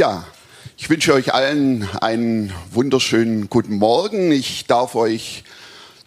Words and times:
Ja, 0.00 0.26
ich 0.78 0.88
wünsche 0.88 1.12
euch 1.12 1.34
allen 1.34 1.86
einen 2.00 2.54
wunderschönen 2.72 3.50
guten 3.50 3.74
Morgen. 3.74 4.32
Ich 4.32 4.64
darf 4.64 4.94
euch 4.94 5.44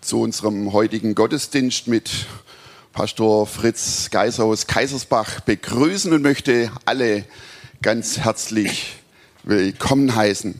zu 0.02 0.20
unserem 0.20 0.74
heutigen 0.74 1.14
Gottesdienst 1.14 1.88
mit 1.88 2.10
Pastor 2.92 3.46
Fritz 3.46 4.10
Geiser 4.10 4.46
aus 4.46 4.66
Kaisersbach 4.66 5.42
begrüßen 5.42 6.12
und 6.12 6.24
möchte 6.24 6.72
alle 6.86 7.24
ganz 7.84 8.18
herzlich 8.18 8.96
willkommen 9.44 10.16
heißen. 10.16 10.60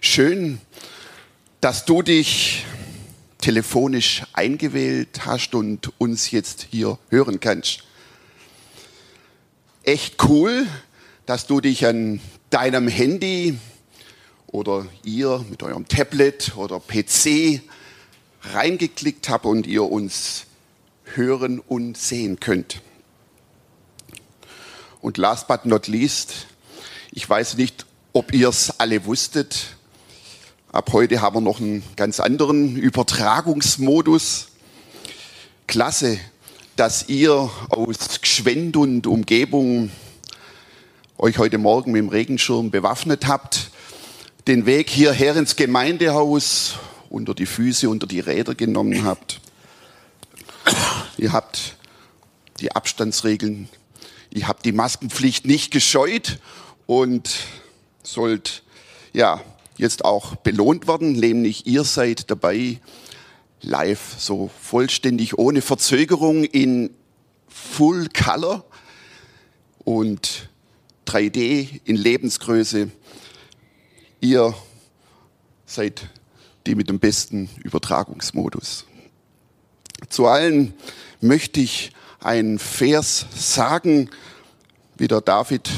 Schön, 0.00 0.62
dass 1.60 1.84
du 1.84 2.00
dich 2.00 2.64
telefonisch 3.36 4.22
eingewählt 4.32 5.26
hast 5.26 5.54
und 5.54 5.92
uns 6.00 6.30
jetzt 6.30 6.68
hier 6.70 6.98
hören 7.10 7.38
kannst. 7.38 7.80
Echt 9.82 10.24
cool, 10.24 10.66
dass 11.28 11.46
du 11.46 11.60
dich 11.60 11.84
an 11.84 12.20
deinem 12.48 12.88
Handy 12.88 13.58
oder 14.46 14.86
ihr 15.04 15.44
mit 15.50 15.62
eurem 15.62 15.86
Tablet 15.86 16.56
oder 16.56 16.80
PC 16.80 17.60
reingeklickt 18.54 19.28
habt 19.28 19.44
und 19.44 19.66
ihr 19.66 19.82
uns 19.82 20.46
hören 21.04 21.58
und 21.58 21.98
sehen 21.98 22.40
könnt. 22.40 22.80
Und 25.02 25.18
last 25.18 25.48
but 25.48 25.66
not 25.66 25.86
least, 25.86 26.46
ich 27.12 27.28
weiß 27.28 27.58
nicht, 27.58 27.84
ob 28.14 28.32
ihr 28.32 28.48
es 28.48 28.80
alle 28.80 29.04
wusstet, 29.04 29.76
ab 30.72 30.94
heute 30.94 31.20
haben 31.20 31.36
wir 31.36 31.40
noch 31.42 31.60
einen 31.60 31.82
ganz 31.96 32.20
anderen 32.20 32.74
Übertragungsmodus. 32.74 34.48
Klasse, 35.66 36.18
dass 36.76 37.10
ihr 37.10 37.50
aus 37.68 38.22
Gschwend 38.22 38.78
und 38.78 39.06
Umgebung 39.06 39.90
euch 41.20 41.38
heute 41.38 41.58
Morgen 41.58 41.90
mit 41.90 41.98
dem 41.98 42.10
Regenschirm 42.10 42.70
bewaffnet 42.70 43.26
habt, 43.26 43.72
den 44.46 44.66
Weg 44.66 44.88
hierher 44.88 45.34
ins 45.34 45.56
Gemeindehaus 45.56 46.76
unter 47.10 47.34
die 47.34 47.46
Füße, 47.46 47.88
unter 47.88 48.06
die 48.06 48.20
Räder 48.20 48.54
genommen 48.54 49.04
habt. 49.04 49.40
Ihr 51.16 51.32
habt 51.32 51.74
die 52.60 52.70
Abstandsregeln, 52.70 53.68
ihr 54.30 54.46
habt 54.46 54.64
die 54.64 54.70
Maskenpflicht 54.70 55.44
nicht 55.44 55.72
gescheut 55.72 56.38
und 56.86 57.30
sollt 58.04 58.62
ja 59.12 59.40
jetzt 59.76 60.04
auch 60.04 60.36
belohnt 60.36 60.86
werden, 60.86 61.14
nämlich 61.14 61.66
ihr 61.66 61.82
seid 61.82 62.30
dabei 62.30 62.78
live 63.60 64.14
so 64.18 64.50
vollständig 64.62 65.36
ohne 65.36 65.62
Verzögerung 65.62 66.44
in 66.44 66.90
Full 67.48 68.08
Color 68.10 68.64
und 69.84 70.47
3D 71.08 71.80
in 71.84 71.96
Lebensgröße. 71.96 72.90
Ihr 74.20 74.54
seid 75.64 76.08
die 76.66 76.74
mit 76.74 76.88
dem 76.88 76.98
besten 76.98 77.48
Übertragungsmodus. 77.64 78.84
Zu 80.10 80.26
allen 80.26 80.74
möchte 81.20 81.60
ich 81.60 81.92
einen 82.20 82.58
Vers 82.58 83.26
sagen, 83.34 84.10
wie 84.96 85.08
der 85.08 85.20
David 85.20 85.70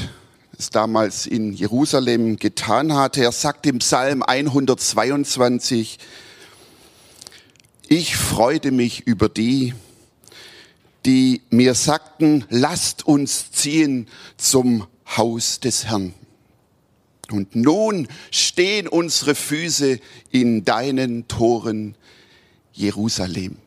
es 0.57 0.69
damals 0.69 1.25
in 1.25 1.53
Jerusalem 1.53 2.37
getan 2.37 2.93
hatte. 2.93 3.23
Er 3.23 3.31
sagt 3.31 3.65
im 3.67 3.79
Psalm 3.79 4.23
122, 4.23 5.97
ich 7.87 8.15
freute 8.15 8.71
mich 8.71 9.07
über 9.07 9.29
die, 9.29 9.73
die 11.05 11.41
mir 11.49 11.73
sagten, 11.73 12.45
lasst 12.49 13.05
uns 13.07 13.51
ziehen 13.51 14.07
zum 14.37 14.87
Haus 15.17 15.59
des 15.59 15.85
Herrn. 15.85 16.13
Und 17.31 17.55
nun 17.55 18.07
stehen 18.29 18.87
unsere 18.87 19.35
Füße 19.35 19.99
in 20.31 20.65
deinen 20.65 21.27
Toren, 21.27 21.95
Jerusalem. 22.73 23.57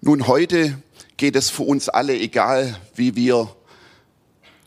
Nun, 0.00 0.26
heute 0.26 0.80
geht 1.16 1.36
es 1.36 1.50
für 1.50 1.62
uns 1.64 1.88
alle, 1.88 2.18
egal 2.18 2.76
wie 2.94 3.16
wir 3.16 3.54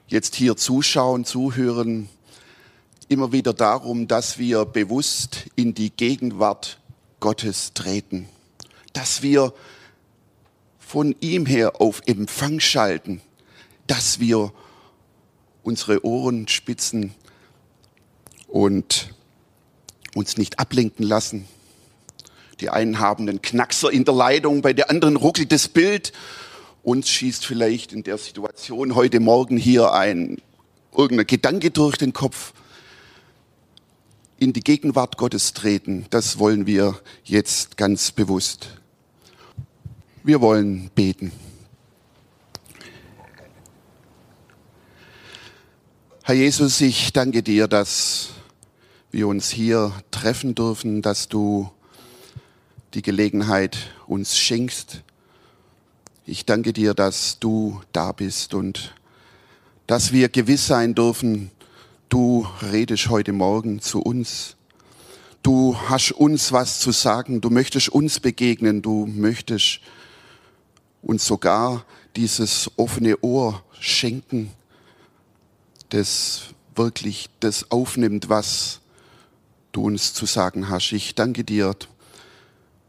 jetzt 0.08 0.36
hier 0.36 0.56
zuschauen, 0.56 1.26
zuhören, 1.26 2.08
immer 3.08 3.32
wieder 3.32 3.54
darum, 3.54 4.08
dass 4.08 4.38
wir 4.38 4.66
bewusst 4.66 5.48
in 5.56 5.74
die 5.74 5.90
Gegenwart 5.90 6.80
Gottes 7.20 7.74
treten, 7.74 8.28
dass 8.94 9.22
wir 9.24 9.54
von 10.94 11.16
ihm 11.22 11.48
her 11.48 11.82
auf 11.82 12.04
Empfang 12.06 12.60
schalten, 12.60 13.20
dass 13.88 14.20
wir 14.20 14.54
unsere 15.64 16.06
Ohren 16.06 16.48
spitzen 16.48 17.16
und 18.48 19.12
uns 20.14 20.38
nicht 20.38 20.60
ablenken 20.60 21.04
lassen. 21.04 21.48
Die 22.60 22.70
einen 22.70 23.00
haben 23.00 23.28
einen 23.28 23.42
Knackser 23.42 23.92
in 23.92 24.06
der 24.06 24.14
Leitung, 24.14 24.62
bei 24.62 24.72
der 24.72 24.92
anderen 24.92 25.16
ruckelt 25.16 25.52
das 25.52 25.68
Bild. 25.68 26.14
Uns 26.84 27.10
schießt 27.10 27.44
vielleicht 27.44 27.92
in 27.92 28.04
der 28.04 28.20
Situation 28.20 28.94
heute 28.94 29.20
Morgen 29.20 29.58
hier 29.58 29.94
ein 29.94 30.44
irgendein 30.96 31.26
Gedanke 31.26 31.72
durch 31.72 31.98
den 31.98 32.14
Kopf. 32.14 32.54
In 34.38 34.54
die 34.54 34.62
Gegenwart 34.62 35.18
Gottes 35.18 35.54
treten, 35.54 36.06
das 36.12 36.38
wollen 36.38 36.68
wir 36.68 37.02
jetzt 37.24 37.78
ganz 37.78 38.12
bewusst. 38.12 38.83
Wir 40.26 40.40
wollen 40.40 40.90
beten. 40.96 41.34
Herr 46.24 46.36
Jesus, 46.36 46.80
ich 46.80 47.12
danke 47.12 47.44
dir, 47.44 47.68
dass 47.68 48.30
wir 49.12 49.28
uns 49.28 49.50
hier 49.50 49.92
treffen 50.12 50.56
dürfen, 50.56 51.02
dass 51.02 51.28
du 51.28 51.70
die 52.94 53.02
Gelegenheit 53.02 53.78
uns 54.08 54.38
schenkst. 54.38 55.02
Ich 56.26 56.46
danke 56.46 56.72
dir, 56.72 56.94
dass 56.94 57.40
du 57.40 57.82
da 57.92 58.14
bist 58.14 58.54
und 58.54 58.96
dass 59.88 60.14
wir 60.14 60.30
gewiss 60.30 60.68
sein 60.68 60.96
dürfen, 60.96 61.52
du 62.08 62.48
redest 62.72 63.10
heute 63.10 63.34
Morgen 63.34 63.82
zu 63.82 64.02
uns. 64.02 64.56
Du 65.42 65.78
hast 65.90 66.14
uns 66.14 66.54
was 66.54 66.80
zu 66.80 66.94
sagen, 66.94 67.42
du 67.42 67.50
möchtest 67.50 67.90
uns 67.90 68.22
begegnen, 68.22 68.82
du 68.82 69.06
möchtest 69.06 69.82
und 71.04 71.22
sogar 71.22 71.86
dieses 72.16 72.72
offene 72.78 73.20
Ohr 73.22 73.64
schenken, 73.80 74.52
das 75.90 76.54
wirklich 76.76 77.30
das 77.40 77.70
aufnimmt, 77.70 78.30
was 78.30 78.80
du 79.72 79.84
uns 79.86 80.14
zu 80.14 80.26
sagen 80.26 80.70
hast. 80.70 80.92
Ich 80.92 81.14
danke 81.16 81.44
dir 81.44 81.76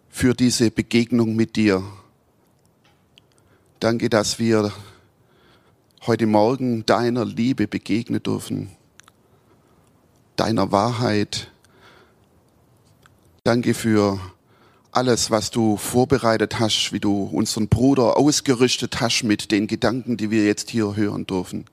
für 0.08 0.34
diese 0.34 0.70
Begegnung 0.70 1.34
mit 1.34 1.56
dir. 1.56 1.82
Danke, 3.80 4.08
dass 4.08 4.38
wir 4.38 4.72
heute 6.06 6.26
Morgen 6.26 6.86
deiner 6.86 7.25
Liebe 7.25 7.66
begegnen 7.66 8.22
dürfen, 8.22 8.70
deiner 10.36 10.70
Wahrheit. 10.70 11.50
Danke 13.42 13.75
für 13.75 14.19
alles, 14.97 15.31
was 15.31 15.50
du 15.50 15.77
vorbereitet 15.77 16.60
hast, 16.60 16.93
wie 16.93 17.00
du 17.00 17.25
unseren 17.25 17.69
Bruder 17.69 18.16
ausgerüstet 18.16 19.00
hast 19.00 19.25
mit 19.25 19.50
den 19.50 19.66
Gedanken, 19.66 20.16
die 20.16 20.31
wir 20.31 20.44
jetzt 20.44 20.71
hier 20.71 20.97
hören 20.97 21.27
dürfen. 21.27 21.65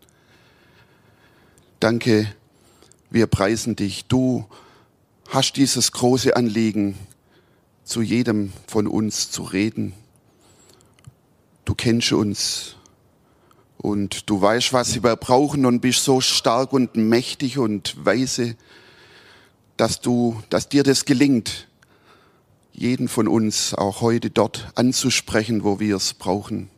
Danke, 1.80 2.34
wir 3.10 3.28
preisen 3.28 3.76
dich. 3.76 4.06
Du 4.06 4.46
hast 5.30 5.54
dieses 5.54 5.92
große 5.92 6.36
Anliegen, 6.36 6.98
zu 7.84 8.02
jedem 8.02 8.54
von 8.68 8.88
uns 8.88 9.32
zu 9.32 9.44
reden. 9.44 9.94
Du 11.66 11.76
kennst 11.76 12.12
uns 12.14 12.76
und 13.78 14.30
du 14.30 14.42
weißt, 14.42 14.74
was 14.74 15.02
wir 15.02 15.16
brauchen 15.16 15.66
und 15.66 15.82
bist 15.82 16.04
so 16.04 16.22
stark 16.22 16.74
und 16.74 16.96
mächtig 16.96 17.58
und 17.58 17.96
weise, 18.06 18.56
dass 19.78 20.02
du, 20.02 20.42
dass 20.50 20.70
dir 20.70 20.84
das 20.84 21.06
gelingt, 21.06 21.68
jeden 22.74 23.08
von 23.08 23.28
uns 23.28 23.74
auch 23.74 24.02
heute 24.02 24.30
dort 24.30 24.72
anzusprechen, 24.76 25.64
wo 25.64 25.80
wir 25.80 25.96
es 25.96 26.14
brauchen. 26.14 26.70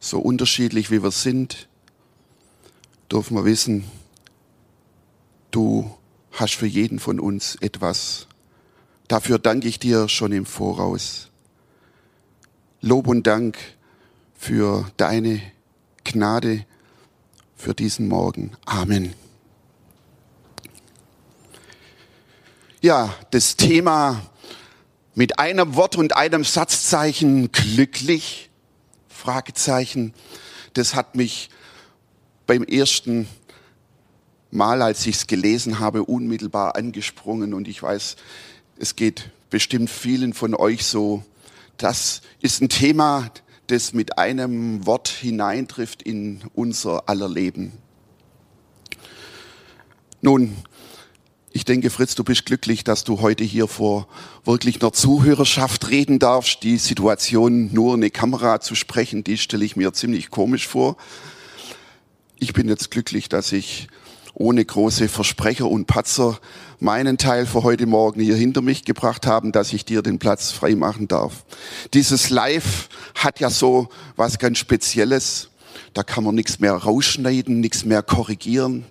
So 0.00 0.18
unterschiedlich 0.18 0.90
wie 0.90 1.02
wir 1.02 1.10
sind, 1.10 1.68
dürfen 3.10 3.36
wir 3.36 3.44
wissen, 3.44 3.84
du 5.50 5.90
hast 6.32 6.54
für 6.54 6.66
jeden 6.66 6.98
von 6.98 7.20
uns 7.20 7.56
etwas. 7.56 8.26
Dafür 9.08 9.38
danke 9.38 9.68
ich 9.68 9.78
dir 9.78 10.08
schon 10.08 10.32
im 10.32 10.46
Voraus. 10.46 11.28
Lob 12.80 13.06
und 13.06 13.26
Dank 13.26 13.58
für 14.34 14.90
deine 14.96 15.40
Gnade 16.04 16.64
für 17.54 17.74
diesen 17.74 18.08
Morgen. 18.08 18.52
Amen. 18.64 19.14
Ja, 22.80 23.14
das 23.30 23.54
Thema 23.54 24.20
mit 25.14 25.38
einem 25.38 25.76
Wort 25.76 25.96
und 25.96 26.16
einem 26.16 26.44
Satzzeichen 26.44 27.52
glücklich? 27.52 28.50
Fragezeichen. 29.08 30.14
das 30.74 30.94
hat 30.94 31.14
mich 31.14 31.48
beim 32.46 32.64
ersten 32.64 33.28
Mal, 34.50 34.82
als 34.82 35.06
ich 35.06 35.16
es 35.16 35.26
gelesen 35.26 35.78
habe, 35.78 36.04
unmittelbar 36.04 36.76
angesprungen. 36.76 37.54
Und 37.54 37.68
ich 37.68 37.82
weiß, 37.82 38.16
es 38.78 38.96
geht 38.96 39.30
bestimmt 39.48 39.90
vielen 39.90 40.34
von 40.34 40.54
euch 40.54 40.84
so. 40.84 41.22
Das 41.76 42.20
ist 42.40 42.60
ein 42.60 42.68
Thema, 42.68 43.30
das 43.68 43.92
mit 43.92 44.18
einem 44.18 44.84
Wort 44.84 45.08
hineintrifft 45.08 46.02
in 46.02 46.42
unser 46.54 47.08
aller 47.08 47.28
Leben. 47.28 47.72
Nun, 50.20 50.56
ich 51.54 51.64
denke, 51.64 51.90
Fritz, 51.90 52.14
du 52.14 52.24
bist 52.24 52.46
glücklich, 52.46 52.82
dass 52.82 53.04
du 53.04 53.20
heute 53.20 53.44
hier 53.44 53.68
vor 53.68 54.08
wirklich 54.44 54.80
einer 54.80 54.92
Zuhörerschaft 54.92 55.90
reden 55.90 56.18
darfst. 56.18 56.62
Die 56.62 56.78
Situation, 56.78 57.72
nur 57.72 57.94
eine 57.94 58.10
Kamera 58.10 58.60
zu 58.60 58.74
sprechen, 58.74 59.22
die 59.22 59.36
stelle 59.36 59.64
ich 59.64 59.76
mir 59.76 59.92
ziemlich 59.92 60.30
komisch 60.30 60.66
vor. 60.66 60.96
Ich 62.38 62.54
bin 62.54 62.68
jetzt 62.68 62.90
glücklich, 62.90 63.28
dass 63.28 63.52
ich 63.52 63.88
ohne 64.34 64.64
große 64.64 65.08
Versprecher 65.08 65.68
und 65.68 65.86
Patzer 65.86 66.38
meinen 66.80 67.18
Teil 67.18 67.44
für 67.44 67.62
heute 67.62 67.84
Morgen 67.84 68.22
hier 68.22 68.34
hinter 68.34 68.62
mich 68.62 68.84
gebracht 68.84 69.26
haben, 69.26 69.52
dass 69.52 69.74
ich 69.74 69.84
dir 69.84 70.00
den 70.00 70.18
Platz 70.18 70.52
frei 70.52 70.74
machen 70.74 71.06
darf. 71.06 71.44
Dieses 71.92 72.30
Live 72.30 72.88
hat 73.14 73.40
ja 73.40 73.50
so 73.50 73.88
was 74.16 74.38
ganz 74.38 74.56
Spezielles. 74.56 75.50
Da 75.92 76.02
kann 76.02 76.24
man 76.24 76.34
nichts 76.34 76.60
mehr 76.60 76.72
rausschneiden, 76.72 77.60
nichts 77.60 77.84
mehr 77.84 78.02
korrigieren. 78.02 78.86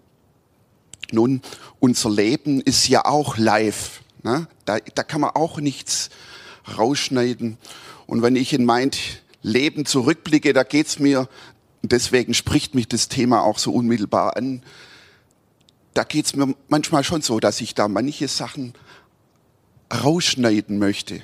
Nun, 1.14 1.42
unser 1.80 2.10
Leben 2.10 2.62
ist 2.62 2.88
ja 2.88 3.06
auch 3.06 3.38
live. 3.38 4.02
Ne? 4.24 4.48
Da, 4.66 4.78
da 4.80 5.04
kann 5.04 5.22
man 5.22 5.32
auch 5.32 5.60
nichts 5.60 6.10
rausschneiden. 6.78 7.58
Und 8.08 8.22
wenn 8.22 8.36
ich 8.36 8.54
in 8.54 8.66
mein 8.66 8.92
Leben 9.42 9.86
zurückblicke, 9.86 10.54
da 10.54 10.64
geht's 10.64 11.00
mir, 11.00 11.28
deswegen 11.82 12.34
spricht 12.34 12.76
mich 12.76 12.88
das 12.88 13.10
Thema 13.10 13.44
auch 13.44 13.58
so 13.58 13.72
unmittelbar 13.72 14.38
an, 14.38 14.64
da 15.94 16.04
geht's 16.04 16.36
mir 16.36 16.56
manchmal 16.70 17.04
schon 17.04 17.22
so, 17.22 17.40
dass 17.40 17.60
ich 17.60 17.76
da 17.76 17.88
manche 17.88 18.28
Sachen 18.28 18.74
rausschneiden 19.94 20.80
möchte. 20.80 21.22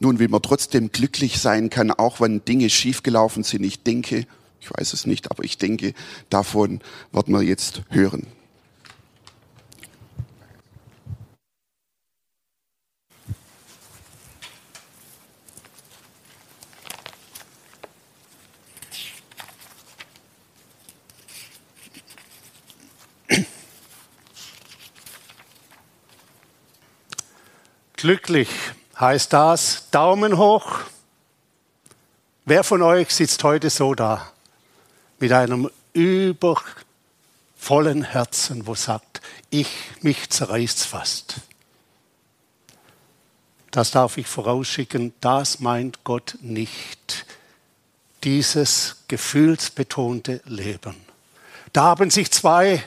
Nun, 0.00 0.20
wie 0.20 0.28
man 0.28 0.42
trotzdem 0.42 0.92
glücklich 0.92 1.40
sein 1.40 1.70
kann, 1.70 1.90
auch 1.90 2.20
wenn 2.20 2.44
Dinge 2.44 2.70
schiefgelaufen 2.70 3.42
sind. 3.42 3.64
Ich 3.64 3.82
denke, 3.82 4.26
ich 4.60 4.70
weiß 4.70 4.92
es 4.92 5.06
nicht, 5.06 5.30
aber 5.30 5.42
ich 5.42 5.58
denke, 5.58 5.94
davon 6.30 6.80
wird 7.10 7.28
man 7.28 7.44
jetzt 7.44 7.82
hören. 7.90 8.26
Glücklich 27.98 28.48
heißt 29.00 29.32
das 29.32 29.90
Daumen 29.90 30.38
hoch. 30.38 30.82
Wer 32.44 32.62
von 32.62 32.80
euch 32.80 33.10
sitzt 33.10 33.42
heute 33.42 33.70
so 33.70 33.92
da 33.96 34.30
mit 35.18 35.32
einem 35.32 35.68
übervollen 35.94 36.64
Herzen, 38.04 38.68
wo 38.68 38.76
sagt, 38.76 39.20
ich 39.50 39.68
mich 40.00 40.30
zerreißt 40.30 40.84
fast. 40.84 41.40
Das 43.72 43.90
darf 43.90 44.16
ich 44.16 44.28
vorausschicken, 44.28 45.12
das 45.20 45.58
meint 45.58 46.04
Gott 46.04 46.38
nicht. 46.40 47.26
Dieses 48.22 48.98
gefühlsbetonte 49.08 50.40
Leben. 50.44 50.94
Da 51.72 51.82
haben 51.82 52.12
sich 52.12 52.30
zwei 52.30 52.84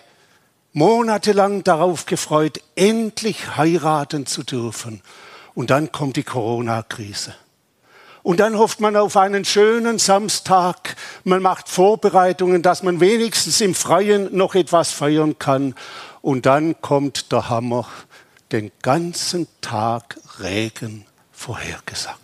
monatelang 0.74 1.64
darauf 1.64 2.06
gefreut, 2.06 2.62
endlich 2.76 3.58
heiraten 3.58 4.26
zu 4.26 4.44
dürfen. 4.44 5.02
Und 5.54 5.70
dann 5.70 5.92
kommt 5.92 6.16
die 6.16 6.24
Corona-Krise. 6.24 7.36
Und 8.24 8.40
dann 8.40 8.58
hofft 8.58 8.80
man 8.80 8.96
auf 8.96 9.18
einen 9.18 9.46
schönen 9.46 9.98
Samstag. 9.98 10.96
Man 11.24 11.42
macht 11.42 11.68
Vorbereitungen, 11.68 12.62
dass 12.62 12.84
man 12.84 13.00
wenigstens 13.00 13.62
im 13.62 13.74
Freien 13.74 14.36
noch 14.36 14.54
etwas 14.54 14.92
feiern 14.92 15.40
kann. 15.40 15.76
Und 16.22 16.46
dann 16.46 16.80
kommt 16.82 17.32
der 17.32 17.50
Hammer. 17.50 17.88
Den 18.52 18.72
ganzen 18.82 19.48
Tag 19.62 20.18
Regen 20.40 21.06
vorhergesagt. 21.32 22.20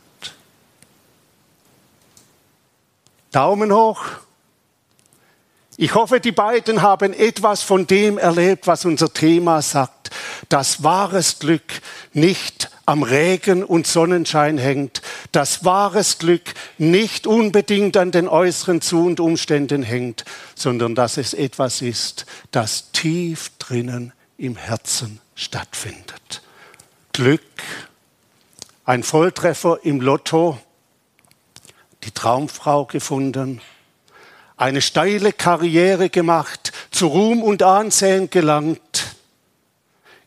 Daumen 3.31 3.71
hoch. 3.73 4.03
Ich 5.79 5.93
hoffe, 5.93 6.19
die 6.19 6.31
beiden 6.31 6.81
haben 6.81 7.13
etwas 7.13 7.61
von 7.61 7.85
dem 7.85 8.17
erlebt, 8.17 8.65
was 8.65 8.83
unser 8.83 9.13
Thema 9.13 9.61
sagt, 9.61 10.09
dass 10.49 10.81
wahres 10.81 11.37
Glück 11.37 11.81
nicht 12.13 12.71
am 12.87 13.03
Regen 13.03 13.63
und 13.63 13.85
Sonnenschein 13.85 14.57
hängt, 14.57 15.03
dass 15.31 15.65
wahres 15.65 16.17
Glück 16.17 16.55
nicht 16.79 17.27
unbedingt 17.27 17.95
an 17.95 18.09
den 18.09 18.27
äußeren 18.27 18.81
Zu- 18.81 19.05
und 19.05 19.19
Umständen 19.19 19.83
hängt, 19.83 20.25
sondern 20.55 20.95
dass 20.95 21.17
es 21.17 21.35
etwas 21.35 21.83
ist, 21.83 22.25
das 22.49 22.91
tief 22.91 23.51
drinnen 23.59 24.13
im 24.39 24.55
Herzen 24.55 25.21
stattfindet. 25.35 26.41
Glück, 27.13 27.41
ein 28.83 29.03
Volltreffer 29.03 29.79
im 29.83 30.01
Lotto, 30.01 30.57
die 32.03 32.11
Traumfrau 32.11 32.85
gefunden, 32.85 33.61
eine 34.57 34.81
steile 34.81 35.31
Karriere 35.31 36.09
gemacht, 36.09 36.71
zu 36.91 37.07
Ruhm 37.07 37.43
und 37.43 37.61
Ansehen 37.61 38.29
gelangt. 38.29 39.15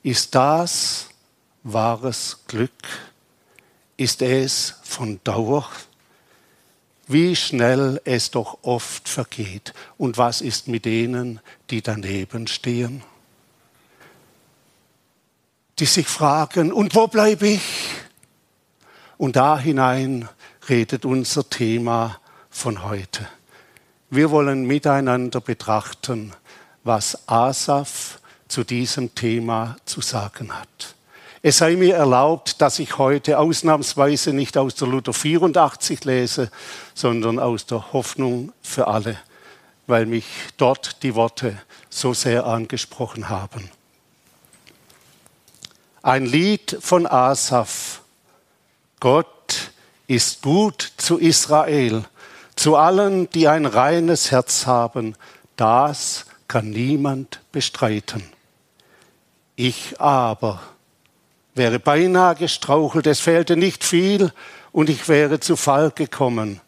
Ist 0.02 0.34
das 0.34 1.08
wahres 1.64 2.38
Glück? 2.46 2.70
Ist 3.96 4.22
es 4.22 4.76
von 4.82 5.20
Dauer? 5.24 5.68
Wie 7.08 7.34
schnell 7.34 8.00
es 8.04 8.30
doch 8.30 8.58
oft 8.62 9.08
vergeht. 9.08 9.74
Und 9.98 10.16
was 10.16 10.40
ist 10.40 10.68
mit 10.68 10.84
denen, 10.84 11.40
die 11.68 11.82
daneben 11.82 12.46
stehen? 12.46 13.02
Die 15.80 15.86
sich 15.86 16.06
fragen, 16.06 16.72
und 16.72 16.94
wo 16.94 17.08
bleibe 17.08 17.48
ich? 17.48 17.62
Und 19.18 19.34
da 19.34 19.58
hinein 19.58 20.28
redet 20.68 21.04
unser 21.04 21.50
Thema 21.50 22.20
von 22.48 22.84
heute. 22.84 23.26
Wir 24.12 24.32
wollen 24.32 24.66
miteinander 24.66 25.40
betrachten, 25.40 26.32
was 26.82 27.28
Asaf 27.28 28.18
zu 28.48 28.64
diesem 28.64 29.14
Thema 29.14 29.76
zu 29.84 30.00
sagen 30.00 30.52
hat. 30.52 30.96
Es 31.42 31.58
sei 31.58 31.76
mir 31.76 31.94
erlaubt, 31.94 32.60
dass 32.60 32.80
ich 32.80 32.98
heute 32.98 33.38
ausnahmsweise 33.38 34.32
nicht 34.32 34.58
aus 34.58 34.74
der 34.74 34.88
Luther 34.88 35.12
84 35.12 36.04
lese, 36.04 36.50
sondern 36.92 37.38
aus 37.38 37.66
der 37.66 37.92
Hoffnung 37.92 38.52
für 38.62 38.88
alle, 38.88 39.16
weil 39.86 40.06
mich 40.06 40.26
dort 40.56 41.04
die 41.04 41.14
Worte 41.14 41.56
so 41.88 42.12
sehr 42.12 42.46
angesprochen 42.46 43.28
haben. 43.28 43.70
Ein 46.02 46.26
Lied 46.26 46.76
von 46.80 47.06
Asaf. 47.06 48.02
Gott 48.98 49.70
ist 50.08 50.42
gut 50.42 50.94
zu 50.96 51.16
Israel 51.18 52.04
zu 52.60 52.76
allen, 52.76 53.30
die 53.30 53.48
ein 53.48 53.64
reines 53.64 54.30
Herz 54.30 54.66
haben, 54.66 55.14
das 55.56 56.26
kann 56.46 56.68
niemand 56.68 57.40
bestreiten. 57.52 58.22
Ich 59.56 59.98
aber 59.98 60.60
wäre 61.54 61.78
beinahe 61.78 62.34
gestrauchelt, 62.34 63.06
es 63.06 63.20
fehlte 63.20 63.56
nicht 63.56 63.82
viel 63.82 64.30
und 64.72 64.90
ich 64.90 65.08
wäre 65.08 65.40
zu 65.40 65.56
Fall 65.56 65.90
gekommen, 65.90 66.60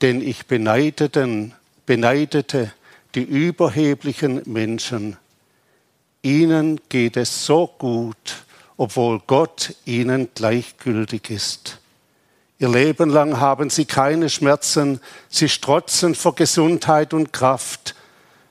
denn 0.00 0.22
ich 0.22 0.46
beneideten, 0.46 1.54
beneidete 1.86 2.72
die 3.16 3.24
überheblichen 3.24 4.42
Menschen. 4.44 5.16
Ihnen 6.22 6.80
geht 6.88 7.16
es 7.16 7.46
so 7.46 7.66
gut, 7.66 8.44
obwohl 8.76 9.18
Gott 9.26 9.74
ihnen 9.84 10.28
gleichgültig 10.36 11.30
ist. 11.30 11.79
Ihr 12.60 12.68
Leben 12.68 13.08
lang 13.08 13.40
haben 13.40 13.70
sie 13.70 13.86
keine 13.86 14.28
Schmerzen, 14.28 15.00
sie 15.30 15.48
strotzen 15.48 16.14
vor 16.14 16.34
Gesundheit 16.34 17.14
und 17.14 17.32
Kraft. 17.32 17.94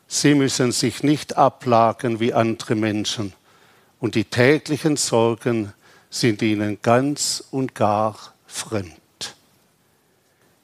Sie 0.07 0.33
müssen 0.33 0.71
sich 0.71 1.03
nicht 1.03 1.37
ablagen 1.37 2.19
wie 2.19 2.33
andere 2.33 2.73
Menschen. 2.73 3.33
Und 3.99 4.15
die 4.15 4.23
täglichen 4.23 4.97
Sorgen 4.97 5.73
sind 6.09 6.41
ihnen 6.41 6.79
ganz 6.81 7.43
und 7.51 7.75
gar 7.75 8.33
fremd. 8.47 9.35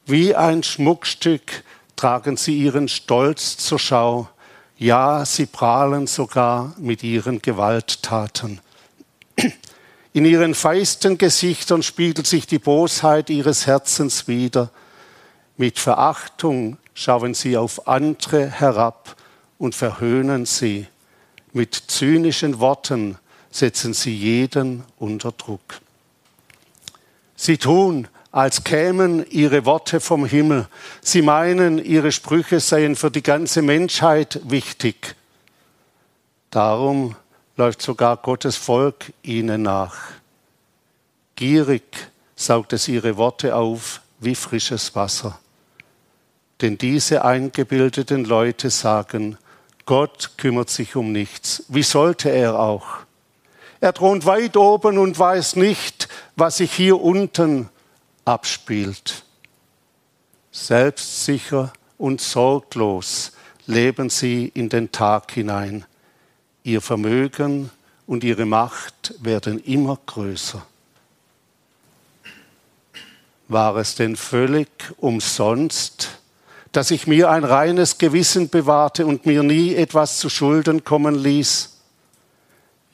Wie 0.07 0.35
ein 0.35 0.63
Schmuckstück 0.63 1.63
tragen 1.95 2.37
sie 2.37 2.57
ihren 2.57 2.87
Stolz 2.87 3.57
zur 3.57 3.77
Schau. 3.77 4.27
Ja, 4.75 5.23
sie 5.23 5.45
prahlen 5.45 6.07
sogar 6.07 6.73
mit 6.79 7.03
ihren 7.03 7.43
Gewalttaten. 7.43 8.59
In 10.15 10.23
ihren 10.23 10.55
feisten 10.55 11.17
Gesichtern 11.17 11.83
spiegelt 11.83 12.25
sich 12.25 12.47
die 12.47 12.57
Bosheit 12.57 13.29
ihres 13.29 13.67
Herzens 13.67 14.29
wider. 14.29 14.69
Mit 15.57 15.77
Verachtung 15.77 16.77
schauen 16.93 17.33
sie 17.33 17.57
auf 17.57 17.89
andere 17.89 18.49
herab 18.49 19.17
und 19.57 19.75
verhöhnen 19.75 20.45
sie. 20.45 20.87
Mit 21.51 21.75
zynischen 21.75 22.59
Worten 22.59 23.17
setzen 23.51 23.93
sie 23.93 24.15
jeden 24.15 24.85
unter 24.99 25.33
Druck. 25.33 25.81
Sie 27.35 27.57
tun, 27.57 28.07
als 28.31 28.63
kämen 28.63 29.29
ihre 29.29 29.65
Worte 29.65 29.99
vom 29.99 30.25
Himmel. 30.25 30.69
Sie 31.01 31.23
meinen, 31.23 31.77
ihre 31.77 32.13
Sprüche 32.13 32.61
seien 32.61 32.95
für 32.95 33.11
die 33.11 33.21
ganze 33.23 33.61
Menschheit 33.61 34.39
wichtig. 34.45 35.17
Darum 36.51 37.17
läuft 37.57 37.81
sogar 37.81 38.17
Gottes 38.17 38.57
Volk 38.57 39.13
ihnen 39.23 39.63
nach. 39.63 39.95
Gierig 41.35 41.83
saugt 42.35 42.73
es 42.73 42.87
ihre 42.87 43.17
Worte 43.17 43.55
auf 43.55 44.01
wie 44.19 44.35
frisches 44.35 44.95
Wasser. 44.95 45.39
Denn 46.61 46.77
diese 46.77 47.23
eingebildeten 47.25 48.25
Leute 48.25 48.69
sagen, 48.69 49.37
Gott 49.85 50.31
kümmert 50.37 50.69
sich 50.69 50.95
um 50.95 51.11
nichts. 51.11 51.63
Wie 51.67 51.83
sollte 51.83 52.29
er 52.29 52.59
auch? 52.59 53.05
Er 53.81 53.93
thront 53.93 54.25
weit 54.25 54.57
oben 54.57 54.97
und 54.97 55.19
weiß 55.19 55.57
nicht, 55.57 56.07
was 56.35 56.57
sich 56.57 56.71
hier 56.71 56.99
unten 57.01 57.69
abspielt. 58.23 59.23
Selbstsicher 60.51 61.73
und 61.97 62.21
sorglos 62.21 63.33
leben 63.67 64.09
sie 64.09 64.47
in 64.53 64.69
den 64.69 64.91
Tag 64.91 65.31
hinein. 65.33 65.85
Ihr 66.65 66.81
Vermögen 66.81 67.69
und 68.07 68.23
ihre 68.23 68.47
Macht 68.47 69.13
werden 69.19 69.63
immer 69.65 69.99
größer. 70.03 70.65
War 73.47 73.75
es 73.75 73.93
denn 73.93 74.15
völlig 74.15 74.67
umsonst, 74.97 76.17
dass 76.71 76.89
ich 76.89 77.05
mir 77.05 77.29
ein 77.29 77.43
reines 77.43 77.99
Gewissen 77.99 78.49
bewahrte 78.49 79.05
und 79.05 79.27
mir 79.27 79.43
nie 79.43 79.75
etwas 79.75 80.17
zu 80.17 80.27
Schulden 80.27 80.83
kommen 80.83 81.13
ließ? 81.13 81.77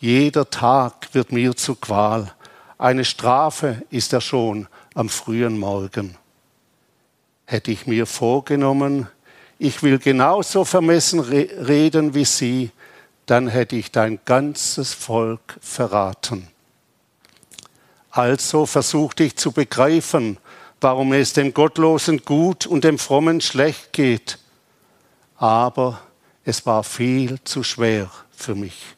Jeder 0.01 0.49
Tag 0.49 1.07
wird 1.13 1.31
mir 1.31 1.55
zu 1.55 1.75
Qual. 1.75 2.29
Eine 2.77 3.05
Strafe 3.05 3.83
ist 3.89 4.11
er 4.11 4.19
schon 4.19 4.67
am 4.95 5.07
frühen 5.07 5.57
Morgen. 5.57 6.17
Hätte 7.45 7.71
ich 7.71 7.87
mir 7.87 8.05
vorgenommen, 8.05 9.07
ich 9.57 9.81
will 9.81 9.97
genauso 9.97 10.65
vermessen 10.65 11.21
reden 11.21 12.13
wie 12.13 12.25
Sie, 12.25 12.71
dann 13.25 13.47
hätte 13.47 13.75
ich 13.75 13.91
dein 13.91 14.19
ganzes 14.25 14.93
Volk 14.93 15.57
verraten. 15.61 16.47
Also 18.09 18.65
versuchte 18.65 19.23
ich 19.23 19.37
zu 19.37 19.51
begreifen, 19.51 20.37
warum 20.81 21.13
es 21.13 21.33
dem 21.33 21.53
Gottlosen 21.53 22.25
gut 22.25 22.65
und 22.65 22.83
dem 22.83 22.97
Frommen 22.97 23.39
schlecht 23.39 23.93
geht. 23.93 24.37
Aber 25.37 26.01
es 26.43 26.65
war 26.65 26.83
viel 26.83 27.39
zu 27.43 27.63
schwer 27.63 28.11
für 28.31 28.55
mich. 28.55 28.95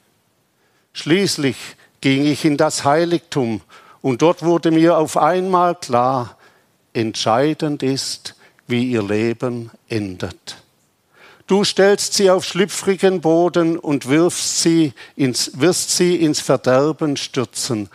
Schließlich 0.94 1.58
ging 2.01 2.25
ich 2.25 2.46
in 2.46 2.58
das 2.58 2.86
Heiligtum 2.86 3.62
und 4.01 4.22
dort 4.22 4.44
wurde 4.44 4.72
mir 4.72 4.98
auf 4.98 5.18
einmal 5.18 5.75
klar, 5.75 6.38
entscheidend 6.94 7.84
ist, 7.84 8.36
wie 8.68 8.92
ihr 8.92 9.03
Leben 9.03 9.72
endet. 9.88 10.62
Du 11.47 11.63
stellst 11.65 12.13
sie 12.13 12.29
auf 12.29 12.45
schlüpfrigen 12.45 13.19
Boden 13.21 13.77
und 13.77 14.07
wirfst 14.07 14.62
sie 14.62 14.93
ins, 15.15 15.59
wirst 15.59 15.91
sie 15.95 16.15
ins 16.15 16.39
Verderben 16.39 17.17
stürzen. 17.17 17.89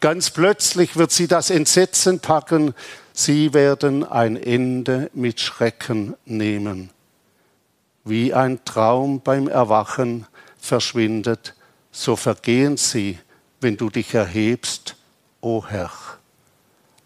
Ganz 0.00 0.30
plötzlich 0.30 0.96
wird 0.96 1.12
sie 1.12 1.26
das 1.26 1.50
Entsetzen 1.50 2.20
packen, 2.20 2.74
sie 3.12 3.52
werden 3.52 4.04
ein 4.04 4.36
Ende 4.36 5.10
mit 5.14 5.40
Schrecken 5.40 6.14
nehmen. 6.24 6.90
Wie 8.04 8.34
ein 8.34 8.64
Traum 8.64 9.20
beim 9.20 9.48
Erwachen 9.48 10.26
verschwindet, 10.58 11.54
so 11.90 12.16
vergehen 12.16 12.76
sie, 12.76 13.18
wenn 13.60 13.76
du 13.76 13.88
dich 13.88 14.14
erhebst, 14.14 14.96
o 15.40 15.64
Herr. 15.66 15.90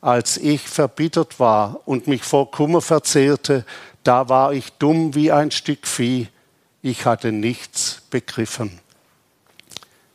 Als 0.00 0.36
ich 0.36 0.68
verbittert 0.68 1.40
war 1.40 1.80
und 1.84 2.06
mich 2.06 2.22
vor 2.22 2.50
Kummer 2.50 2.80
verzehrte, 2.80 3.64
da 4.04 4.28
war 4.28 4.52
ich 4.52 4.72
dumm 4.72 5.14
wie 5.14 5.32
ein 5.32 5.50
Stück 5.50 5.86
Vieh, 5.86 6.28
ich 6.82 7.04
hatte 7.04 7.32
nichts 7.32 8.02
begriffen. 8.10 8.80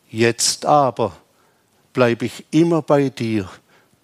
Jetzt 0.10 0.66
aber 0.66 1.18
bleibe 1.92 2.26
ich 2.26 2.46
immer 2.52 2.82
bei 2.82 3.10
dir, 3.10 3.50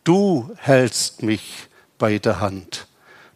du 0.03 0.50
hältst 0.57 1.24
mich 1.24 1.67
bei 1.98 2.17
der 2.17 2.39
Hand. 2.39 2.88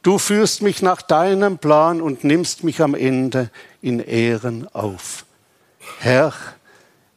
Du 0.01 0.17
führst 0.17 0.61
mich 0.61 0.81
nach 0.81 1.01
deinem 1.01 1.59
Plan 1.59 2.01
und 2.01 2.25
nimmst 2.25 2.65
mich 2.65 2.81
am 2.81 2.93
Ende 2.93 3.49
in 3.81 3.99
Ehren 3.99 4.67
auf. 4.75 5.25
Herr, 5.99 6.33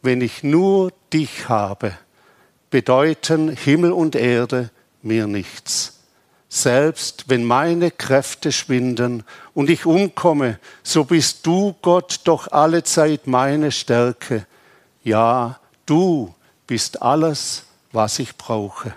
wenn 0.03 0.21
ich 0.21 0.45
nur 0.45 0.93
dich 1.13 1.49
habe, 1.49 1.93
bedeuten 2.71 3.49
Himmel 3.49 3.91
und 3.91 4.15
Erde 4.15 4.71
mir 5.07 5.27
nichts. 5.27 5.95
Selbst 6.49 7.29
wenn 7.29 7.45
meine 7.45 7.91
Kräfte 7.91 8.53
schwinden 8.53 9.25
und 9.55 9.71
ich 9.71 9.87
umkomme, 9.87 10.59
so 10.83 11.05
bist 11.05 11.47
du, 11.47 11.75
Gott, 11.83 12.21
doch 12.25 12.49
alle 12.53 12.85
Zeit 12.85 13.27
meine 13.27 13.73
Stärke. 13.73 14.47
Ja, 15.03 15.59
du 15.87 16.35
bist 16.67 17.03
alles, 17.03 17.65
was 17.93 18.19
ich 18.19 18.37
brauche. 18.37 18.95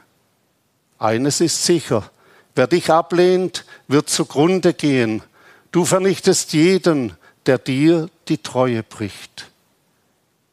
Eines 0.97 1.41
ist 1.41 1.63
sicher, 1.63 2.09
wer 2.55 2.67
dich 2.67 2.91
ablehnt, 2.91 3.65
wird 3.87 4.09
zugrunde 4.09 4.73
gehen. 4.73 5.23
Du 5.71 5.85
vernichtest 5.85 6.53
jeden, 6.53 7.13
der 7.45 7.57
dir 7.57 8.09
die 8.27 8.37
Treue 8.37 8.83
bricht. 8.83 9.49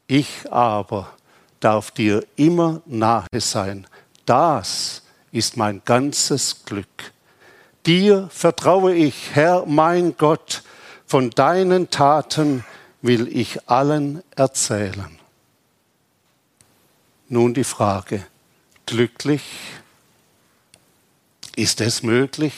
Ich 0.06 0.50
aber 0.50 1.12
darf 1.60 1.90
dir 1.90 2.24
immer 2.36 2.80
nahe 2.86 3.26
sein. 3.38 3.86
Das 4.24 5.02
ist 5.36 5.56
mein 5.58 5.82
ganzes 5.84 6.64
Glück. 6.64 7.12
Dir 7.84 8.28
vertraue 8.32 8.94
ich, 8.94 9.34
Herr 9.34 9.66
mein 9.66 10.16
Gott, 10.16 10.62
von 11.06 11.30
deinen 11.30 11.90
Taten 11.90 12.64
will 13.02 13.28
ich 13.28 13.68
allen 13.68 14.22
erzählen. 14.34 15.18
Nun 17.28 17.54
die 17.54 17.64
Frage, 17.64 18.26
glücklich? 18.86 19.42
Ist 21.54 21.80
es 21.80 22.02
möglich? 22.02 22.54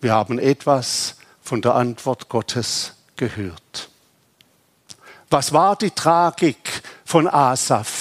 Wir 0.00 0.14
haben 0.14 0.38
etwas 0.38 1.16
von 1.42 1.60
der 1.60 1.74
Antwort 1.74 2.28
Gottes 2.28 2.94
gehört. 3.16 3.90
Was 5.30 5.52
war 5.52 5.76
die 5.76 5.90
Tragik 5.90 6.82
von 7.04 7.28
Asaf? 7.28 7.97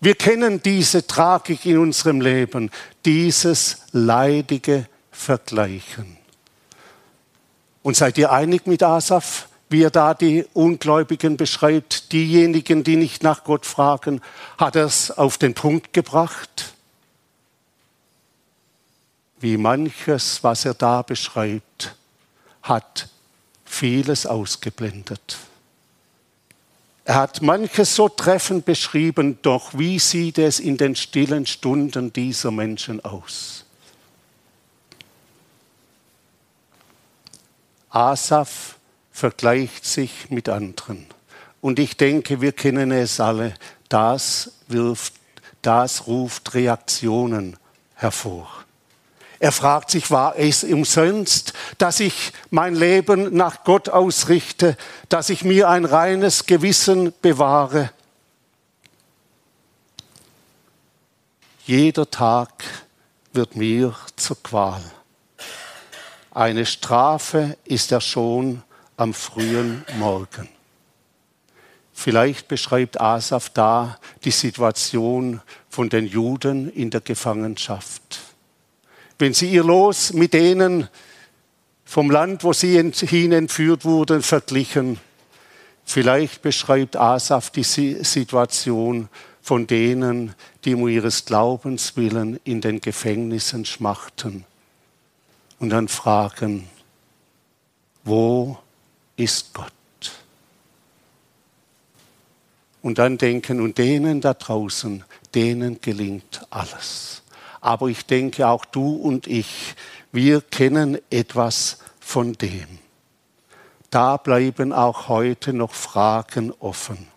Wir 0.00 0.14
kennen 0.14 0.62
diese 0.62 1.06
Tragik 1.06 1.66
in 1.66 1.76
unserem 1.76 2.22
Leben, 2.22 2.70
dieses 3.04 3.82
leidige 3.92 4.86
Vergleichen. 5.10 6.16
Und 7.82 7.96
seid 7.96 8.16
ihr 8.16 8.32
einig 8.32 8.66
mit 8.66 8.82
Asaf, 8.82 9.48
wie 9.68 9.82
er 9.82 9.90
da 9.90 10.14
die 10.14 10.46
Ungläubigen 10.54 11.36
beschreibt, 11.36 12.12
diejenigen, 12.12 12.82
die 12.82 12.96
nicht 12.96 13.22
nach 13.22 13.44
Gott 13.44 13.66
fragen? 13.66 14.22
Hat 14.56 14.74
er 14.74 14.86
es 14.86 15.10
auf 15.10 15.36
den 15.36 15.54
Punkt 15.54 15.92
gebracht? 15.92 16.74
Wie 19.38 19.58
manches, 19.58 20.42
was 20.42 20.64
er 20.64 20.74
da 20.74 21.02
beschreibt, 21.02 21.94
hat 22.62 23.08
vieles 23.64 24.26
ausgeblendet. 24.26 25.38
Er 27.10 27.16
hat 27.16 27.42
manches 27.42 27.96
so 27.96 28.08
treffend 28.08 28.66
beschrieben, 28.66 29.40
doch 29.42 29.76
wie 29.76 29.98
sieht 29.98 30.38
es 30.38 30.60
in 30.60 30.76
den 30.76 30.94
stillen 30.94 31.44
Stunden 31.44 32.12
dieser 32.12 32.52
Menschen 32.52 33.04
aus? 33.04 33.64
Asaf 37.88 38.76
vergleicht 39.10 39.84
sich 39.84 40.30
mit 40.30 40.48
anderen. 40.48 41.06
Und 41.60 41.80
ich 41.80 41.96
denke, 41.96 42.40
wir 42.40 42.52
kennen 42.52 42.92
es 42.92 43.18
alle. 43.18 43.54
Das 43.88 44.52
wirft, 44.68 45.14
das 45.62 46.06
ruft 46.06 46.54
Reaktionen 46.54 47.56
hervor. 47.96 48.64
Er 49.42 49.52
fragt 49.52 49.90
sich, 49.90 50.10
war 50.10 50.36
es 50.38 50.64
umsonst, 50.64 51.54
dass 51.78 51.98
ich 51.98 52.32
mein 52.50 52.74
Leben 52.74 53.34
nach 53.34 53.64
Gott 53.64 53.88
ausrichte, 53.88 54.76
dass 55.08 55.30
ich 55.30 55.44
mir 55.44 55.70
ein 55.70 55.86
reines 55.86 56.44
Gewissen 56.44 57.14
bewahre? 57.22 57.90
Jeder 61.64 62.10
Tag 62.10 62.64
wird 63.32 63.56
mir 63.56 63.94
zur 64.14 64.36
Qual. 64.42 64.82
Eine 66.32 66.66
Strafe 66.66 67.56
ist 67.64 67.92
er 67.92 68.02
schon 68.02 68.62
am 68.98 69.14
frühen 69.14 69.86
Morgen. 69.98 70.50
Vielleicht 71.94 72.46
beschreibt 72.46 73.00
Asaf 73.00 73.48
da 73.48 73.98
die 74.22 74.32
Situation 74.32 75.40
von 75.70 75.88
den 75.88 76.06
Juden 76.06 76.70
in 76.70 76.90
der 76.90 77.00
Gefangenschaft 77.00 78.29
wenn 79.20 79.34
sie 79.34 79.50
ihr 79.50 79.64
Los 79.64 80.12
mit 80.12 80.32
denen 80.32 80.88
vom 81.84 82.10
Land, 82.10 82.44
wo 82.44 82.52
sie 82.52 82.80
hin 82.92 83.32
entführt 83.32 83.84
wurden, 83.84 84.22
verglichen. 84.22 84.98
Vielleicht 85.84 86.42
beschreibt 86.42 86.96
Asaf 86.96 87.50
die 87.50 87.64
Situation 87.64 89.08
von 89.42 89.66
denen, 89.66 90.34
die 90.64 90.74
um 90.74 90.86
ihres 90.86 91.24
Glaubens 91.24 91.96
willen 91.96 92.38
in 92.44 92.60
den 92.60 92.80
Gefängnissen 92.80 93.64
schmachten 93.64 94.44
und 95.58 95.70
dann 95.70 95.88
fragen, 95.88 96.68
wo 98.04 98.58
ist 99.16 99.52
Gott? 99.52 99.72
Und 102.82 102.98
dann 102.98 103.18
denken, 103.18 103.60
und 103.60 103.76
denen 103.76 104.20
da 104.20 104.32
draußen, 104.32 105.04
denen 105.34 105.80
gelingt 105.82 106.46
alles. 106.48 107.19
Aber 107.60 107.88
ich 107.88 108.06
denke, 108.06 108.46
auch 108.46 108.64
du 108.64 108.94
und 108.94 109.26
ich, 109.26 109.74
wir 110.12 110.40
kennen 110.40 110.98
etwas 111.10 111.78
von 112.00 112.32
dem. 112.34 112.78
Da 113.90 114.16
bleiben 114.16 114.72
auch 114.72 115.08
heute 115.08 115.52
noch 115.52 115.74
Fragen 115.74 116.52
offen. 116.60 117.08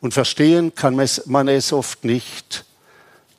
Und 0.00 0.14
verstehen 0.14 0.74
kann 0.74 0.96
man 0.96 1.48
es 1.48 1.72
oft 1.72 2.04
nicht. 2.04 2.64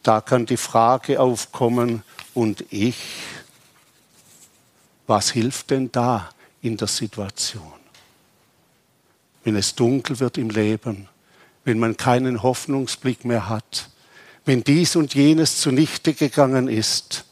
Da 0.03 0.21
kann 0.21 0.45
die 0.45 0.57
Frage 0.57 1.19
aufkommen, 1.19 2.03
und 2.33 2.63
ich, 2.69 2.95
was 5.07 5.31
hilft 5.31 5.71
denn 5.71 5.91
da 5.91 6.29
in 6.61 6.77
der 6.77 6.87
Situation? 6.87 7.73
Wenn 9.43 9.57
es 9.57 9.75
dunkel 9.75 10.19
wird 10.19 10.37
im 10.37 10.49
Leben, 10.49 11.09
wenn 11.65 11.79
man 11.79 11.97
keinen 11.97 12.43
Hoffnungsblick 12.43 13.25
mehr 13.25 13.49
hat, 13.49 13.89
wenn 14.49 14.63
dies 14.63 14.95
und 14.95 15.13
jenes 15.13 15.61
zunichte 15.61 16.15
gegangen 16.15 16.67
ist, 16.67 17.25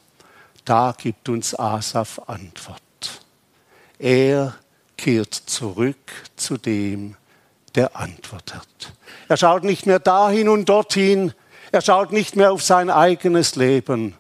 da 0.66 0.94
gibt 0.96 1.30
uns 1.30 1.58
Asaf 1.58 2.22
Antwort. 2.28 2.80
Er 3.98 4.56
kehrt 4.98 5.34
zurück 5.34 5.98
zu 6.36 6.58
dem, 6.58 7.16
der 7.74 7.96
antwortet. 7.96 8.94
Er 9.28 9.36
schaut 9.36 9.64
nicht 9.64 9.88
mehr 9.88 9.98
dahin 9.98 10.48
und 10.48 10.70
dorthin, 10.70 11.34
er 11.72 11.82
schaut 11.82 12.12
nicht 12.12 12.36
mehr 12.36 12.52
auf 12.52 12.62
sein 12.62 12.92
eigenes 12.92 13.56
Leben, 13.56 14.14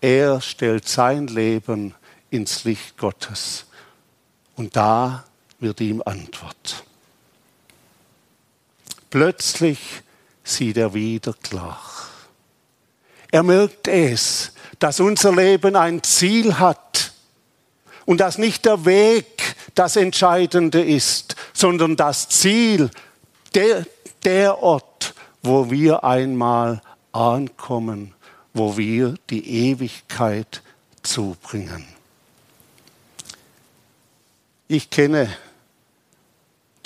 er 0.00 0.40
stellt 0.40 0.86
sein 0.86 1.26
Leben 1.26 1.92
ins 2.30 2.62
Licht 2.62 2.98
Gottes. 2.98 3.66
Und 4.54 4.76
da 4.76 5.24
wird 5.58 5.80
ihm 5.80 6.04
Antwort. 6.06 6.84
Plötzlich 9.10 9.80
sieht 10.44 10.76
er 10.76 10.94
wieder 10.94 11.32
klar. 11.32 12.07
Er 13.30 13.42
merkt 13.42 13.88
es, 13.88 14.52
dass 14.78 15.00
unser 15.00 15.34
Leben 15.34 15.76
ein 15.76 16.02
Ziel 16.02 16.58
hat 16.58 17.12
und 18.06 18.20
dass 18.20 18.38
nicht 18.38 18.64
der 18.64 18.84
Weg 18.84 19.54
das 19.74 19.96
Entscheidende 19.96 20.82
ist, 20.82 21.36
sondern 21.52 21.96
das 21.96 22.28
Ziel, 22.28 22.90
der, 23.54 23.86
der 24.24 24.62
Ort, 24.62 25.14
wo 25.42 25.70
wir 25.70 26.04
einmal 26.04 26.80
ankommen, 27.12 28.14
wo 28.54 28.76
wir 28.76 29.14
die 29.28 29.70
Ewigkeit 29.70 30.62
zubringen. 31.02 31.86
Ich 34.68 34.90
kenne 34.90 35.34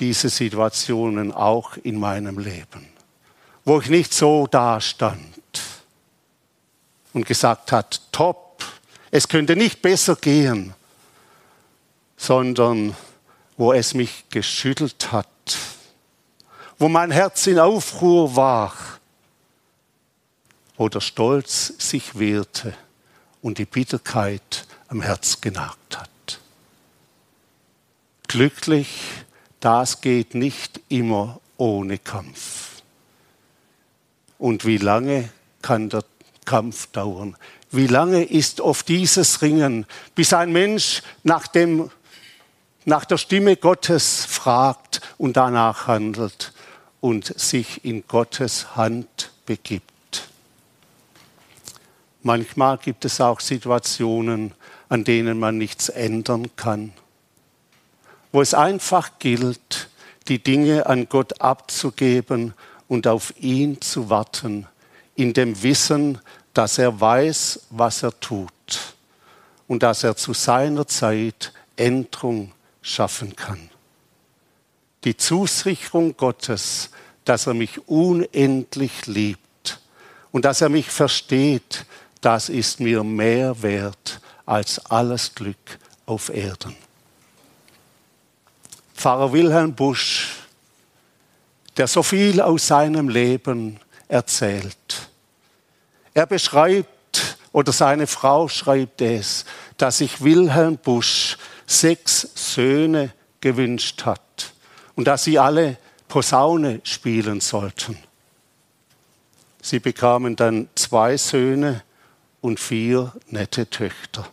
diese 0.00 0.28
Situationen 0.28 1.32
auch 1.32 1.76
in 1.76 1.98
meinem 1.98 2.38
Leben, 2.38 2.88
wo 3.64 3.80
ich 3.80 3.88
nicht 3.88 4.12
so 4.12 4.46
dastand 4.48 5.41
und 7.12 7.26
gesagt 7.26 7.72
hat, 7.72 8.00
top, 8.12 8.64
es 9.10 9.28
könnte 9.28 9.56
nicht 9.56 9.82
besser 9.82 10.16
gehen, 10.16 10.74
sondern 12.16 12.96
wo 13.56 13.72
es 13.72 13.94
mich 13.94 14.24
geschüttelt 14.30 15.12
hat, 15.12 15.28
wo 16.78 16.88
mein 16.88 17.10
Herz 17.10 17.46
in 17.46 17.58
Aufruhr 17.58 18.34
war, 18.34 18.72
wo 20.76 20.88
der 20.88 21.00
Stolz 21.00 21.74
sich 21.78 22.18
wehrte 22.18 22.74
und 23.42 23.58
die 23.58 23.66
Bitterkeit 23.66 24.66
am 24.88 25.02
Herz 25.02 25.40
genagt 25.40 25.98
hat. 25.98 26.40
Glücklich, 28.28 29.00
das 29.60 30.00
geht 30.00 30.34
nicht 30.34 30.80
immer 30.88 31.40
ohne 31.56 31.98
Kampf. 31.98 32.82
Und 34.38 34.64
wie 34.64 34.78
lange 34.78 35.28
kann 35.60 35.88
der 35.88 36.02
Kampf 36.44 36.88
dauern? 36.88 37.36
Wie 37.70 37.86
lange 37.86 38.24
ist 38.24 38.60
oft 38.60 38.88
dieses 38.88 39.42
Ringen, 39.42 39.86
bis 40.14 40.32
ein 40.32 40.52
Mensch 40.52 41.02
nach, 41.22 41.46
dem, 41.46 41.90
nach 42.84 43.04
der 43.04 43.18
Stimme 43.18 43.56
Gottes 43.56 44.24
fragt 44.24 45.00
und 45.18 45.36
danach 45.36 45.86
handelt 45.86 46.52
und 47.00 47.38
sich 47.38 47.84
in 47.84 48.06
Gottes 48.06 48.76
Hand 48.76 49.32
begibt? 49.46 50.28
Manchmal 52.22 52.78
gibt 52.78 53.04
es 53.04 53.20
auch 53.20 53.40
Situationen, 53.40 54.52
an 54.88 55.04
denen 55.04 55.38
man 55.38 55.58
nichts 55.58 55.88
ändern 55.88 56.54
kann 56.56 56.92
wo 58.32 58.40
es 58.40 58.54
einfach 58.54 59.18
gilt, 59.18 59.90
die 60.28 60.42
Dinge 60.42 60.86
an 60.86 61.08
Gott 61.08 61.40
abzugeben 61.40 62.54
und 62.88 63.06
auf 63.06 63.34
ihn 63.38 63.80
zu 63.80 64.10
warten, 64.10 64.66
in 65.14 65.32
dem 65.32 65.62
Wissen, 65.62 66.18
dass 66.54 66.78
er 66.78 67.00
weiß, 67.00 67.66
was 67.70 68.02
er 68.02 68.18
tut 68.20 68.94
und 69.68 69.82
dass 69.82 70.04
er 70.04 70.16
zu 70.16 70.34
seiner 70.34 70.86
Zeit 70.86 71.52
Änderung 71.76 72.52
schaffen 72.82 73.34
kann. 73.36 73.70
Die 75.04 75.16
Zusicherung 75.16 76.16
Gottes, 76.16 76.90
dass 77.24 77.46
er 77.46 77.54
mich 77.54 77.88
unendlich 77.88 79.06
liebt 79.06 79.80
und 80.30 80.44
dass 80.44 80.60
er 80.60 80.68
mich 80.68 80.90
versteht, 80.90 81.86
das 82.20 82.48
ist 82.48 82.80
mir 82.80 83.02
mehr 83.02 83.62
wert 83.62 84.20
als 84.46 84.84
alles 84.86 85.34
Glück 85.34 85.78
auf 86.06 86.28
Erden. 86.28 86.76
Pfarrer 88.94 89.32
Wilhelm 89.32 89.74
Busch, 89.74 90.36
der 91.76 91.88
so 91.88 92.02
viel 92.02 92.40
aus 92.40 92.68
seinem 92.68 93.08
Leben 93.08 93.80
erzählt. 94.12 95.08
Er 96.14 96.26
beschreibt, 96.26 97.38
oder 97.52 97.72
seine 97.72 98.06
Frau 98.06 98.48
schreibt 98.48 99.00
es, 99.00 99.44
dass 99.78 99.98
sich 99.98 100.22
Wilhelm 100.22 100.76
Busch 100.76 101.38
sechs 101.66 102.28
Söhne 102.34 103.12
gewünscht 103.40 104.04
hat 104.04 104.52
und 104.94 105.06
dass 105.06 105.24
sie 105.24 105.38
alle 105.38 105.78
Posaune 106.08 106.80
spielen 106.84 107.40
sollten. 107.40 107.96
Sie 109.62 109.78
bekamen 109.78 110.36
dann 110.36 110.68
zwei 110.74 111.16
Söhne 111.16 111.82
und 112.40 112.60
vier 112.60 113.12
nette 113.28 113.68
Töchter. 113.70 114.28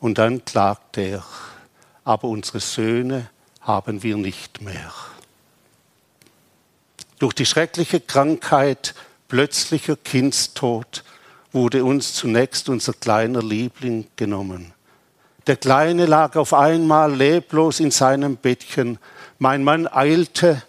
Und 0.00 0.18
dann 0.18 0.44
klagte 0.44 1.00
er 1.00 1.24
aber 2.04 2.28
unsere 2.28 2.60
Söhne 2.60 3.30
haben 3.60 4.02
wir 4.04 4.16
nicht 4.16 4.60
mehr. 4.60 4.92
Durch 7.18 7.32
die 7.32 7.46
schreckliche 7.46 8.00
Krankheit, 8.00 8.94
plötzlicher 9.28 9.96
Kindstod, 9.96 11.02
wurde 11.52 11.84
uns 11.84 12.12
zunächst 12.12 12.68
unser 12.68 12.92
kleiner 12.92 13.42
Liebling 13.42 14.06
genommen. 14.16 14.74
Der 15.46 15.56
Kleine 15.56 16.06
lag 16.06 16.36
auf 16.36 16.52
einmal 16.52 17.14
leblos 17.14 17.80
in 17.80 17.90
seinem 17.90 18.36
Bettchen. 18.36 18.98
Mein 19.38 19.64
Mann 19.64 19.86
eilte, 19.86 20.62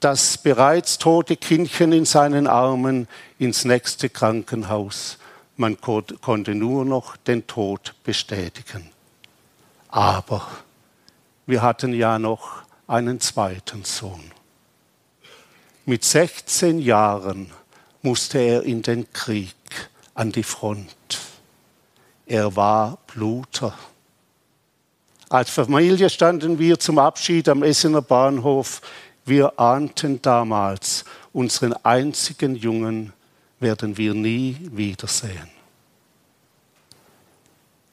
das 0.00 0.36
bereits 0.36 0.98
tote 0.98 1.36
Kindchen 1.36 1.92
in 1.92 2.04
seinen 2.04 2.46
Armen, 2.46 3.08
ins 3.38 3.64
nächste 3.64 4.10
Krankenhaus. 4.10 5.18
Man 5.56 5.80
konnte 5.80 6.54
nur 6.54 6.84
noch 6.84 7.16
den 7.16 7.46
Tod 7.46 7.94
bestätigen. 8.02 8.90
Aber 9.88 10.46
wir 11.46 11.62
hatten 11.62 11.94
ja 11.94 12.18
noch 12.18 12.64
einen 12.88 13.20
zweiten 13.20 13.84
Sohn. 13.84 14.33
Mit 15.86 16.02
16 16.02 16.78
Jahren 16.78 17.50
musste 18.00 18.38
er 18.38 18.62
in 18.62 18.80
den 18.80 19.12
Krieg, 19.12 19.54
an 20.14 20.32
die 20.32 20.42
Front. 20.42 20.96
Er 22.24 22.56
war 22.56 22.96
Bluter. 23.06 23.74
Als 25.28 25.50
Familie 25.50 26.08
standen 26.08 26.58
wir 26.58 26.78
zum 26.78 26.98
Abschied 26.98 27.50
am 27.50 27.62
Essener 27.62 28.00
Bahnhof. 28.00 28.80
Wir 29.26 29.60
ahnten 29.60 30.22
damals, 30.22 31.04
unseren 31.34 31.74
einzigen 31.84 32.56
Jungen 32.56 33.12
werden 33.60 33.98
wir 33.98 34.14
nie 34.14 34.56
wiedersehen. 34.72 35.50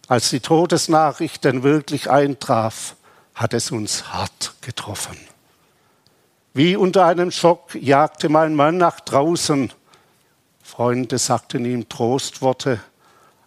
Als 0.07 0.29
die 0.29 0.39
Todesnachricht 0.39 1.43
dann 1.43 1.63
wirklich 1.63 2.09
eintraf, 2.09 2.95
hat 3.35 3.53
es 3.53 3.71
uns 3.71 4.13
hart 4.13 4.53
getroffen. 4.61 5.17
Wie 6.53 6.75
unter 6.75 7.05
einem 7.05 7.31
Schock 7.31 7.75
jagte 7.75 8.27
mein 8.27 8.55
Mann 8.55 8.77
nach 8.77 8.99
draußen. 8.99 9.71
Freunde 10.61 11.17
sagten 11.17 11.63
ihm 11.63 11.87
Trostworte, 11.87 12.81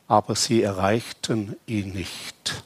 aber 0.09 0.35
sie 0.37 0.63
erreichten 0.63 1.57
ihn 1.67 1.93
nicht. 1.93 2.63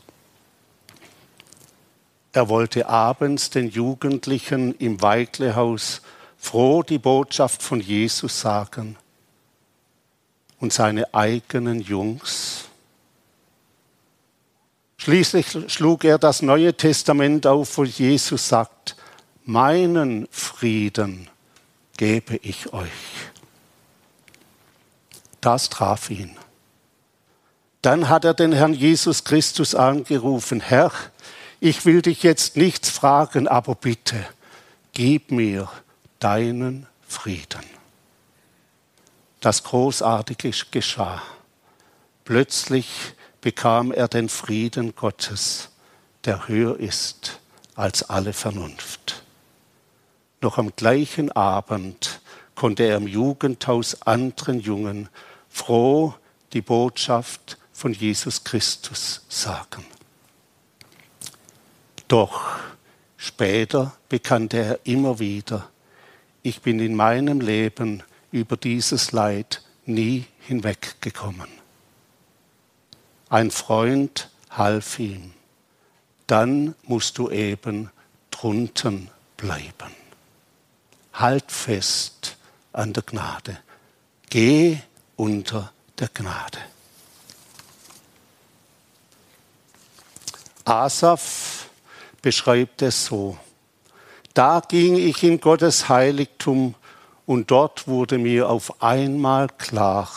Er 2.33 2.49
wollte 2.49 2.89
abends 2.89 3.51
den 3.51 3.69
Jugendlichen 3.69 4.75
im 4.77 5.03
Weiglehaus 5.03 6.03
froh 6.37 6.85
die 6.85 6.99
Botschaft 6.99 7.63
von 7.63 7.81
Jesus 7.81 8.41
sagen. 8.41 8.97
Und 10.61 10.73
seine 10.73 11.13
eigenen 11.15 11.81
Jungs. 11.81 12.67
Schließlich 14.99 15.47
schlug 15.69 16.05
er 16.05 16.19
das 16.19 16.43
Neue 16.43 16.75
Testament 16.75 17.47
auf, 17.47 17.77
wo 17.79 17.85
Jesus 17.85 18.49
sagt, 18.49 18.97
meinen 19.49 20.29
Frieden 20.31 21.27
gebe 21.97 22.37
ich 22.37 22.71
euch. 22.75 22.91
Das 25.41 25.71
traf 25.71 26.11
ihn. 26.11 26.37
Dann 27.81 28.11
hat 28.11 28.27
er 28.27 28.35
den 28.35 28.53
Herrn 28.53 28.75
Jesus 28.75 29.25
Christus 29.25 29.75
angerufen, 29.75 30.61
Herr, 30.61 30.93
ich 31.61 31.87
will 31.87 32.03
dich 32.03 32.23
jetzt 32.23 32.59
nichts 32.59 32.91
fragen, 32.91 33.49
aber 33.49 33.75
bitte, 33.75 34.23
gib 34.93 35.31
mir 35.31 35.71
deinen 36.19 36.87
Frieden. 37.07 37.65
Das 39.41 39.65
Großartige 39.65 40.53
geschah. 40.71 41.23
Plötzlich 42.27 43.15
bekam 43.41 43.93
er 43.93 44.09
den 44.09 44.29
Frieden 44.29 44.95
Gottes, 44.95 45.71
der 46.27 46.49
höher 46.49 46.79
ist 46.79 47.41
als 47.77 48.11
alle 48.11 48.35
Vernunft. 48.35 49.23
Noch 50.41 50.59
am 50.59 50.75
gleichen 50.77 51.33
Abend 51.33 52.21
konnte 52.55 52.85
er 52.85 52.97
im 52.97 53.09
Jugendhaus 53.09 54.03
anderen 54.03 54.61
Jungen 54.61 55.09
froh 55.49 56.15
die 56.53 56.63
Botschaft 56.63 57.59
von 57.73 57.93
Jesus 57.93 58.45
Christus 58.45 59.25
sagen. 59.29 59.85
Doch 62.07 62.43
später 63.17 63.97
bekannte 64.09 64.59
er 64.59 64.81
immer 64.85 65.19
wieder, 65.19 65.69
ich 66.43 66.63
bin 66.63 66.81
in 66.81 66.95
meinem 66.95 67.41
Leben 67.41 68.03
über 68.33 68.57
dieses 68.57 69.13
Leid 69.13 69.63
nie 69.87 70.25
hinweggekommen. 70.41 71.49
Ein 73.29 73.51
Freund 73.51 74.31
half 74.51 74.99
ihm. 74.99 75.33
Dann 76.27 76.75
musst 76.85 77.19
du 77.19 77.31
eben 77.31 77.91
drunten 78.31 79.11
bleiben. 79.37 79.95
Halt 81.19 81.51
fest 81.51 82.37
an 82.73 82.93
der 82.93 83.03
Gnade. 83.03 83.59
Geh 84.31 84.79
unter 85.17 85.73
der 85.99 86.09
Gnade. 86.09 86.59
Asaf 90.65 91.71
beschreibt 92.23 92.83
es 92.83 93.07
so. 93.07 93.39
Da 94.35 94.61
ging 94.61 94.97
ich 94.97 95.23
in 95.25 95.41
Gottes 95.41 95.89
Heiligtum 95.89 96.75
und 97.27 97.51
dort 97.51 97.89
wurde 97.89 98.19
mir 98.19 98.49
auf 98.49 98.83
einmal 98.83 99.49
klar, 99.49 100.09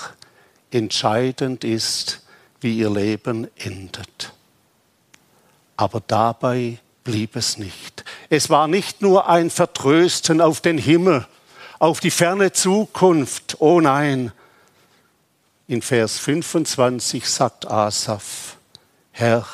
entscheidend 0.70 1.64
ist, 1.64 2.22
wie 2.60 2.78
ihr 2.78 2.90
Leben 2.90 3.50
endet. 3.58 4.34
Aber 5.78 6.02
dabei 6.06 6.80
blieb 7.04 7.36
es 7.36 7.58
nicht. 7.58 8.04
Es 8.30 8.50
war 8.50 8.68
nicht 8.68 9.02
nur 9.02 9.28
ein 9.28 9.50
Vertrösten 9.50 10.42
auf 10.42 10.62
den 10.62 10.78
Himmel, 10.78 11.28
auf 11.80 12.00
die 12.00 12.12
ferne 12.12 12.52
Zukunft. 12.52 13.58
Oh 13.60 13.82
nein. 13.82 14.32
In 15.68 15.82
Vers 15.82 16.20
25 16.20 17.28
sagt 17.28 17.70
Asaf, 17.70 18.58
Herr, 19.12 19.46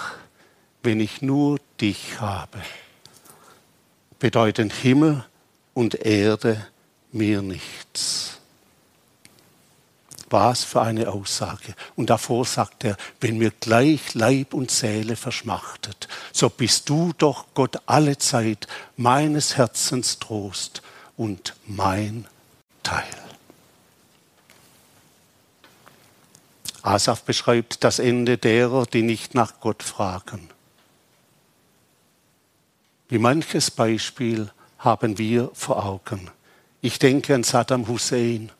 wenn 0.83 0.99
ich 0.99 1.21
nur 1.21 1.59
dich 1.79 2.19
habe, 2.19 2.59
bedeuten 4.19 4.69
Himmel 4.69 5.25
und 5.73 5.95
Erde 6.05 6.65
mir 7.11 7.41
nichts. 7.41 8.39
Was 10.29 10.63
für 10.63 10.81
eine 10.81 11.09
Aussage. 11.09 11.73
Und 11.95 12.09
davor 12.09 12.45
sagt 12.45 12.83
er, 12.83 12.97
wenn 13.21 13.37
mir 13.37 13.51
gleich 13.51 14.13
Leib 14.13 14.53
und 14.53 14.71
Seele 14.71 15.15
verschmachtet, 15.15 16.07
so 16.33 16.49
bist 16.49 16.89
du 16.89 17.13
doch 17.17 17.45
Gott 17.53 17.77
alle 17.85 18.17
Zeit 18.17 18.67
meines 18.97 19.55
Herzens 19.55 20.19
Trost 20.19 20.81
und 21.15 21.55
mein 21.65 22.25
Teil. 22.83 23.05
Asaf 26.81 27.23
beschreibt 27.23 27.83
das 27.83 27.99
Ende 27.99 28.37
derer, 28.37 28.85
die 28.85 29.01
nicht 29.01 29.35
nach 29.35 29.59
Gott 29.59 29.83
fragen. 29.83 30.49
Wie 33.09 33.17
manches 33.17 33.71
Beispiel 33.71 34.51
haben 34.79 35.17
wir 35.17 35.49
vor 35.53 35.85
Augen. 35.85 36.29
Ich 36.81 36.99
denke 36.99 37.35
an 37.35 37.43
Saddam 37.43 37.87
Hussein. 37.87 38.51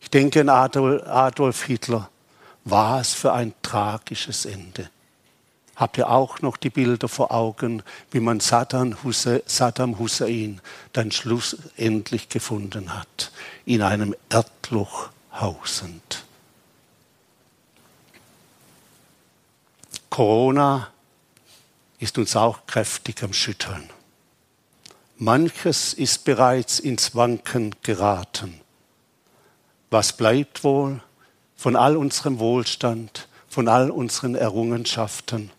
Ich 0.00 0.10
denke 0.10 0.40
an 0.40 0.48
Adolf 0.48 1.64
Hitler. 1.64 2.10
Was 2.64 3.14
für 3.14 3.32
ein 3.32 3.54
tragisches 3.62 4.44
Ende. 4.44 4.90
Habt 5.74 5.96
ihr 5.96 6.10
auch 6.10 6.42
noch 6.42 6.56
die 6.56 6.70
Bilder 6.70 7.08
vor 7.08 7.32
Augen, 7.32 7.82
wie 8.10 8.20
man 8.20 8.40
Saddam 8.40 8.96
Hussein 9.04 10.60
dann 10.92 11.12
schlussendlich 11.12 12.28
gefunden 12.28 12.92
hat, 12.92 13.30
in 13.64 13.82
einem 13.82 14.14
Erdloch 14.28 15.10
hausend? 15.32 16.24
Corona 20.10 20.88
ist 22.00 22.18
uns 22.18 22.34
auch 22.34 22.66
kräftig 22.66 23.22
am 23.22 23.32
Schütteln. 23.32 23.88
Manches 25.16 25.94
ist 25.94 26.24
bereits 26.24 26.80
ins 26.80 27.14
Wanken 27.14 27.74
geraten. 27.82 28.60
Was 29.90 30.12
bleibt 30.12 30.64
wohl 30.64 31.00
von 31.56 31.76
all 31.76 31.96
unserem 31.96 32.38
Wohlstand, 32.38 33.28
von 33.48 33.68
all 33.68 33.90
unseren 33.90 34.34
Errungenschaften? 34.34 35.50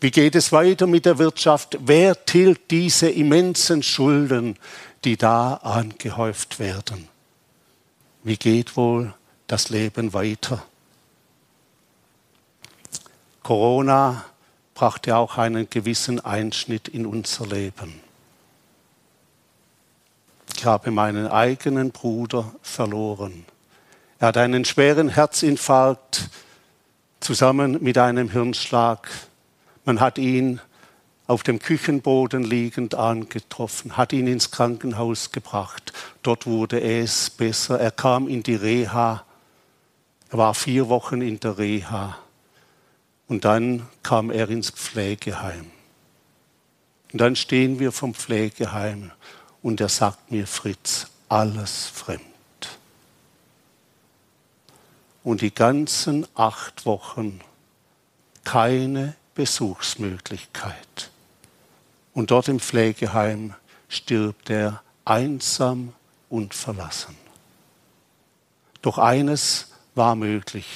Wie 0.00 0.10
geht 0.10 0.34
es 0.34 0.52
weiter 0.52 0.86
mit 0.86 1.06
der 1.06 1.18
Wirtschaft? 1.18 1.78
Wer 1.80 2.24
tilgt 2.24 2.70
diese 2.70 3.08
immensen 3.08 3.82
Schulden, 3.82 4.56
die 5.04 5.16
da 5.16 5.54
angehäuft 5.54 6.58
werden? 6.58 7.08
Wie 8.22 8.36
geht 8.36 8.76
wohl 8.76 9.14
das 9.46 9.70
Leben 9.70 10.12
weiter? 10.12 10.64
Corona 13.42 14.24
brachte 14.74 15.16
auch 15.16 15.38
einen 15.38 15.70
gewissen 15.70 16.20
Einschnitt 16.20 16.88
in 16.88 17.06
unser 17.06 17.46
Leben. 17.46 18.05
Ich 20.56 20.64
habe 20.64 20.90
meinen 20.90 21.26
eigenen 21.26 21.90
Bruder 21.90 22.50
verloren. 22.62 23.44
Er 24.18 24.28
hat 24.28 24.38
einen 24.38 24.64
schweren 24.64 25.10
Herzinfarkt 25.10 26.30
zusammen 27.20 27.82
mit 27.82 27.98
einem 27.98 28.30
Hirnschlag. 28.30 29.10
Man 29.84 30.00
hat 30.00 30.16
ihn 30.16 30.60
auf 31.26 31.42
dem 31.42 31.58
Küchenboden 31.58 32.42
liegend 32.42 32.94
angetroffen, 32.94 33.98
hat 33.98 34.14
ihn 34.14 34.26
ins 34.26 34.50
Krankenhaus 34.50 35.30
gebracht. 35.30 35.92
Dort 36.22 36.46
wurde 36.46 36.80
es 36.80 37.28
besser. 37.28 37.78
Er 37.78 37.90
kam 37.90 38.26
in 38.26 38.42
die 38.42 38.54
Reha. 38.54 39.24
Er 40.30 40.38
war 40.38 40.54
vier 40.54 40.88
Wochen 40.88 41.20
in 41.20 41.38
der 41.38 41.58
Reha. 41.58 42.16
Und 43.28 43.44
dann 43.44 43.86
kam 44.02 44.30
er 44.30 44.48
ins 44.48 44.70
Pflegeheim. 44.70 45.66
Und 47.12 47.20
dann 47.20 47.36
stehen 47.36 47.78
wir 47.78 47.92
vom 47.92 48.14
Pflegeheim 48.14 49.10
und 49.66 49.80
er 49.80 49.88
sagt 49.88 50.30
mir, 50.30 50.46
Fritz, 50.46 51.08
alles 51.28 51.86
fremd. 51.86 52.22
Und 55.24 55.40
die 55.40 55.52
ganzen 55.52 56.24
acht 56.36 56.86
Wochen 56.86 57.40
keine 58.44 59.16
Besuchsmöglichkeit. 59.34 61.10
Und 62.14 62.30
dort 62.30 62.46
im 62.46 62.60
Pflegeheim 62.60 63.54
stirbt 63.88 64.50
er 64.50 64.82
einsam 65.04 65.94
und 66.28 66.54
verlassen. 66.54 67.16
Doch 68.82 68.98
eines 68.98 69.72
war 69.96 70.14
möglich 70.14 70.66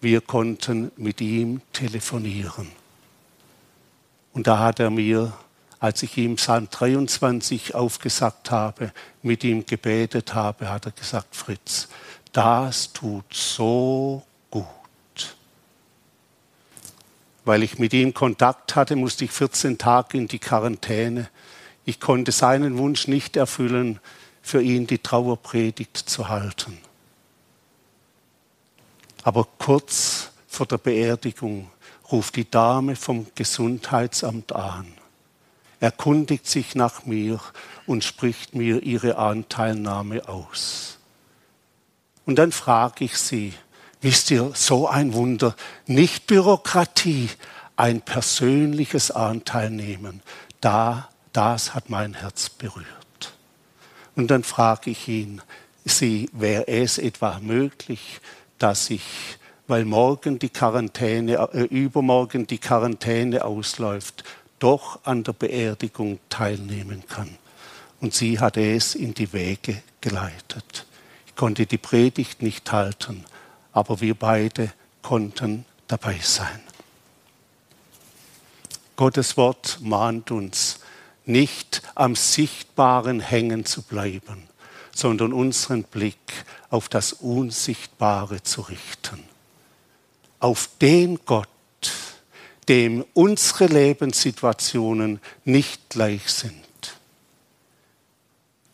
wir 0.00 0.20
konnten 0.20 0.92
mit 0.96 1.22
ihm 1.22 1.62
telefonieren. 1.72 2.70
Und 4.34 4.46
da 4.46 4.58
hat 4.58 4.78
er 4.78 4.90
mir, 4.90 5.32
als 5.84 6.02
ich 6.02 6.16
ihm 6.16 6.36
Psalm 6.36 6.68
23 6.70 7.74
aufgesagt 7.74 8.50
habe, 8.50 8.90
mit 9.20 9.44
ihm 9.44 9.66
gebetet 9.66 10.32
habe, 10.32 10.70
hat 10.70 10.86
er 10.86 10.92
gesagt, 10.92 11.36
Fritz, 11.36 11.88
das 12.32 12.94
tut 12.94 13.34
so 13.34 14.22
gut. 14.48 15.36
Weil 17.44 17.62
ich 17.62 17.78
mit 17.78 17.92
ihm 17.92 18.14
Kontakt 18.14 18.76
hatte, 18.76 18.96
musste 18.96 19.26
ich 19.26 19.30
14 19.30 19.76
Tage 19.76 20.16
in 20.16 20.26
die 20.26 20.38
Quarantäne. 20.38 21.28
Ich 21.84 22.00
konnte 22.00 22.32
seinen 22.32 22.78
Wunsch 22.78 23.06
nicht 23.06 23.36
erfüllen, 23.36 24.00
für 24.40 24.62
ihn 24.62 24.86
die 24.86 25.00
Trauerpredigt 25.00 25.98
zu 25.98 26.30
halten. 26.30 26.78
Aber 29.22 29.46
kurz 29.58 30.30
vor 30.48 30.64
der 30.64 30.78
Beerdigung 30.78 31.70
ruft 32.10 32.36
die 32.36 32.50
Dame 32.50 32.96
vom 32.96 33.26
Gesundheitsamt 33.34 34.54
an, 34.54 34.86
erkundigt 35.84 36.46
sich 36.46 36.74
nach 36.74 37.04
mir 37.04 37.38
und 37.86 38.04
spricht 38.04 38.54
mir 38.54 38.82
ihre 38.82 39.18
Anteilnahme 39.18 40.26
aus. 40.26 40.98
Und 42.24 42.36
dann 42.36 42.52
frage 42.52 43.04
ich 43.04 43.18
sie, 43.18 43.52
wisst 44.00 44.30
ihr, 44.30 44.52
so 44.54 44.88
ein 44.88 45.12
Wunder, 45.12 45.54
nicht 45.86 46.26
Bürokratie, 46.26 47.28
ein 47.76 48.00
persönliches 48.00 49.10
Anteilnehmen, 49.10 50.22
da, 50.62 51.10
das 51.34 51.74
hat 51.74 51.90
mein 51.90 52.14
Herz 52.14 52.48
berührt. 52.48 53.34
Und 54.16 54.30
dann 54.30 54.42
frage 54.42 54.88
ich 54.88 55.06
ihn, 55.06 55.42
sie, 55.84 56.30
wäre 56.32 56.66
es 56.66 56.96
etwa 56.96 57.40
möglich, 57.40 58.22
dass 58.58 58.88
ich, 58.88 59.02
weil 59.66 59.84
morgen 59.84 60.38
die 60.38 60.48
Quarantäne, 60.48 61.34
äh, 61.52 61.64
übermorgen 61.64 62.46
die 62.46 62.58
Quarantäne 62.58 63.44
ausläuft, 63.44 64.24
doch 64.64 65.00
an 65.04 65.22
der 65.24 65.34
Beerdigung 65.34 66.20
teilnehmen 66.30 67.04
kann. 67.06 67.36
Und 68.00 68.14
sie 68.14 68.40
hat 68.40 68.56
es 68.56 68.94
in 68.94 69.12
die 69.12 69.34
Wege 69.34 69.82
geleitet. 70.00 70.86
Ich 71.26 71.36
konnte 71.36 71.66
die 71.66 71.76
Predigt 71.76 72.40
nicht 72.40 72.72
halten, 72.72 73.26
aber 73.72 74.00
wir 74.00 74.14
beide 74.14 74.72
konnten 75.02 75.66
dabei 75.86 76.18
sein. 76.22 76.62
Gottes 78.96 79.36
Wort 79.36 79.80
mahnt 79.82 80.30
uns, 80.30 80.78
nicht 81.26 81.82
am 81.94 82.16
Sichtbaren 82.16 83.20
hängen 83.20 83.66
zu 83.66 83.82
bleiben, 83.82 84.48
sondern 84.94 85.34
unseren 85.34 85.82
Blick 85.82 86.46
auf 86.70 86.88
das 86.88 87.12
Unsichtbare 87.12 88.42
zu 88.42 88.62
richten. 88.62 89.24
Auf 90.40 90.70
den 90.80 91.18
Gott, 91.26 91.48
dem 92.68 93.04
unsere 93.14 93.66
Lebenssituationen 93.66 95.20
nicht 95.44 95.90
gleich 95.90 96.30
sind. 96.30 96.54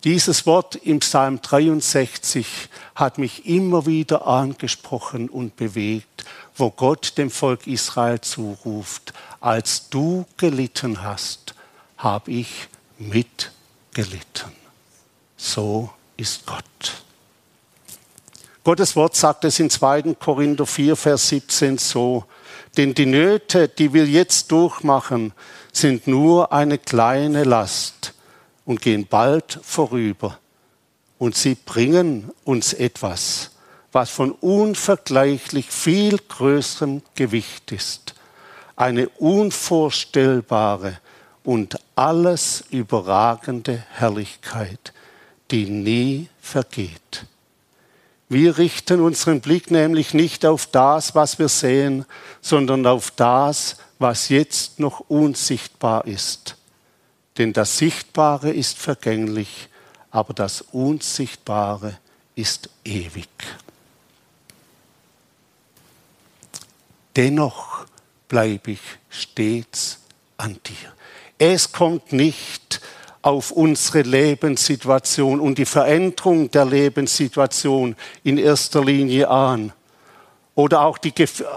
Dieses 0.04 0.46
Wort 0.46 0.76
im 0.76 1.00
Psalm 1.00 1.42
63 1.42 2.46
hat 2.94 3.18
mich 3.18 3.44
immer 3.46 3.84
wieder 3.84 4.26
angesprochen 4.26 5.28
und 5.28 5.56
bewegt, 5.56 6.24
wo 6.56 6.70
Gott 6.70 7.18
dem 7.18 7.30
Volk 7.30 7.66
Israel 7.66 8.20
zuruft, 8.20 9.12
als 9.40 9.90
du 9.90 10.24
gelitten 10.38 11.02
hast, 11.02 11.54
habe 11.98 12.30
ich 12.30 12.68
mitgelitten. 12.98 14.52
So 15.36 15.90
ist 16.16 16.46
Gott. 16.46 16.64
Gottes 18.64 18.96
Wort 18.96 19.16
sagt 19.16 19.44
es 19.44 19.58
in 19.58 19.70
2. 19.70 20.14
Korinther 20.14 20.66
4, 20.66 20.96
Vers 20.96 21.28
17 21.28 21.78
so, 21.78 22.24
denn 22.76 22.94
die 22.94 23.06
Nöte, 23.06 23.68
die 23.68 23.92
wir 23.92 24.06
jetzt 24.06 24.52
durchmachen, 24.52 25.32
sind 25.72 26.06
nur 26.06 26.52
eine 26.52 26.78
kleine 26.78 27.44
Last 27.44 28.14
und 28.64 28.80
gehen 28.80 29.06
bald 29.06 29.58
vorüber. 29.62 30.38
Und 31.18 31.36
sie 31.36 31.54
bringen 31.54 32.30
uns 32.44 32.72
etwas, 32.72 33.50
was 33.92 34.10
von 34.10 34.32
unvergleichlich 34.32 35.66
viel 35.70 36.16
größerem 36.16 37.02
Gewicht 37.14 37.72
ist. 37.72 38.14
Eine 38.76 39.08
unvorstellbare 39.10 40.98
und 41.44 41.78
alles 41.96 42.64
überragende 42.70 43.84
Herrlichkeit, 43.90 44.92
die 45.50 45.68
nie 45.68 46.28
vergeht. 46.40 47.26
Wir 48.30 48.58
richten 48.58 49.00
unseren 49.00 49.40
Blick 49.40 49.72
nämlich 49.72 50.14
nicht 50.14 50.46
auf 50.46 50.66
das, 50.66 51.16
was 51.16 51.40
wir 51.40 51.48
sehen, 51.48 52.06
sondern 52.40 52.86
auf 52.86 53.10
das, 53.10 53.76
was 53.98 54.28
jetzt 54.28 54.78
noch 54.78 55.00
unsichtbar 55.00 56.06
ist. 56.06 56.56
Denn 57.38 57.52
das 57.52 57.76
Sichtbare 57.76 58.50
ist 58.52 58.78
vergänglich, 58.78 59.68
aber 60.12 60.32
das 60.32 60.62
Unsichtbare 60.62 61.98
ist 62.36 62.70
ewig. 62.84 63.28
Dennoch 67.16 67.84
bleibe 68.28 68.70
ich 68.70 68.80
stets 69.08 69.98
an 70.36 70.56
dir. 70.64 70.94
Es 71.36 71.72
kommt 71.72 72.12
nicht 72.12 72.80
auf 73.22 73.50
unsere 73.50 74.02
Lebenssituation 74.02 75.40
und 75.40 75.58
die 75.58 75.66
Veränderung 75.66 76.50
der 76.50 76.64
Lebenssituation 76.64 77.96
in 78.24 78.38
erster 78.38 78.84
Linie 78.84 79.28
an. 79.28 79.72
Oder 80.54 80.82
auch, 80.82 80.98
die, 80.98 81.12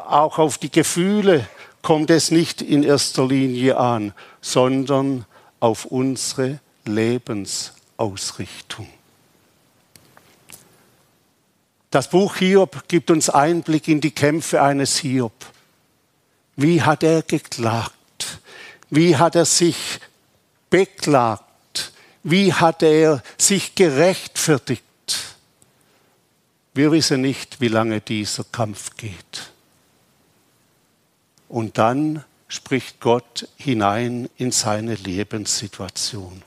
auch 0.08 0.40
auf 0.40 0.58
die 0.58 0.72
Gefühle 0.72 1.48
kommt 1.82 2.10
es 2.10 2.32
nicht 2.32 2.62
in 2.62 2.84
erster 2.84 3.26
Linie 3.26 3.78
an, 3.78 4.14
sondern 4.42 5.26
auf 5.60 5.86
unsere 5.86 6.60
Lebensausrichtung. 6.86 8.88
Das 11.92 12.10
Buch 12.10 12.38
Hiob 12.38 12.88
gibt 12.88 13.12
uns 13.12 13.30
Einblick 13.30 13.88
in 13.88 14.02
die 14.02 14.12
Kämpfe 14.12 14.62
eines 14.62 14.98
Hiob. 14.98 15.34
Wie 16.56 16.82
hat 16.82 17.04
er 17.04 17.22
geklagt? 17.22 17.94
Wie 18.90 19.16
hat 19.16 19.36
er 19.36 19.46
sich 19.46 20.00
beklagt? 20.70 21.53
Wie 22.24 22.54
hat 22.54 22.82
er 22.84 23.22
sich 23.38 23.76
gerechtfertigt? 23.76 24.84
Wir 26.74 26.92
wissen 26.92 27.22
nicht, 27.22 27.62
wie 27.62 27.68
lange 27.68 28.02
dieser 28.02 28.46
Kampf 28.46 28.96
geht. 28.98 29.52
Und 31.50 31.78
dann 31.78 32.24
spricht 32.48 33.00
Gott 33.00 33.48
hinein 33.58 34.30
in 34.38 34.52
seine 34.52 34.96
Lebenssituation. 34.96 36.42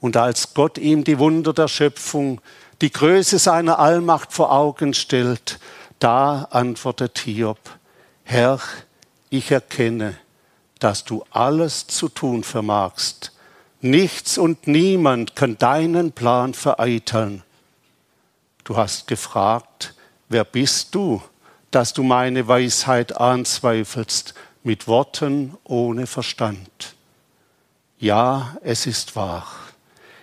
Und 0.00 0.16
als 0.16 0.54
Gott 0.54 0.78
ihm 0.78 1.04
die 1.04 1.18
Wunder 1.18 1.52
der 1.52 1.68
Schöpfung, 1.68 2.40
die 2.80 2.92
Größe 2.92 3.38
seiner 3.38 3.78
Allmacht 3.78 4.32
vor 4.32 4.52
Augen 4.52 4.94
stellt, 4.94 5.58
da 5.98 6.44
antwortet 6.50 7.18
Hiob, 7.18 7.58
Herr, 8.24 8.60
ich 9.28 9.50
erkenne, 9.50 10.16
dass 10.78 11.04
du 11.04 11.24
alles 11.30 11.86
zu 11.86 12.08
tun 12.08 12.42
vermagst. 12.42 13.32
Nichts 13.82 14.36
und 14.36 14.66
niemand 14.66 15.36
kann 15.36 15.56
deinen 15.56 16.12
Plan 16.12 16.52
vereiteln. 16.52 17.42
Du 18.64 18.76
hast 18.76 19.06
gefragt, 19.06 19.94
wer 20.28 20.44
bist 20.44 20.94
du, 20.94 21.22
dass 21.70 21.92
du 21.92 22.02
meine 22.02 22.46
Weisheit 22.46 23.16
anzweifelst 23.16 24.34
mit 24.62 24.86
Worten 24.86 25.56
ohne 25.64 26.06
Verstand. 26.06 26.94
Ja, 27.98 28.56
es 28.62 28.86
ist 28.86 29.16
wahr. 29.16 29.46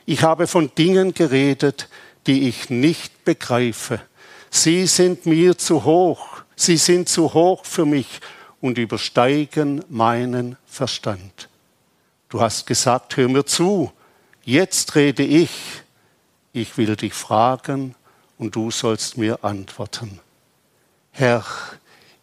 Ich 0.05 0.23
habe 0.23 0.47
von 0.47 0.71
Dingen 0.75 1.13
geredet, 1.13 1.89
die 2.27 2.47
ich 2.47 2.69
nicht 2.69 3.25
begreife. 3.25 4.01
Sie 4.49 4.87
sind 4.87 5.25
mir 5.25 5.57
zu 5.57 5.83
hoch, 5.83 6.43
sie 6.55 6.77
sind 6.77 7.09
zu 7.09 7.33
hoch 7.33 7.65
für 7.65 7.85
mich 7.85 8.21
und 8.61 8.77
übersteigen 8.77 9.83
meinen 9.89 10.57
Verstand. 10.65 11.49
Du 12.29 12.41
hast 12.41 12.65
gesagt, 12.65 13.15
hör 13.15 13.29
mir 13.29 13.45
zu, 13.45 13.91
jetzt 14.43 14.95
rede 14.95 15.23
ich, 15.23 15.51
ich 16.51 16.77
will 16.77 16.95
dich 16.95 17.13
fragen 17.13 17.95
und 18.37 18.55
du 18.55 18.69
sollst 18.69 19.17
mir 19.17 19.43
antworten. 19.43 20.19
Herr, 21.11 21.45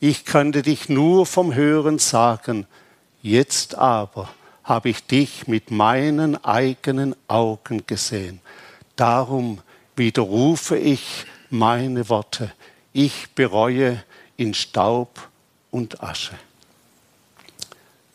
ich 0.01 0.27
könnte 0.27 0.61
dich 0.61 0.91
nur 0.91 1.25
vom 1.25 1.55
Hören 1.55 1.99
sagen, 1.99 2.67
jetzt 3.23 3.77
aber 3.77 4.29
habe 4.63 4.91
ich 4.91 5.07
dich 5.07 5.47
mit 5.47 5.71
meinen 5.71 6.43
eigenen 6.45 7.17
Augen 7.27 7.87
gesehen. 7.87 8.41
Darum 8.97 9.61
widerrufe 9.97 10.77
ich 10.77 11.25
meine 11.51 12.09
Worte. 12.11 12.53
Ich 12.93 13.31
bereue 13.35 14.03
in 14.37 14.53
Staub 14.53 15.29
und 15.71 16.03
Asche. 16.03 16.35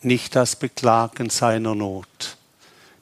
Nicht 0.02 0.34
das 0.34 0.56
Beklagen 0.56 1.30
seiner 1.30 1.74
Not, 1.74 2.36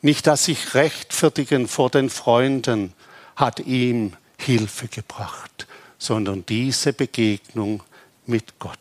nicht 0.02 0.26
das 0.26 0.44
sich 0.44 0.74
rechtfertigen 0.74 1.68
vor 1.68 1.90
den 1.90 2.10
Freunden 2.10 2.92
hat 3.36 3.60
ihm 3.60 4.14
Hilfe 4.38 4.88
gebracht, 4.88 5.66
sondern 5.98 6.44
diese 6.46 6.92
Begegnung 6.92 7.82
mit 8.26 8.58
Gott. 8.58 8.78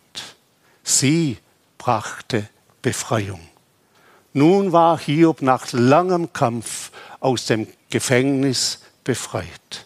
Sie 0.83 1.37
brachte 1.77 2.49
Befreiung. 2.81 3.41
Nun 4.33 4.71
war 4.71 4.99
Hiob 4.99 5.41
nach 5.41 5.71
langem 5.71 6.31
Kampf 6.33 6.91
aus 7.19 7.45
dem 7.45 7.67
Gefängnis 7.89 8.81
befreit. 9.03 9.85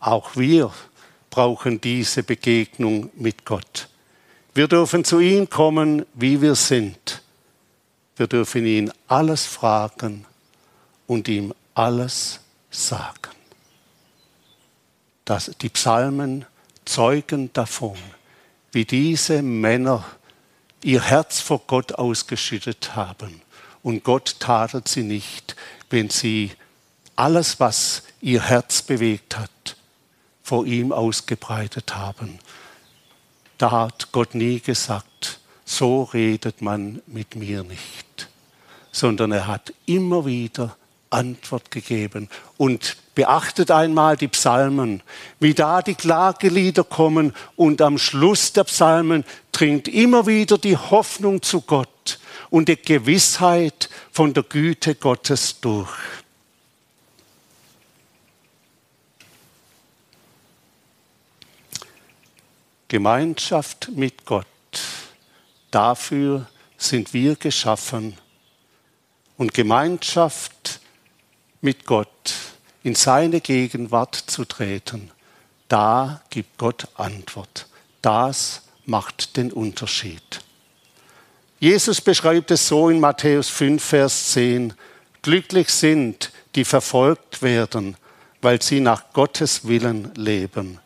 Auch 0.00 0.36
wir 0.36 0.72
brauchen 1.30 1.80
diese 1.80 2.22
Begegnung 2.22 3.10
mit 3.14 3.44
Gott. 3.44 3.88
Wir 4.54 4.68
dürfen 4.68 5.04
zu 5.04 5.20
ihm 5.20 5.48
kommen, 5.48 6.04
wie 6.14 6.42
wir 6.42 6.54
sind. 6.54 7.22
Wir 8.16 8.26
dürfen 8.26 8.66
ihn 8.66 8.92
alles 9.08 9.46
fragen 9.46 10.26
und 11.06 11.26
ihm 11.28 11.54
alles 11.74 12.40
sagen. 12.70 13.32
Das, 15.24 15.50
die 15.60 15.70
Psalmen 15.70 16.44
zeugen 16.84 17.50
davon, 17.54 17.96
wie 18.72 18.84
diese 18.84 19.40
Männer 19.42 20.04
ihr 20.82 21.00
Herz 21.00 21.40
vor 21.40 21.62
Gott 21.66 21.92
ausgeschüttet 21.92 22.94
haben. 22.94 23.40
Und 23.82 24.04
Gott 24.04 24.36
tadelt 24.38 24.88
sie 24.88 25.02
nicht, 25.02 25.56
wenn 25.90 26.10
sie 26.10 26.52
alles, 27.16 27.58
was 27.58 28.02
ihr 28.20 28.42
Herz 28.42 28.82
bewegt 28.82 29.38
hat, 29.38 29.76
vor 30.42 30.66
ihm 30.66 30.92
ausgebreitet 30.92 31.94
haben. 31.94 32.38
Da 33.58 33.70
hat 33.70 34.12
Gott 34.12 34.34
nie 34.34 34.60
gesagt, 34.60 35.40
so 35.64 36.04
redet 36.04 36.62
man 36.62 37.00
mit 37.06 37.36
mir 37.36 37.62
nicht, 37.64 38.28
sondern 38.90 39.32
er 39.32 39.46
hat 39.46 39.72
immer 39.86 40.26
wieder 40.26 40.76
Antwort 41.12 41.70
gegeben. 41.70 42.28
Und 42.56 42.96
beachtet 43.14 43.70
einmal 43.70 44.16
die 44.16 44.28
Psalmen, 44.28 45.02
wie 45.38 45.54
da 45.54 45.82
die 45.82 45.94
Klagelieder 45.94 46.84
kommen 46.84 47.34
und 47.56 47.82
am 47.82 47.98
Schluss 47.98 48.52
der 48.52 48.64
Psalmen 48.64 49.24
dringt 49.52 49.88
immer 49.88 50.26
wieder 50.26 50.58
die 50.58 50.76
Hoffnung 50.76 51.42
zu 51.42 51.60
Gott 51.60 52.18
und 52.50 52.68
die 52.68 52.80
Gewissheit 52.80 53.90
von 54.10 54.32
der 54.34 54.42
Güte 54.42 54.94
Gottes 54.94 55.60
durch. 55.60 55.90
Gemeinschaft 62.92 63.88
mit 63.94 64.26
Gott, 64.26 64.44
dafür 65.70 66.46
sind 66.76 67.14
wir 67.14 67.36
geschaffen. 67.36 68.18
Und 69.38 69.54
Gemeinschaft 69.54 70.78
mit 71.62 71.86
Gott, 71.86 72.34
in 72.82 72.94
seine 72.94 73.40
Gegenwart 73.40 74.14
zu 74.14 74.44
treten, 74.44 75.10
da 75.68 76.20
gibt 76.28 76.58
Gott 76.58 76.86
Antwort. 76.96 77.66
Das 78.02 78.60
macht 78.84 79.38
den 79.38 79.52
Unterschied. 79.52 80.42
Jesus 81.60 82.02
beschreibt 82.02 82.50
es 82.50 82.68
so 82.68 82.90
in 82.90 83.00
Matthäus 83.00 83.48
5, 83.48 83.82
Vers 83.82 84.32
10. 84.32 84.74
Glücklich 85.22 85.70
sind, 85.70 86.30
die 86.54 86.66
verfolgt 86.66 87.40
werden, 87.40 87.96
weil 88.42 88.60
sie 88.60 88.80
nach 88.80 89.14
Gottes 89.14 89.66
Willen 89.66 90.14
leben 90.14 90.78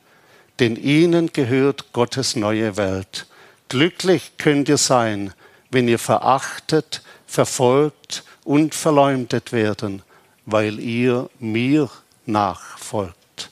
denn 0.58 0.76
ihnen 0.76 1.32
gehört 1.32 1.92
Gottes 1.92 2.36
neue 2.36 2.76
Welt. 2.76 3.26
Glücklich 3.68 4.32
könnt 4.38 4.68
ihr 4.68 4.78
sein, 4.78 5.32
wenn 5.70 5.88
ihr 5.88 5.98
verachtet, 5.98 7.02
verfolgt 7.26 8.24
und 8.44 8.74
verleumdet 8.74 9.52
werden, 9.52 10.02
weil 10.44 10.78
ihr 10.78 11.28
mir 11.38 11.90
nachfolgt. 12.24 13.50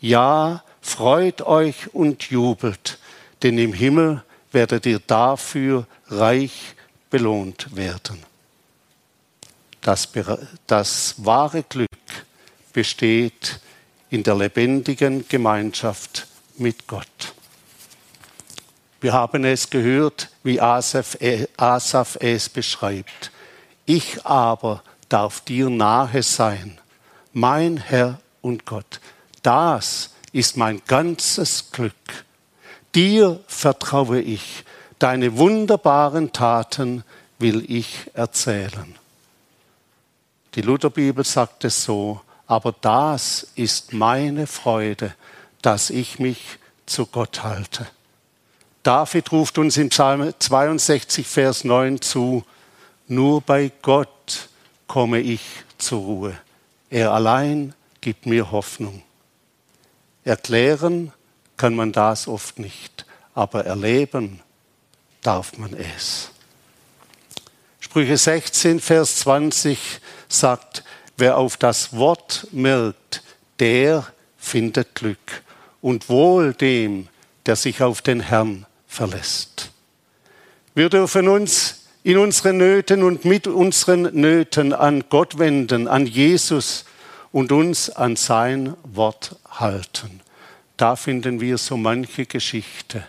Ja, 0.00 0.64
freut 0.80 1.42
euch 1.42 1.94
und 1.94 2.24
jubelt, 2.24 2.98
denn 3.42 3.58
im 3.58 3.72
Himmel 3.72 4.22
werdet 4.52 4.86
ihr 4.86 5.00
dafür 5.00 5.86
reich 6.08 6.74
belohnt 7.10 7.76
werden. 7.76 8.18
Das, 9.80 10.08
das 10.66 11.14
wahre 11.18 11.62
Glück 11.62 11.88
besteht 12.72 13.60
in 14.14 14.22
der 14.22 14.36
lebendigen 14.36 15.26
Gemeinschaft 15.26 16.28
mit 16.56 16.86
Gott. 16.86 17.34
Wir 19.00 19.12
haben 19.12 19.44
es 19.44 19.68
gehört, 19.68 20.30
wie 20.44 20.60
Asaf, 20.60 21.18
Asaf 21.56 22.16
es 22.20 22.48
beschreibt. 22.48 23.32
Ich 23.86 24.24
aber 24.24 24.84
darf 25.08 25.40
dir 25.40 25.68
nahe 25.68 26.22
sein, 26.22 26.80
mein 27.32 27.76
Herr 27.76 28.20
und 28.40 28.64
Gott. 28.64 29.00
Das 29.42 30.10
ist 30.30 30.56
mein 30.56 30.80
ganzes 30.86 31.72
Glück. 31.72 32.24
Dir 32.94 33.40
vertraue 33.48 34.20
ich, 34.20 34.64
deine 35.00 35.36
wunderbaren 35.38 36.32
Taten 36.32 37.02
will 37.40 37.64
ich 37.68 38.12
erzählen. 38.14 38.94
Die 40.54 40.62
Lutherbibel 40.62 41.24
sagt 41.24 41.64
es 41.64 41.82
so, 41.82 42.20
aber 42.46 42.74
das 42.80 43.46
ist 43.54 43.92
meine 43.92 44.46
Freude, 44.46 45.14
dass 45.62 45.90
ich 45.90 46.18
mich 46.18 46.58
zu 46.86 47.06
Gott 47.06 47.42
halte. 47.42 47.86
David 48.82 49.32
ruft 49.32 49.56
uns 49.56 49.78
im 49.78 49.88
Psalm 49.88 50.34
62, 50.38 51.26
Vers 51.26 51.64
9 51.64 52.02
zu, 52.02 52.44
nur 53.08 53.40
bei 53.40 53.72
Gott 53.80 54.48
komme 54.86 55.20
ich 55.20 55.40
zur 55.78 56.00
Ruhe. 56.00 56.38
Er 56.90 57.12
allein 57.12 57.74
gibt 58.00 58.26
mir 58.26 58.50
Hoffnung. 58.50 59.02
Erklären 60.22 61.12
kann 61.56 61.74
man 61.74 61.92
das 61.92 62.28
oft 62.28 62.58
nicht, 62.58 63.06
aber 63.34 63.64
erleben 63.64 64.40
darf 65.22 65.56
man 65.56 65.72
es. 65.74 66.30
Sprüche 67.80 68.16
16, 68.16 68.80
Vers 68.80 69.16
20 69.20 69.78
sagt, 70.28 70.84
Wer 71.16 71.38
auf 71.38 71.56
das 71.56 71.96
Wort 71.96 72.48
merkt, 72.50 73.22
der 73.58 74.06
findet 74.36 74.94
Glück 74.94 75.42
und 75.80 76.08
wohl 76.08 76.54
dem, 76.54 77.08
der 77.46 77.56
sich 77.56 77.82
auf 77.82 78.02
den 78.02 78.20
Herrn 78.20 78.66
verlässt. 78.88 79.70
Wir 80.74 80.88
dürfen 80.88 81.28
uns 81.28 81.84
in 82.02 82.18
unseren 82.18 82.58
Nöten 82.58 83.02
und 83.02 83.24
mit 83.24 83.46
unseren 83.46 84.02
Nöten 84.12 84.72
an 84.72 85.04
Gott 85.08 85.38
wenden, 85.38 85.88
an 85.88 86.06
Jesus 86.06 86.84
und 87.32 87.52
uns 87.52 87.90
an 87.90 88.16
sein 88.16 88.74
Wort 88.82 89.36
halten. 89.48 90.20
Da 90.76 90.96
finden 90.96 91.40
wir 91.40 91.58
so 91.58 91.76
manche 91.76 92.26
Geschichte, 92.26 93.04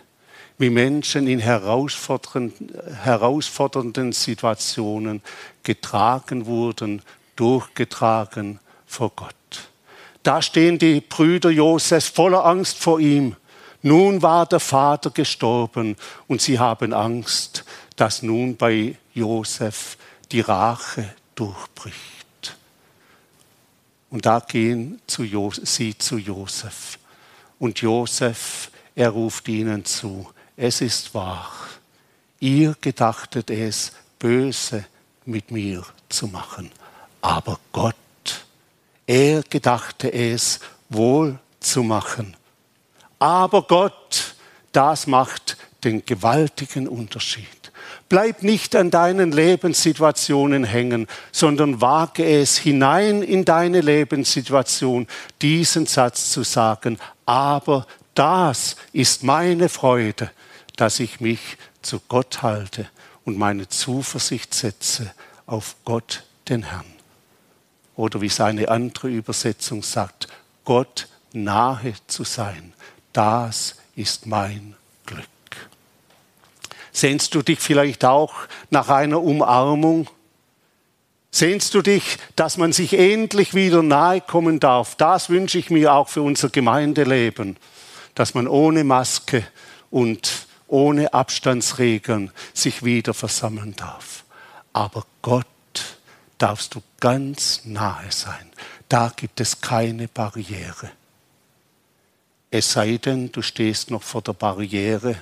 wie 0.59 0.69
Menschen 0.69 1.27
in 1.27 1.39
herausfordernden, 1.39 2.71
herausfordernden 3.03 4.11
Situationen 4.11 5.21
getragen 5.63 6.45
wurden 6.45 7.01
durchgetragen 7.35 8.59
vor 8.85 9.11
Gott. 9.15 9.35
Da 10.23 10.41
stehen 10.41 10.79
die 10.79 11.01
Brüder 11.01 11.51
Josefs 11.51 12.07
voller 12.07 12.45
Angst 12.45 12.77
vor 12.77 12.99
ihm. 12.99 13.35
Nun 13.81 14.21
war 14.21 14.47
der 14.47 14.59
Vater 14.59 15.11
gestorben 15.11 15.95
und 16.27 16.41
sie 16.41 16.57
haben 16.57 16.93
Angst, 16.93 17.63
dass 17.95 18.23
nun 18.23 18.55
bei 18.57 18.95
Josef 19.13 19.97
die 20.31 20.41
Rache 20.41 21.13
durchbricht. 21.35 22.55
Und 24.09 24.25
da 24.25 24.39
gehen 24.39 24.99
zu 25.05 25.23
sie 25.63 25.97
zu 25.97 26.17
Josef. 26.17 26.97
Und 27.59 27.79
Josef, 27.81 28.71
er 28.95 29.09
ruft 29.09 29.47
ihnen 29.47 29.85
zu, 29.85 30.27
es 30.57 30.81
ist 30.81 31.13
wahr, 31.13 31.51
ihr 32.39 32.75
gedachtet 32.81 33.51
es, 33.51 33.91
böse 34.17 34.85
mit 35.25 35.51
mir 35.51 35.85
zu 36.09 36.27
machen 36.27 36.71
aber 37.25 37.57
Gott, 37.71 37.95
er 39.07 39.41
gedachte 39.41 40.13
es 40.13 40.59
wohl 40.89 41.39
zu 41.59 41.81
machen. 41.81 42.37
Aber 43.17 43.63
Gott, 43.63 44.35
das 44.71 45.07
macht 45.07 45.57
den 45.83 46.05
gewaltigen 46.05 46.87
Unterschied. 46.87 47.47
Bleib 48.09 48.43
nicht 48.43 48.75
an 48.75 48.91
deinen 48.91 49.31
Lebenssituationen 49.31 50.65
hängen, 50.65 51.07
sondern 51.31 51.81
wage 51.81 52.23
es 52.23 52.59
hinein 52.59 53.23
in 53.23 53.43
deine 53.43 53.81
Lebenssituation, 53.81 55.07
diesen 55.41 55.87
Satz 55.87 56.29
zu 56.29 56.43
sagen, 56.43 56.99
aber 57.25 57.87
das 58.13 58.75
ist 58.93 59.23
meine 59.23 59.69
Freude, 59.69 60.29
dass 60.75 60.99
ich 60.99 61.19
mich 61.21 61.57
zu 61.81 61.99
Gott 62.07 62.43
halte 62.43 62.87
und 63.23 63.35
meine 63.35 63.67
Zuversicht 63.67 64.53
setze 64.53 65.11
auf 65.47 65.75
Gott, 65.85 66.23
den 66.47 66.61
Herrn. 66.61 66.94
Oder 67.95 68.21
wie 68.21 68.29
seine 68.29 68.69
andere 68.69 69.09
Übersetzung 69.09 69.83
sagt, 69.83 70.27
Gott 70.63 71.07
nahe 71.31 71.93
zu 72.07 72.23
sein, 72.23 72.73
das 73.13 73.75
ist 73.95 74.25
mein 74.25 74.75
Glück. 75.05 75.25
Sehnst 76.91 77.35
du 77.35 77.41
dich 77.41 77.59
vielleicht 77.59 78.05
auch 78.05 78.33
nach 78.69 78.89
einer 78.89 79.21
Umarmung? 79.21 80.09
Sehnst 81.31 81.73
du 81.73 81.81
dich, 81.81 82.17
dass 82.37 82.57
man 82.57 82.71
sich 82.71 82.93
endlich 82.93 83.53
wieder 83.53 83.83
nahe 83.83 84.21
kommen 84.21 84.59
darf? 84.59 84.95
Das 84.95 85.29
wünsche 85.29 85.57
ich 85.57 85.69
mir 85.69 85.93
auch 85.93 86.07
für 86.07 86.21
unser 86.21 86.49
Gemeindeleben, 86.49 87.57
dass 88.15 88.33
man 88.33 88.47
ohne 88.47 88.85
Maske 88.85 89.45
und 89.91 90.47
ohne 90.67 91.13
Abstandsregeln 91.13 92.31
sich 92.53 92.83
wieder 92.83 93.13
versammeln 93.13 93.75
darf. 93.75 94.23
Aber 94.71 95.05
Gott 95.21 95.45
darfst 96.37 96.75
du 96.75 96.83
ganz 96.99 97.61
nahe 97.65 98.11
sein. 98.11 98.51
Da 98.89 99.11
gibt 99.15 99.41
es 99.41 99.61
keine 99.61 100.07
Barriere. 100.07 100.91
Es 102.51 102.71
sei 102.71 102.97
denn, 102.97 103.31
du 103.31 103.41
stehst 103.41 103.89
noch 103.91 104.03
vor 104.03 104.21
der 104.21 104.33
Barriere 104.33 105.15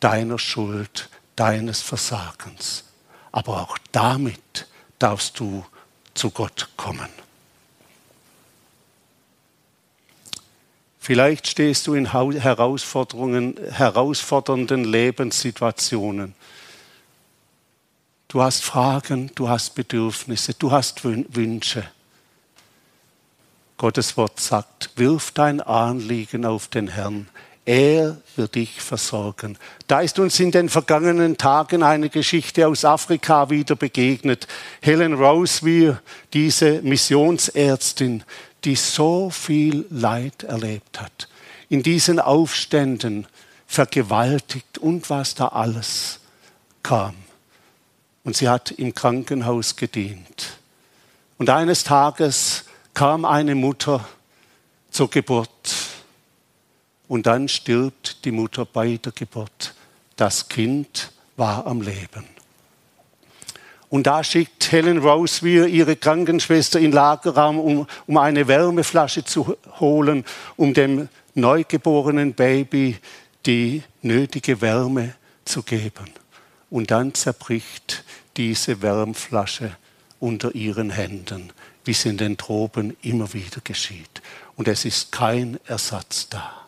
deiner 0.00 0.38
Schuld, 0.38 1.08
deines 1.34 1.80
Versagens. 1.82 2.84
Aber 3.32 3.62
auch 3.62 3.78
damit 3.92 4.66
darfst 4.98 5.38
du 5.38 5.64
zu 6.14 6.30
Gott 6.30 6.68
kommen. 6.76 7.08
Vielleicht 10.98 11.46
stehst 11.46 11.86
du 11.86 11.94
in 11.94 12.12
herausfordernden 12.12 14.84
Lebenssituationen. 14.84 16.34
Du 18.36 18.42
hast 18.42 18.64
Fragen, 18.64 19.30
du 19.34 19.48
hast 19.48 19.74
Bedürfnisse, 19.74 20.52
du 20.52 20.70
hast 20.70 21.02
Wünsche. 21.04 21.84
Gottes 23.78 24.14
Wort 24.18 24.38
sagt, 24.40 24.90
wirf 24.96 25.30
dein 25.30 25.62
Anliegen 25.62 26.44
auf 26.44 26.68
den 26.68 26.88
Herrn. 26.88 27.28
Er 27.64 28.18
wird 28.36 28.56
dich 28.56 28.82
versorgen. 28.82 29.56
Da 29.86 30.02
ist 30.02 30.18
uns 30.18 30.38
in 30.38 30.50
den 30.50 30.68
vergangenen 30.68 31.38
Tagen 31.38 31.82
eine 31.82 32.10
Geschichte 32.10 32.68
aus 32.68 32.84
Afrika 32.84 33.48
wieder 33.48 33.74
begegnet. 33.74 34.46
Helen 34.82 35.14
Roseweir, 35.14 36.02
diese 36.34 36.82
Missionsärztin, 36.82 38.22
die 38.64 38.76
so 38.76 39.30
viel 39.30 39.86
Leid 39.88 40.42
erlebt 40.42 41.00
hat. 41.00 41.28
In 41.70 41.82
diesen 41.82 42.20
Aufständen 42.20 43.26
vergewaltigt 43.66 44.76
und 44.76 45.08
was 45.08 45.34
da 45.34 45.48
alles 45.48 46.20
kam. 46.82 47.14
Und 48.26 48.36
sie 48.36 48.48
hat 48.48 48.72
im 48.72 48.92
Krankenhaus 48.92 49.76
gedient. 49.76 50.58
Und 51.38 51.48
eines 51.48 51.84
Tages 51.84 52.64
kam 52.92 53.24
eine 53.24 53.54
Mutter 53.54 54.04
zur 54.90 55.08
Geburt 55.08 55.76
und 57.06 57.26
dann 57.28 57.46
stirbt 57.46 58.24
die 58.24 58.32
Mutter 58.32 58.64
bei 58.64 58.96
der 58.96 59.12
Geburt. 59.12 59.74
Das 60.16 60.48
Kind 60.48 61.12
war 61.36 61.68
am 61.68 61.82
Leben. 61.82 62.24
Und 63.90 64.08
da 64.08 64.24
schickt 64.24 64.72
Helen 64.72 64.98
Roseweir 64.98 65.68
ihre 65.68 65.94
Krankenschwester 65.94 66.80
in 66.80 66.86
den 66.86 66.94
Lagerraum, 66.94 67.60
um, 67.60 67.86
um 68.08 68.16
eine 68.16 68.48
Wärmeflasche 68.48 69.24
zu 69.24 69.56
holen, 69.78 70.24
um 70.56 70.74
dem 70.74 71.08
neugeborenen 71.34 72.34
Baby 72.34 72.98
die 73.46 73.84
nötige 74.02 74.60
Wärme 74.60 75.14
zu 75.44 75.62
geben. 75.62 76.10
Und 76.70 76.90
dann 76.90 77.14
zerbricht 77.14 78.04
diese 78.36 78.82
Wärmflasche 78.82 79.76
unter 80.20 80.54
ihren 80.54 80.90
Händen, 80.90 81.52
wie 81.84 81.92
es 81.92 82.04
in 82.04 82.16
den 82.16 82.36
Tropen 82.36 82.96
immer 83.02 83.32
wieder 83.32 83.60
geschieht. 83.62 84.22
Und 84.56 84.68
es 84.68 84.84
ist 84.84 85.12
kein 85.12 85.58
Ersatz 85.66 86.28
da. 86.28 86.66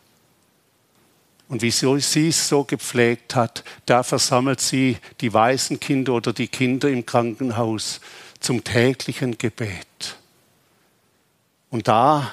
Und 1.48 1.62
wie 1.62 1.70
sie 1.70 2.28
es 2.28 2.48
so 2.48 2.64
gepflegt 2.64 3.34
hat, 3.34 3.64
da 3.86 4.02
versammelt 4.02 4.60
sie 4.60 4.98
die 5.22 5.32
weißen 5.32 5.80
Kinder 5.80 6.12
oder 6.12 6.34
die 6.34 6.48
Kinder 6.48 6.90
im 6.90 7.06
Krankenhaus 7.06 8.00
zum 8.38 8.62
täglichen 8.62 9.38
Gebet. 9.38 10.16
Und 11.70 11.88
da 11.88 12.30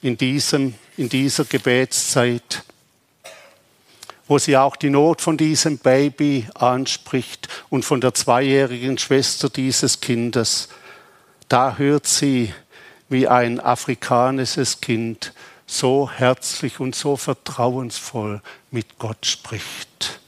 in, 0.00 0.16
diesem, 0.16 0.74
in 0.96 1.08
dieser 1.08 1.44
Gebetszeit, 1.44 2.64
wo 4.32 4.38
sie 4.38 4.56
auch 4.56 4.76
die 4.76 4.88
Not 4.88 5.20
von 5.20 5.36
diesem 5.36 5.76
Baby 5.76 6.48
anspricht 6.54 7.48
und 7.68 7.84
von 7.84 8.00
der 8.00 8.14
zweijährigen 8.14 8.96
Schwester 8.96 9.50
dieses 9.50 10.00
Kindes, 10.00 10.70
da 11.48 11.76
hört 11.76 12.06
sie, 12.06 12.54
wie 13.10 13.28
ein 13.28 13.60
afrikanisches 13.60 14.80
Kind 14.80 15.34
so 15.66 16.10
herzlich 16.10 16.80
und 16.80 16.94
so 16.94 17.18
vertrauensvoll 17.18 18.40
mit 18.70 18.98
Gott 18.98 19.26
spricht. 19.26 20.18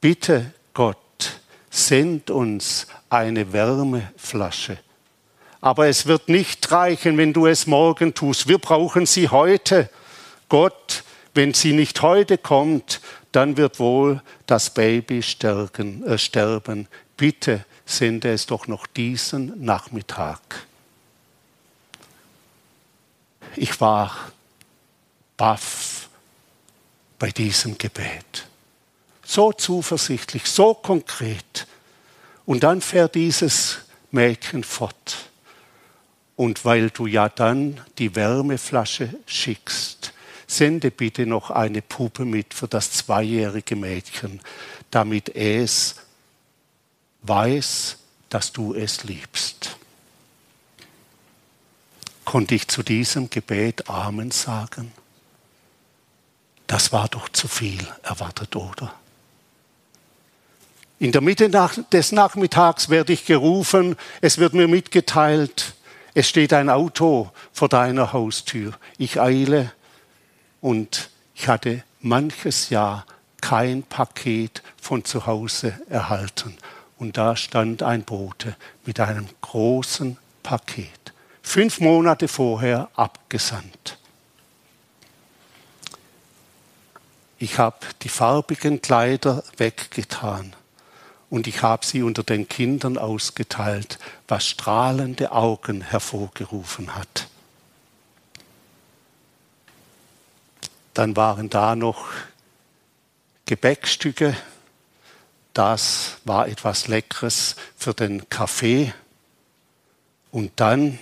Bitte 0.00 0.52
Gott, 0.74 1.40
send 1.68 2.30
uns 2.30 2.86
eine 3.10 3.52
Wärmeflasche. 3.52 4.78
Aber 5.60 5.88
es 5.88 6.06
wird 6.06 6.28
nicht 6.28 6.70
reichen, 6.70 7.18
wenn 7.18 7.32
du 7.32 7.48
es 7.48 7.66
morgen 7.66 8.14
tust. 8.14 8.46
Wir 8.46 8.58
brauchen 8.58 9.04
sie 9.04 9.30
heute. 9.30 9.90
Gott, 10.48 11.02
wenn 11.38 11.54
sie 11.54 11.72
nicht 11.72 12.02
heute 12.02 12.36
kommt, 12.36 13.00
dann 13.30 13.56
wird 13.56 13.78
wohl 13.78 14.20
das 14.46 14.74
Baby 14.74 15.22
sterben. 15.22 16.04
Äh, 16.04 16.18
sterben. 16.18 16.88
Bitte 17.16 17.64
sende 17.86 18.32
es 18.32 18.46
doch 18.46 18.66
noch 18.66 18.88
diesen 18.88 19.64
Nachmittag. 19.64 20.66
Ich 23.54 23.80
war 23.80 24.32
baff 25.36 26.08
bei 27.20 27.30
diesem 27.30 27.78
Gebet. 27.78 28.48
So 29.24 29.52
zuversichtlich, 29.52 30.44
so 30.46 30.74
konkret. 30.74 31.68
Und 32.46 32.64
dann 32.64 32.80
fährt 32.80 33.14
dieses 33.14 33.78
Mädchen 34.10 34.64
fort. 34.64 35.30
Und 36.34 36.64
weil 36.64 36.90
du 36.90 37.06
ja 37.06 37.28
dann 37.28 37.80
die 37.98 38.16
Wärmeflasche 38.16 39.14
schickst, 39.24 40.14
sende 40.48 40.90
bitte 40.90 41.26
noch 41.26 41.50
eine 41.50 41.82
Puppe 41.82 42.24
mit 42.24 42.52
für 42.54 42.66
das 42.66 42.90
zweijährige 42.90 43.76
Mädchen, 43.76 44.40
damit 44.90 45.36
es 45.36 45.94
weiß, 47.22 47.98
dass 48.28 48.52
du 48.52 48.74
es 48.74 49.04
liebst 49.04 49.78
konnte 52.28 52.54
ich 52.54 52.68
zu 52.68 52.82
diesem 52.82 53.30
Gebet 53.30 53.88
Amen 53.88 54.30
sagen? 54.30 54.92
Das 56.66 56.92
war 56.92 57.08
doch 57.08 57.30
zu 57.30 57.48
viel 57.48 57.80
erwartet, 58.02 58.54
oder? 58.54 58.92
In 60.98 61.10
der 61.10 61.22
Mitte 61.22 61.48
des 61.90 62.12
Nachmittags 62.12 62.90
werde 62.90 63.14
ich 63.14 63.24
gerufen, 63.24 63.96
es 64.20 64.36
wird 64.36 64.52
mir 64.52 64.68
mitgeteilt, 64.68 65.72
es 66.12 66.28
steht 66.28 66.52
ein 66.52 66.68
Auto 66.68 67.30
vor 67.50 67.70
deiner 67.70 68.12
Haustür. 68.12 68.74
Ich 68.98 69.18
eile 69.18 69.72
und 70.60 71.10
ich 71.34 71.48
hatte 71.48 71.84
manches 72.00 72.70
Jahr 72.70 73.06
kein 73.40 73.82
Paket 73.82 74.62
von 74.80 75.04
zu 75.04 75.26
Hause 75.26 75.80
erhalten. 75.88 76.56
Und 76.98 77.16
da 77.16 77.36
stand 77.36 77.82
ein 77.82 78.02
Bote 78.02 78.56
mit 78.84 78.98
einem 78.98 79.28
großen 79.40 80.16
Paket 80.42 80.98
fünf 81.48 81.80
Monate 81.80 82.28
vorher 82.28 82.90
abgesandt. 82.94 83.96
Ich 87.38 87.58
habe 87.58 87.78
die 88.02 88.10
farbigen 88.10 88.82
Kleider 88.82 89.42
weggetan 89.56 90.54
und 91.30 91.46
ich 91.46 91.62
habe 91.62 91.86
sie 91.86 92.02
unter 92.02 92.22
den 92.22 92.48
Kindern 92.48 92.98
ausgeteilt, 92.98 93.98
was 94.26 94.46
strahlende 94.46 95.32
Augen 95.32 95.80
hervorgerufen 95.80 96.94
hat. 96.96 97.28
Dann 100.98 101.14
waren 101.14 101.48
da 101.48 101.76
noch 101.76 102.08
Gebäckstücke, 103.46 104.36
das 105.54 106.16
war 106.24 106.48
etwas 106.48 106.88
Leckeres 106.88 107.54
für 107.76 107.94
den 107.94 108.28
Kaffee. 108.30 108.92
Und 110.32 110.50
dann 110.56 110.98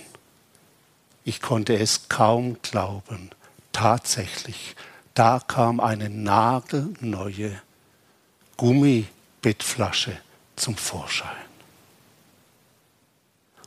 ich 1.23 1.41
konnte 1.41 1.75
es 1.75 2.09
kaum 2.09 2.57
glauben. 2.61 3.31
Tatsächlich, 3.73 4.75
da 5.15 5.39
kam 5.39 5.79
eine 5.79 6.11
nagelneue 6.11 7.59
Gummibettflasche 8.55 10.15
zum 10.57 10.77
Vorschein. 10.77 11.27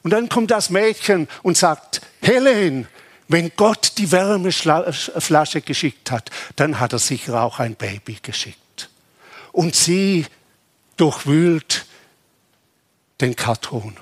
Und 0.05 0.13
dann 0.13 0.29
kommt 0.29 0.53
das 0.53 0.71
Mädchen 0.71 1.27
und 1.43 1.57
sagt, 1.57 2.03
Helen, 2.23 2.87
wenn 3.31 3.53
Gott 3.55 3.93
die 3.99 4.11
Wärmeflasche 4.11 5.61
geschickt 5.61 6.11
hat, 6.11 6.31
dann 6.57 6.81
hat 6.81 6.93
er 6.93 6.99
sicher 6.99 7.41
auch 7.43 7.61
ein 7.61 7.77
Baby 7.77 8.19
geschickt. 8.21 8.91
Und 9.53 9.77
sie 9.77 10.27
durchwühlt 10.97 11.87
den 13.21 13.37
Karton 13.37 13.97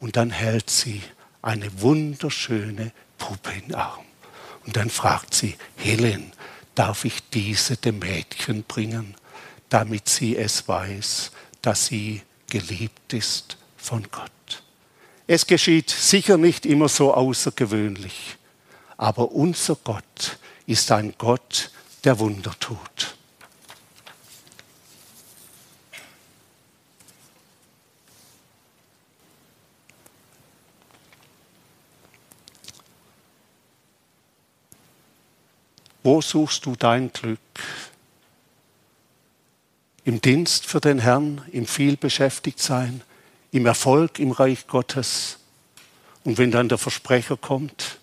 und 0.00 0.16
dann 0.16 0.30
hält 0.30 0.70
sie 0.70 1.02
eine 1.42 1.82
wunderschöne 1.82 2.92
Puppe 3.18 3.52
in 3.52 3.68
den 3.68 3.74
Arm. 3.74 4.06
Und 4.64 4.76
dann 4.76 4.88
fragt 4.88 5.34
sie, 5.34 5.56
Helen, 5.76 6.32
darf 6.74 7.04
ich 7.04 7.28
diese 7.28 7.76
dem 7.76 7.98
Mädchen 7.98 8.64
bringen, 8.64 9.16
damit 9.68 10.08
sie 10.08 10.34
es 10.34 10.66
weiß, 10.66 11.30
dass 11.60 11.86
sie 11.86 12.22
geliebt 12.48 13.12
ist 13.12 13.58
von 13.76 14.06
Gott. 14.10 14.30
Es 15.26 15.46
geschieht 15.46 15.90
sicher 15.90 16.38
nicht 16.38 16.64
immer 16.64 16.88
so 16.88 17.12
außergewöhnlich, 17.12 18.38
aber 18.96 19.32
unser 19.32 19.76
Gott 19.76 20.38
ist 20.66 20.90
ein 20.90 21.14
Gott, 21.18 21.70
der 22.04 22.18
Wunder 22.18 22.54
tut. 22.58 23.16
Wo 36.02 36.20
suchst 36.22 36.64
du 36.66 36.76
dein 36.76 37.12
Glück? 37.12 37.40
Im 40.04 40.20
Dienst 40.20 40.64
für 40.64 40.80
den 40.80 41.00
Herrn, 41.00 41.44
im 41.50 41.66
viel 41.66 41.96
beschäftigt 41.96 42.60
sein, 42.60 43.02
im 43.50 43.66
Erfolg 43.66 44.20
im 44.20 44.30
Reich 44.30 44.68
Gottes. 44.68 45.38
Und 46.22 46.38
wenn 46.38 46.52
dann 46.52 46.68
der 46.68 46.78
Versprecher 46.78 47.36
kommt 47.36 47.98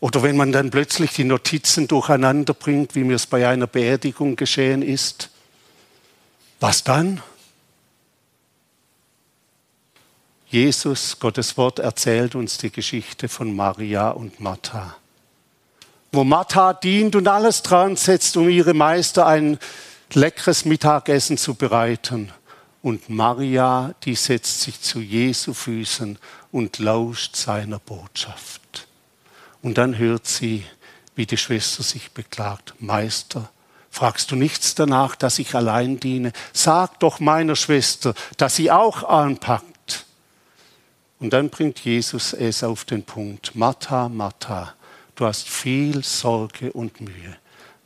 Oder 0.00 0.22
wenn 0.22 0.36
man 0.36 0.50
dann 0.50 0.70
plötzlich 0.70 1.12
die 1.12 1.24
Notizen 1.24 1.86
durcheinander 1.86 2.54
bringt, 2.54 2.94
wie 2.94 3.04
mir 3.04 3.16
es 3.16 3.26
bei 3.26 3.46
einer 3.46 3.66
Beerdigung 3.66 4.34
geschehen 4.34 4.82
ist. 4.82 5.28
Was 6.58 6.82
dann? 6.82 7.22
Jesus, 10.48 11.18
Gottes 11.20 11.56
Wort, 11.56 11.78
erzählt 11.78 12.34
uns 12.34 12.58
die 12.58 12.72
Geschichte 12.72 13.28
von 13.28 13.54
Maria 13.54 14.10
und 14.10 14.40
Martha. 14.40 14.96
Wo 16.12 16.24
Martha 16.24 16.72
dient 16.72 17.14
und 17.14 17.28
alles 17.28 17.62
dran 17.62 17.94
setzt, 17.94 18.36
um 18.36 18.48
ihre 18.48 18.74
Meister 18.74 19.26
ein 19.26 19.58
leckeres 20.12 20.64
Mittagessen 20.64 21.36
zu 21.36 21.54
bereiten. 21.54 22.32
Und 22.82 23.10
Maria, 23.10 23.94
die 24.04 24.16
setzt 24.16 24.62
sich 24.62 24.80
zu 24.80 25.00
Jesu 25.00 25.52
Füßen 25.52 26.18
und 26.50 26.78
lauscht 26.78 27.36
seiner 27.36 27.78
Botschaft. 27.78 28.59
Und 29.62 29.78
dann 29.78 29.98
hört 29.98 30.26
sie, 30.26 30.64
wie 31.14 31.26
die 31.26 31.36
Schwester 31.36 31.82
sich 31.82 32.12
beklagt. 32.12 32.74
Meister, 32.78 33.50
fragst 33.90 34.30
du 34.30 34.36
nichts 34.36 34.74
danach, 34.74 35.16
dass 35.16 35.38
ich 35.38 35.54
allein 35.54 36.00
diene? 36.00 36.32
Sag 36.52 36.98
doch 37.00 37.20
meiner 37.20 37.56
Schwester, 37.56 38.14
dass 38.36 38.56
sie 38.56 38.70
auch 38.70 39.02
anpackt. 39.02 40.06
Und 41.18 41.34
dann 41.34 41.50
bringt 41.50 41.80
Jesus 41.80 42.32
es 42.32 42.64
auf 42.64 42.86
den 42.86 43.02
Punkt. 43.02 43.54
Martha, 43.54 44.08
Martha, 44.08 44.74
du 45.14 45.26
hast 45.26 45.48
viel 45.48 46.02
Sorge 46.02 46.72
und 46.72 47.00
Mühe. 47.00 47.36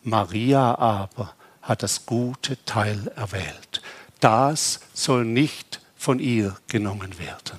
Maria 0.05 0.77
aber 0.77 1.35
hat 1.63 1.83
das 1.83 2.07
gute 2.07 2.63
Teil 2.65 3.11
erwählt. 3.17 3.83
Das 4.21 4.81
soll 4.93 5.25
nicht 5.25 5.81
von 5.97 6.21
ihr 6.21 6.57
genommen 6.69 7.19
werden. 7.19 7.59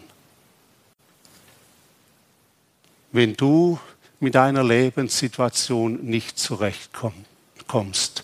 Wenn 3.12 3.36
du 3.36 3.80
mit 4.26 4.34
deiner 4.34 4.64
Lebenssituation 4.64 6.04
nicht 6.04 6.40
zurechtkommst, 6.40 8.24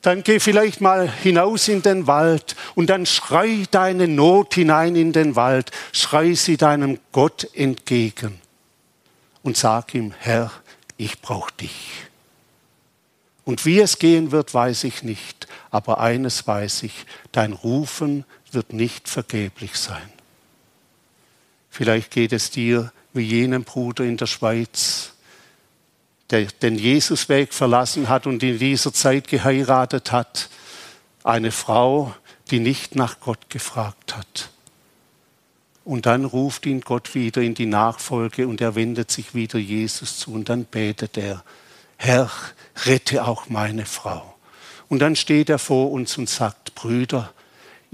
dann 0.00 0.22
geh 0.22 0.40
vielleicht 0.40 0.80
mal 0.80 1.12
hinaus 1.12 1.68
in 1.68 1.82
den 1.82 2.06
Wald 2.06 2.56
und 2.74 2.88
dann 2.88 3.04
schrei 3.04 3.64
deine 3.70 4.08
Not 4.08 4.54
hinein 4.54 4.96
in 4.96 5.12
den 5.12 5.36
Wald, 5.36 5.72
schrei 5.92 6.32
sie 6.32 6.56
deinem 6.56 6.98
Gott 7.12 7.46
entgegen 7.52 8.40
und 9.42 9.58
sag 9.58 9.94
ihm, 9.94 10.14
Herr, 10.18 10.50
ich 10.96 11.20
brauche 11.20 11.52
dich. 11.52 12.06
Und 13.44 13.66
wie 13.66 13.78
es 13.78 13.98
gehen 13.98 14.32
wird, 14.32 14.54
weiß 14.54 14.84
ich 14.84 15.02
nicht, 15.02 15.48
aber 15.70 16.00
eines 16.00 16.46
weiß 16.46 16.84
ich, 16.84 17.04
dein 17.30 17.52
Rufen 17.52 18.24
wird 18.52 18.72
nicht 18.72 19.06
vergeblich 19.06 19.76
sein. 19.76 20.10
Vielleicht 21.68 22.10
geht 22.10 22.32
es 22.32 22.50
dir 22.50 22.90
wie 23.12 23.22
jenem 23.22 23.64
Bruder 23.64 24.04
in 24.04 24.16
der 24.16 24.26
Schweiz, 24.26 25.12
der 26.30 26.46
den 26.46 26.76
Jesusweg 26.76 27.52
verlassen 27.52 28.08
hat 28.08 28.26
und 28.26 28.42
in 28.42 28.58
dieser 28.58 28.92
Zeit 28.92 29.28
geheiratet 29.28 30.12
hat, 30.12 30.48
eine 31.24 31.52
Frau, 31.52 32.14
die 32.50 32.60
nicht 32.60 32.94
nach 32.94 33.20
Gott 33.20 33.50
gefragt 33.50 34.16
hat. 34.16 34.50
Und 35.84 36.06
dann 36.06 36.24
ruft 36.24 36.66
ihn 36.66 36.80
Gott 36.80 37.14
wieder 37.14 37.42
in 37.42 37.54
die 37.54 37.66
Nachfolge 37.66 38.46
und 38.46 38.60
er 38.60 38.74
wendet 38.74 39.10
sich 39.10 39.34
wieder 39.34 39.58
Jesus 39.58 40.18
zu 40.18 40.32
und 40.32 40.48
dann 40.48 40.64
betet 40.64 41.16
er, 41.16 41.42
Herr, 41.96 42.30
rette 42.84 43.24
auch 43.24 43.48
meine 43.48 43.84
Frau. 43.84 44.34
Und 44.88 45.00
dann 45.00 45.16
steht 45.16 45.48
er 45.48 45.58
vor 45.58 45.90
uns 45.90 46.18
und 46.18 46.28
sagt, 46.28 46.74
Brüder, 46.74 47.32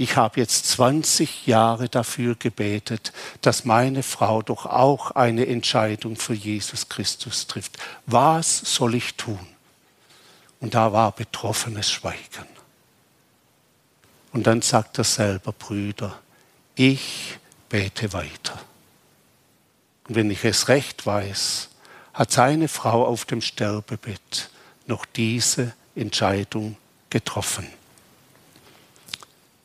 ich 0.00 0.16
habe 0.16 0.38
jetzt 0.38 0.66
20 0.66 1.48
Jahre 1.48 1.88
dafür 1.88 2.36
gebetet, 2.36 3.12
dass 3.40 3.64
meine 3.64 4.04
Frau 4.04 4.42
doch 4.42 4.64
auch 4.64 5.10
eine 5.10 5.48
Entscheidung 5.48 6.14
für 6.14 6.34
Jesus 6.34 6.88
Christus 6.88 7.48
trifft. 7.48 7.78
Was 8.06 8.58
soll 8.58 8.94
ich 8.94 9.16
tun? 9.16 9.44
Und 10.60 10.74
da 10.74 10.92
war 10.92 11.10
betroffenes 11.10 11.90
Schweigen. 11.90 12.46
Und 14.32 14.46
dann 14.46 14.62
sagt 14.62 14.98
er 14.98 15.04
selber, 15.04 15.50
Brüder, 15.50 16.16
ich 16.76 17.36
bete 17.68 18.12
weiter. 18.12 18.60
Und 20.06 20.14
wenn 20.14 20.30
ich 20.30 20.44
es 20.44 20.68
recht 20.68 21.06
weiß, 21.06 21.70
hat 22.14 22.30
seine 22.30 22.68
Frau 22.68 23.04
auf 23.04 23.24
dem 23.24 23.40
Sterbebett 23.40 24.48
noch 24.86 25.04
diese 25.06 25.74
Entscheidung 25.96 26.76
getroffen. 27.10 27.66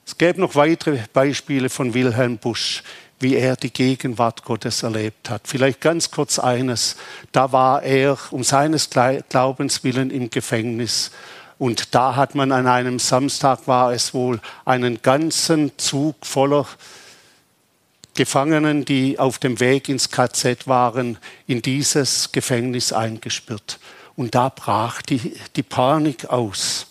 Es 0.06 0.18
gäbe 0.18 0.42
noch 0.42 0.56
weitere 0.56 1.00
Beispiele 1.14 1.70
von 1.70 1.94
Wilhelm 1.94 2.38
Busch, 2.38 2.84
wie 3.20 3.36
er 3.36 3.56
die 3.56 3.72
Gegenwart 3.72 4.44
Gottes 4.44 4.84
erlebt 4.84 5.30
hat. 5.30 5.44
Vielleicht 5.48 5.80
ganz 5.80 6.12
kurz 6.12 6.40
eines. 6.40 6.98
Da 7.32 7.52
war 7.52 7.84
er 7.84 8.18
um 8.32 8.44
seines 8.44 8.90
Glaubens 8.90 9.84
willen 9.84 10.12
im 10.12 10.30
Gefängnis. 10.30 11.12
Und 11.58 11.96
da 11.96 12.18
hat 12.18 12.36
man 12.36 12.52
an 12.52 12.68
einem 12.68 13.00
Samstag, 13.00 13.68
war 13.68 13.94
es 13.94 14.14
wohl, 14.14 14.42
einen 14.66 15.02
ganzen 15.02 15.72
Zug 15.78 16.26
voller 16.26 16.68
Gefangenen, 18.16 18.84
die 18.86 19.18
auf 19.18 19.40
dem 19.40 19.60
Weg 19.60 19.88
ins 19.88 20.12
KZ 20.12 20.68
waren, 20.68 21.18
in 21.48 21.62
dieses 21.62 22.32
Gefängnis 22.32 22.92
eingesperrt. 22.92 23.80
Und 24.16 24.36
da 24.36 24.50
brach 24.50 25.02
die, 25.02 25.36
die 25.56 25.64
Panik 25.64 26.26
aus. 26.26 26.88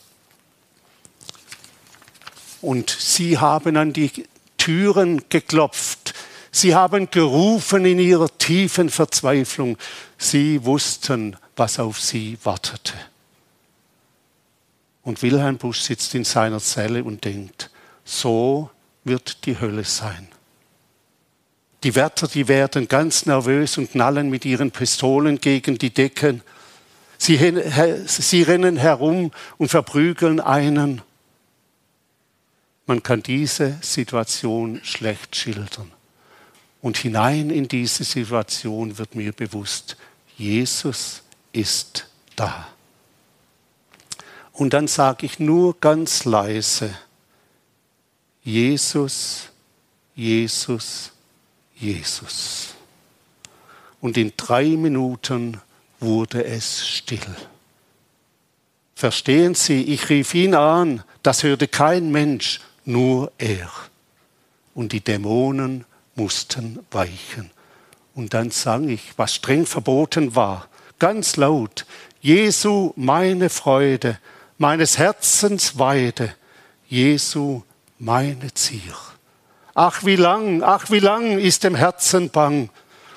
Und 2.62 2.90
sie 2.90 3.38
haben 3.38 3.76
an 3.76 3.92
die 3.92 4.10
Türen 4.56 5.28
geklopft. 5.28 6.14
Sie 6.50 6.74
haben 6.74 7.10
gerufen 7.10 7.84
in 7.84 7.98
ihrer 7.98 8.28
tiefen 8.38 8.88
Verzweiflung. 8.88 9.76
Sie 10.16 10.64
wussten, 10.64 11.36
was 11.56 11.78
auf 11.78 12.00
sie 12.00 12.38
wartete. 12.44 12.94
Und 15.02 15.22
Wilhelm 15.22 15.58
Busch 15.58 15.80
sitzt 15.80 16.14
in 16.14 16.24
seiner 16.24 16.60
Zelle 16.60 17.02
und 17.02 17.24
denkt, 17.24 17.70
so 18.04 18.70
wird 19.04 19.46
die 19.46 19.58
Hölle 19.58 19.84
sein. 19.84 20.28
Die 21.82 21.96
Wärter, 21.96 22.28
die 22.28 22.46
werden 22.46 22.86
ganz 22.86 23.26
nervös 23.26 23.76
und 23.76 23.90
knallen 23.90 24.30
mit 24.30 24.44
ihren 24.44 24.70
Pistolen 24.70 25.40
gegen 25.40 25.78
die 25.78 25.90
Decken. 25.90 26.42
Sie, 27.18 27.38
sie 28.06 28.42
rennen 28.42 28.76
herum 28.76 29.32
und 29.58 29.68
verprügeln 29.68 30.40
einen. 30.40 31.02
Man 32.86 33.02
kann 33.02 33.22
diese 33.22 33.78
Situation 33.80 34.80
schlecht 34.82 35.36
schildern. 35.36 35.92
Und 36.80 36.96
hinein 36.96 37.50
in 37.50 37.68
diese 37.68 38.02
Situation 38.02 38.98
wird 38.98 39.14
mir 39.14 39.32
bewusst, 39.32 39.96
Jesus 40.36 41.22
ist 41.52 42.08
da. 42.34 42.66
Und 44.52 44.74
dann 44.74 44.88
sage 44.88 45.26
ich 45.26 45.38
nur 45.38 45.78
ganz 45.78 46.24
leise, 46.24 46.92
Jesus, 48.42 49.48
Jesus, 50.14 51.12
Jesus. 51.76 52.74
Und 54.00 54.16
in 54.16 54.32
drei 54.36 54.66
Minuten 54.70 55.60
wurde 56.00 56.44
es 56.44 56.86
still. 56.86 57.20
Verstehen 58.96 59.54
Sie, 59.54 59.82
ich 59.82 60.08
rief 60.08 60.34
ihn 60.34 60.54
an, 60.54 61.04
das 61.22 61.44
hörte 61.44 61.68
kein 61.68 62.10
Mensch, 62.10 62.60
nur 62.84 63.32
er. 63.38 63.70
Und 64.74 64.92
die 64.92 65.00
Dämonen 65.00 65.84
mussten 66.14 66.84
weichen. 66.90 67.50
Und 68.14 68.34
dann 68.34 68.50
sang 68.50 68.88
ich, 68.88 69.12
was 69.16 69.34
streng 69.34 69.66
verboten 69.66 70.34
war, 70.34 70.68
ganz 70.98 71.36
laut, 71.36 71.86
Jesu 72.20 72.92
meine 72.96 73.48
Freude, 73.48 74.18
meines 74.58 74.98
Herzens 74.98 75.78
Weide, 75.78 76.34
Jesu 76.88 77.62
meine 77.98 78.52
Zier. 78.54 78.94
Ach 79.74 80.04
wie 80.04 80.16
lang, 80.16 80.62
ach 80.62 80.90
wie 80.90 80.98
lang 80.98 81.38
ist 81.38 81.64
dem 81.64 81.74
Herzen 81.74 82.30
bang 82.30 82.68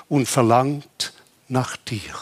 und 0.08 0.26
verlangt 0.26 1.12
nach 1.48 1.76
dir. 1.76 2.14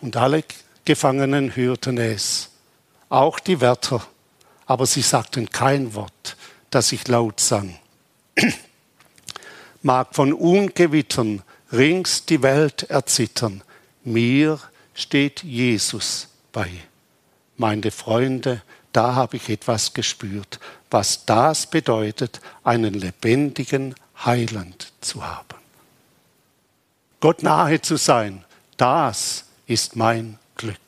Und 0.00 0.16
alle 0.16 0.44
Gefangenen 0.84 1.56
hörten 1.56 1.98
es, 1.98 2.50
auch 3.08 3.38
die 3.38 3.60
Wärter, 3.60 4.06
aber 4.72 4.86
sie 4.86 5.02
sagten 5.02 5.50
kein 5.50 5.92
Wort, 5.94 6.34
das 6.70 6.92
ich 6.92 7.06
laut 7.06 7.40
sang. 7.40 7.78
Mag 9.82 10.14
von 10.14 10.32
Ungewittern 10.32 11.42
rings 11.70 12.24
die 12.24 12.40
Welt 12.40 12.84
erzittern, 12.84 13.62
mir 14.02 14.58
steht 14.94 15.42
Jesus 15.42 16.28
bei. 16.52 16.70
Meine 17.58 17.90
Freunde, 17.90 18.62
da 18.94 19.14
habe 19.14 19.36
ich 19.36 19.50
etwas 19.50 19.92
gespürt, 19.92 20.58
was 20.90 21.26
das 21.26 21.66
bedeutet, 21.66 22.40
einen 22.64 22.94
lebendigen 22.94 23.94
Heiland 24.24 24.90
zu 25.02 25.22
haben. 25.22 25.60
Gott 27.20 27.42
nahe 27.42 27.82
zu 27.82 27.98
sein, 27.98 28.42
das 28.78 29.44
ist 29.66 29.96
mein 29.96 30.38
Glück. 30.56 30.78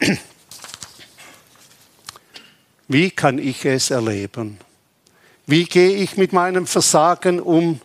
Wie 2.90 3.12
kann 3.12 3.38
ich 3.38 3.64
es 3.64 3.90
erleben? 3.92 4.58
Wie 5.46 5.62
gehe 5.62 5.94
ich 5.94 6.16
mit 6.16 6.32
meinem 6.32 6.66
Versagen 6.66 7.38
um, 7.38 7.80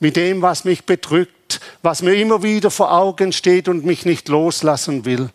mit 0.00 0.16
dem, 0.16 0.42
was 0.42 0.64
mich 0.64 0.82
bedrückt, 0.82 1.60
was 1.80 2.02
mir 2.02 2.14
immer 2.14 2.42
wieder 2.42 2.72
vor 2.72 2.90
Augen 2.90 3.32
steht 3.32 3.68
und 3.68 3.84
mich 3.84 4.04
nicht 4.04 4.28
loslassen 4.28 5.04
will. 5.04 5.30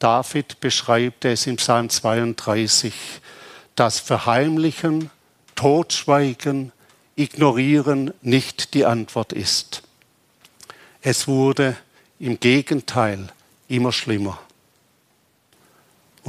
David 0.00 0.58
beschreibt 0.58 1.24
es 1.24 1.46
im 1.46 1.56
Psalm 1.56 1.90
32, 1.90 2.92
das 3.76 4.00
Verheimlichen, 4.00 5.08
Totschweigen, 5.54 6.72
Ignorieren 7.14 8.12
nicht 8.20 8.74
die 8.74 8.84
Antwort 8.84 9.32
ist. 9.32 9.82
Es 11.02 11.28
wurde 11.28 11.76
im 12.18 12.40
Gegenteil 12.40 13.28
immer 13.68 13.92
schlimmer. 13.92 14.40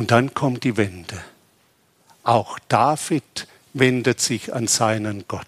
Und 0.01 0.09
dann 0.09 0.33
kommt 0.33 0.63
die 0.63 0.77
Wende. 0.77 1.21
Auch 2.23 2.57
David 2.69 3.45
wendet 3.73 4.19
sich 4.19 4.51
an 4.51 4.65
seinen 4.65 5.25
Gott. 5.27 5.45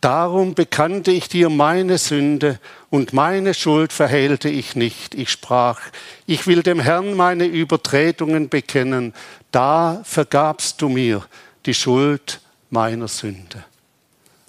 Darum 0.00 0.54
bekannte 0.54 1.10
ich 1.10 1.28
dir 1.28 1.50
meine 1.50 1.98
Sünde 1.98 2.58
und 2.88 3.12
meine 3.12 3.52
Schuld 3.52 3.92
verhehlte 3.92 4.48
ich 4.48 4.76
nicht. 4.76 5.14
Ich 5.14 5.28
sprach, 5.28 5.78
ich 6.24 6.46
will 6.46 6.62
dem 6.62 6.80
Herrn 6.80 7.12
meine 7.12 7.44
Übertretungen 7.44 8.48
bekennen. 8.48 9.12
Da 9.50 10.00
vergabst 10.04 10.80
du 10.80 10.88
mir 10.88 11.22
die 11.66 11.74
Schuld 11.74 12.40
meiner 12.70 13.08
Sünde. 13.08 13.62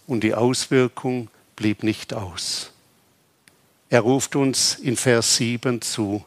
Und 0.08 0.24
die 0.24 0.36
Auswirkung 0.36 1.28
blieb 1.58 1.84
nicht 1.84 2.14
aus. 2.14 2.72
Er 3.90 4.00
ruft 4.00 4.38
uns 4.38 4.76
in 4.76 4.96
Vers 4.96 5.36
7 5.36 5.82
zu, 5.82 6.24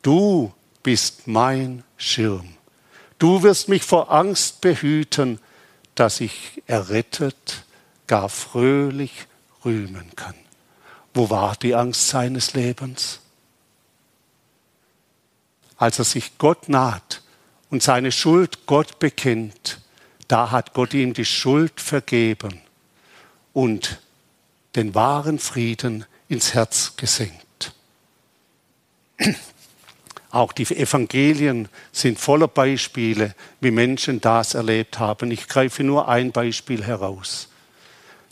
du 0.00 0.54
bist 0.82 1.26
mein 1.26 1.84
Schirm. 1.96 2.54
Du 3.18 3.42
wirst 3.42 3.68
mich 3.68 3.82
vor 3.82 4.12
Angst 4.12 4.60
behüten, 4.60 5.40
dass 5.94 6.20
ich 6.20 6.62
errettet, 6.66 7.64
gar 8.06 8.28
fröhlich 8.28 9.26
rühmen 9.64 10.10
kann. 10.14 10.34
Wo 11.14 11.30
war 11.30 11.56
die 11.56 11.74
Angst 11.74 12.08
seines 12.08 12.54
Lebens? 12.54 13.20
Als 15.76 15.98
er 15.98 16.04
sich 16.04 16.38
Gott 16.38 16.68
naht 16.68 17.22
und 17.70 17.82
seine 17.82 18.12
Schuld 18.12 18.66
Gott 18.66 18.98
bekennt, 18.98 19.80
da 20.28 20.50
hat 20.50 20.74
Gott 20.74 20.94
ihm 20.94 21.14
die 21.14 21.24
Schuld 21.24 21.80
vergeben 21.80 22.60
und 23.52 24.00
den 24.76 24.94
wahren 24.94 25.38
Frieden 25.38 26.04
ins 26.28 26.54
Herz 26.54 26.94
gesenkt. 26.96 27.72
Auch 30.30 30.52
die 30.52 30.64
Evangelien 30.64 31.68
sind 31.90 32.18
voller 32.18 32.48
Beispiele, 32.48 33.34
wie 33.60 33.70
Menschen 33.70 34.20
das 34.20 34.54
erlebt 34.54 34.98
haben. 34.98 35.30
Ich 35.30 35.48
greife 35.48 35.82
nur 35.84 36.08
ein 36.08 36.32
Beispiel 36.32 36.84
heraus. 36.84 37.48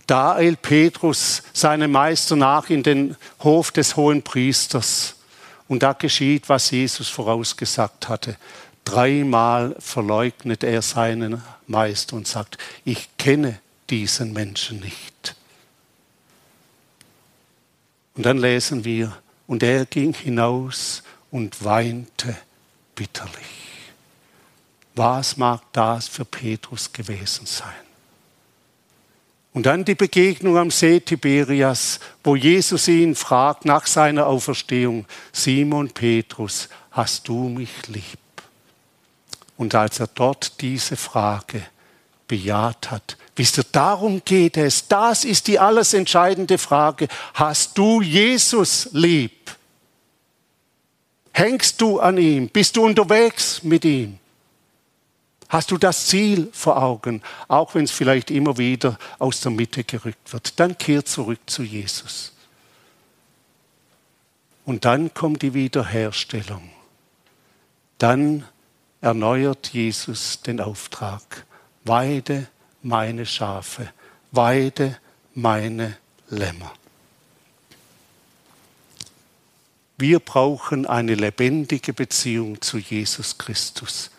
Da 0.07 0.35
eilt 0.35 0.63
Petrus 0.63 1.43
seinem 1.53 1.93
Meister 1.93 2.37
nach 2.37 2.71
in 2.71 2.83
den 2.83 3.17
Hof 3.41 3.73
des 3.73 3.97
hohen 3.97 4.23
Priesters. 4.23 5.17
Und 5.69 5.83
da 5.83 5.95
geschieht, 5.95 6.49
was 6.49 6.71
Jesus 6.71 7.09
vorausgesagt 7.09 8.09
hatte. 8.09 8.37
Dreimal 8.85 9.75
verleugnet 9.81 10.63
er 10.63 10.83
seinen 10.83 11.43
Meister 11.67 12.15
und 12.15 12.29
sagt, 12.29 12.59
ich 12.85 13.09
kenne 13.17 13.59
diesen 13.91 14.33
Menschen 14.33 14.79
nicht. 14.79 15.35
Und 18.15 18.25
dann 18.25 18.39
lesen 18.39 18.85
wir, 18.85 19.17
und 19.49 19.63
er 19.63 19.87
ging 19.87 20.13
hinaus 20.13 21.03
und 21.37 21.63
weinte 21.63 22.35
bitterlich. 22.95 23.93
Was 24.95 25.37
mag 25.37 25.61
das 25.73 26.09
für 26.09 26.25
Petrus 26.25 26.91
gewesen 26.91 27.45
sein? 27.45 27.85
Und 29.53 29.67
dann 29.67 29.85
die 29.85 29.95
Begegnung 29.95 30.57
am 30.57 30.71
See 30.71 30.99
Tiberias, 30.99 32.01
wo 32.25 32.37
Jesus 32.37 32.89
ihn 32.89 33.15
fragt 33.15 33.67
nach 33.67 33.87
seiner 33.87 34.27
Auferstehung, 34.27 35.05
Simon 35.31 35.91
Petrus, 35.91 36.71
hast 36.91 37.29
du 37.29 37.51
mich 37.51 37.87
lieb? 37.89 38.19
Und 39.59 39.75
als 39.75 40.01
er 40.01 40.07
dort 40.07 40.59
diese 40.63 40.97
Frage 40.97 41.61
bejaht 42.29 42.91
hat, 42.91 43.19
wisst 43.37 43.59
ihr, 43.59 43.67
darum 43.73 44.23
geht 44.25 44.57
es, 44.57 44.89
das 44.89 45.27
ist 45.27 45.49
die 45.49 45.59
alles 45.59 45.93
entscheidende 45.93 46.57
Frage, 46.57 47.09
hast 47.35 47.77
du 47.77 48.01
Jesus 48.01 48.89
lieb? 48.93 49.56
Hängst 51.37 51.83
du 51.83 52.01
an 52.01 52.17
ihm? 52.17 52.49
Bist 52.49 52.79
du 52.79 52.87
unterwegs 52.87 53.63
mit 53.63 53.85
ihm? 53.85 54.19
Hast 55.51 55.71
du 55.71 55.77
das 55.77 56.07
Ziel 56.07 56.49
vor 56.51 56.83
Augen, 56.83 57.21
auch 57.47 57.75
wenn 57.75 57.85
es 57.85 57.91
vielleicht 57.91 58.31
immer 58.31 58.57
wieder 58.57 58.99
aus 59.19 59.43
der 59.43 59.53
Mitte 59.53 59.85
gerückt 59.85 60.33
wird? 60.33 60.59
Dann 60.59 60.79
kehr 60.79 61.05
zurück 61.05 61.41
zu 61.45 61.63
Jesus. 61.63 62.33
Und 64.65 64.87
dann 64.87 65.13
kommt 65.13 65.43
die 65.43 65.53
Wiederherstellung. 65.53 66.71
Dann 67.99 68.47
erneuert 69.03 69.69
Jesus 69.75 70.41
den 70.41 70.59
Auftrag. 70.59 71.45
Weide 71.85 72.49
meine 72.81 73.27
Schafe, 73.27 73.93
weide 74.33 74.97
meine 75.35 75.99
Lämmer. 76.31 76.73
Wir 79.99 80.21
brauchen 80.21 80.85
eine 80.85 81.15
lebendige 81.15 81.95
Beziehung 81.95 82.61
zu 82.61 82.77
Jesus 82.77 83.39
Christus. 83.39 84.11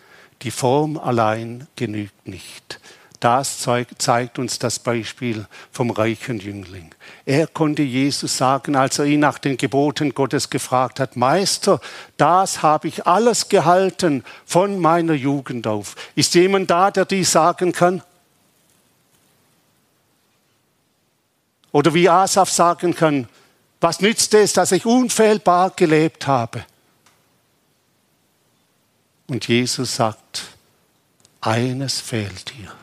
Die 0.42 0.52
Form 0.52 0.98
allein 0.98 1.68
genügt 1.76 2.28
nicht. 2.28 2.80
Das 3.20 3.66
zeigt 3.98 4.38
uns 4.38 4.60
das 4.60 4.78
Beispiel 4.78 5.48
vom 5.72 5.90
reichen 5.90 6.40
Jüngling. 6.40 6.94
Er 7.26 7.48
konnte 7.48 7.82
Jesus 7.82 8.38
sagen, 8.38 8.76
als 8.76 9.00
er 9.00 9.06
ihn 9.06 9.20
nach 9.20 9.40
den 9.40 9.58
Geboten 9.58 10.14
Gottes 10.14 10.52
gefragt 10.52 11.00
hat, 11.00 11.16
Meister, 11.16 11.80
das 12.18 12.62
habe 12.62 12.88
ich 12.88 13.08
alles 13.08 13.50
gehalten 13.50 14.24
von 14.46 14.80
meiner 14.80 15.14
Jugend 15.14 15.66
auf. 15.66 15.96
Ist 16.14 16.36
jemand 16.36 16.70
da, 16.70 16.92
der 16.92 17.06
dies 17.06 17.32
sagen 17.32 17.72
kann? 17.72 18.04
Oder 21.72 21.94
wie 21.96 22.10
Asaf 22.10 22.52
sagen 22.52 22.96
kann, 22.96 23.28
was 23.80 24.00
nützt 24.00 24.34
es, 24.34 24.54
dass 24.54 24.72
ich 24.72 24.86
unfehlbar 24.86 25.72
gelebt 25.72 26.28
habe? 26.28 26.66
Und 29.28 29.48
Jesus 29.48 29.96
sagt, 29.96 30.44
eines 31.42 32.00
fehlt 32.00 32.54
dir, 32.58 32.74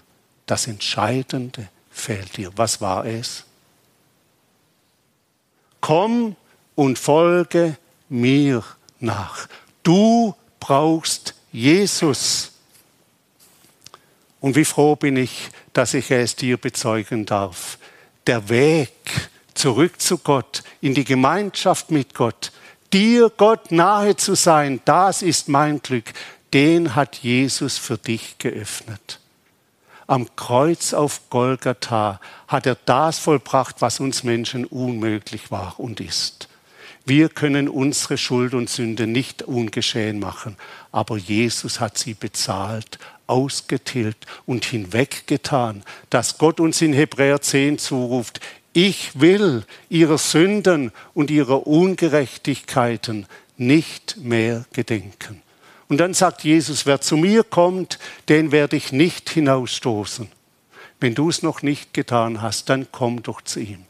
das 0.47 0.67
Entscheidende 0.67 1.69
fehlt 1.91 2.37
dir. 2.37 2.53
Was 2.57 2.81
war 2.81 3.07
es? 3.07 3.45
Komm 5.81 6.37
und 6.75 6.99
folge 6.99 7.77
mir 8.09 8.63
nach. 9.01 9.49
Du 9.83 10.35
brauchst 10.61 11.35
Jesus. 11.53 12.53
Und 14.41 14.57
wie 14.57 14.65
froh 14.65 14.97
bin 14.97 15.17
ich, 15.17 15.51
dass 15.73 15.95
ich 15.95 16.11
es 16.11 16.37
dir 16.37 16.57
bezeugen 16.57 17.27
darf. 17.27 17.79
Der 18.27 18.49
Weg 18.49 18.93
zurück 19.55 20.01
zu 20.01 20.19
Gott, 20.19 20.63
in 20.81 20.95
die 20.95 21.05
Gemeinschaft 21.05 21.91
mit 21.91 22.15
Gott, 22.15 22.53
dir 22.93 23.31
Gott 23.37 23.73
nahe 23.73 24.17
zu 24.17 24.35
sein, 24.35 24.81
das 24.85 25.23
ist 25.23 25.49
mein 25.49 25.81
Glück. 25.83 26.13
Den 26.53 26.95
hat 26.95 27.17
Jesus 27.17 27.79
für 27.79 27.99
dich 27.99 28.39
geöffnet. 28.39 29.19
Am 30.07 30.37
Kreuz 30.37 30.93
auf 30.93 31.31
Golgatha 31.31 32.21
hat 32.47 32.67
er 32.67 32.77
das 32.85 33.19
vollbracht, 33.19 33.77
was 33.81 34.01
uns 34.01 34.23
Menschen 34.23 34.65
unmöglich 34.67 35.51
war 35.51 35.75
und 35.79 36.01
ist. 36.01 36.49
Wir 37.07 37.29
können 37.29 37.69
unsere 37.69 38.17
Schuld 38.17 38.55
und 38.55 38.71
Sünde 38.71 39.07
nicht 39.07 39.43
ungeschehen 39.43 40.21
machen, 40.21 40.57
aber 40.93 41.17
Jesus 41.17 41.81
hat 41.81 41.99
sie 41.99 42.15
bezahlt, 42.15 42.99
ausgetilgt 43.27 44.27
und 44.47 44.65
hinweggetan, 44.65 45.83
dass 46.11 46.39
Gott 46.39 46.61
uns 46.61 46.81
in 46.81 46.93
Hebräer 46.93 47.41
10 47.41 47.79
zuruft, 47.79 48.41
ich 48.75 49.21
will 49.21 49.65
ihrer 49.89 50.19
Sünden 50.19 50.93
und 51.15 51.31
ihrer 51.31 51.67
Ungerechtigkeiten 51.67 53.27
nicht 53.57 54.17
mehr 54.19 54.65
gedenken. 54.73 55.41
Und 55.89 55.99
dann 55.99 56.13
sagt 56.13 56.43
Jesus, 56.43 56.85
wer 56.85 57.01
zu 57.01 57.17
mir 57.17 57.45
kommt, 57.45 57.99
den 58.29 58.53
werde 58.53 58.77
ich 58.77 58.91
nicht 58.91 59.31
hinausstoßen. 59.31 60.29
Wenn 60.99 61.15
du 61.15 61.29
es 61.29 61.43
noch 61.43 61.63
nicht 61.63 61.95
getan 61.95 62.43
hast, 62.43 62.69
dann 62.69 62.89
komm 62.91 63.23
doch 63.23 63.43
zu 63.43 63.61
ihm. 63.61 63.85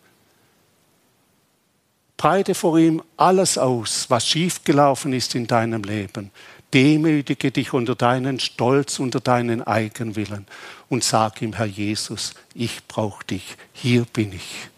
Breite 2.19 2.55
vor 2.55 2.79
ihm 2.79 3.03
alles 3.17 3.57
aus, 3.57 4.07
was 4.11 4.29
schiefgelaufen 4.29 5.13
ist 5.13 5.35
in 5.35 5.47
deinem 5.47 5.83
Leben. 5.83 6.31
Demütige 6.75 7.51
dich 7.51 7.73
unter 7.73 7.95
deinen 7.95 8.41
Stolz, 8.41 8.99
unter 8.99 9.21
deinen 9.21 9.63
Eigenwillen 9.63 10.47
und 10.89 11.05
sag 11.05 11.41
ihm, 11.41 11.55
Herr 11.55 11.67
Jesus, 11.67 12.35
ich 12.55 12.87
brauche 12.87 13.25
dich, 13.25 13.57
hier 13.73 14.05
bin 14.13 14.33
ich. 14.33 14.71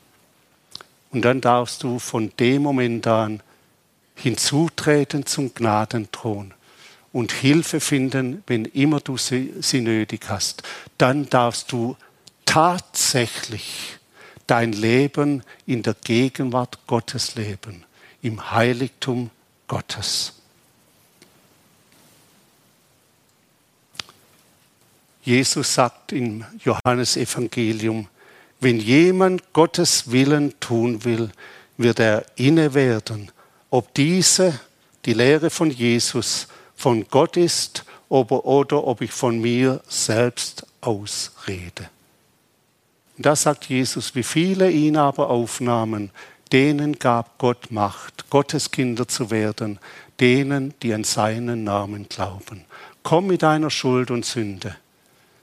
Und 1.11 1.25
dann 1.25 1.41
darfst 1.41 1.83
du 1.83 1.99
von 1.99 2.33
dem 2.39 2.63
Moment 2.63 3.07
an 3.07 3.43
hinzutreten 4.17 5.27
zum 5.27 5.55
Gnadenthron 5.55 6.55
und 7.13 7.33
Hilfe 7.33 7.81
finden, 7.81 8.43
wenn 8.47 8.65
immer 8.65 9.01
du 9.01 9.17
sie, 9.17 9.55
sie 9.61 9.81
nötig 9.81 10.29
hast. 10.29 10.63
Dann 10.99 11.29
darfst 11.29 11.73
du 11.73 11.97
tatsächlich, 12.45 13.99
dein 14.47 14.73
Leben 14.73 15.43
in 15.67 15.83
der 15.83 15.95
Gegenwart 15.95 16.79
Gottes 16.87 17.35
leben, 17.35 17.85
im 18.23 18.51
Heiligtum 18.51 19.31
Gottes. 19.67 20.35
Jesus 25.23 25.75
sagt 25.75 26.13
im 26.13 26.45
Johannesevangelium, 26.63 28.09
wenn 28.61 28.81
jemand 28.81 29.53
Gottes 29.53 30.11
Willen 30.11 30.59
tun 30.61 31.05
will, 31.05 31.31
wird 31.77 32.01
er 32.01 32.25
inne 32.37 32.75
werden, 32.75 33.31
ob 33.71 33.93
diese, 33.95 34.59
die 35.05 35.13
Lehre 35.13 35.51
von 35.51 35.71
Jesus, 35.71 36.49
von 36.75 37.07
Gott 37.09 37.37
ist 37.37 37.85
oder 38.09 38.87
ob 38.87 39.01
ich 39.03 39.11
von 39.11 39.41
mir 39.41 39.81
selbst 39.89 40.67
ausrede. 40.81 41.91
Da 43.19 43.35
sagt 43.35 43.67
Jesus, 43.67 44.15
wie 44.15 44.23
viele 44.23 44.71
ihn 44.71 44.97
aber 44.97 45.31
aufnahmen, 45.31 46.11
denen 46.53 46.99
gab 46.99 47.39
Gott 47.39 47.71
Macht, 47.71 48.29
Gottes 48.31 48.71
Kinder 48.71 49.09
zu 49.09 49.31
werden, 49.31 49.79
denen, 50.21 50.75
die 50.83 50.93
an 50.95 51.05
seinen 51.05 51.65
Namen 51.65 52.09
glauben. 52.09 52.65
Komm 53.03 53.29
mit 53.29 53.43
deiner 53.43 53.71
Schuld 53.71 54.11
und 54.11 54.25
Sünde. 54.25 54.77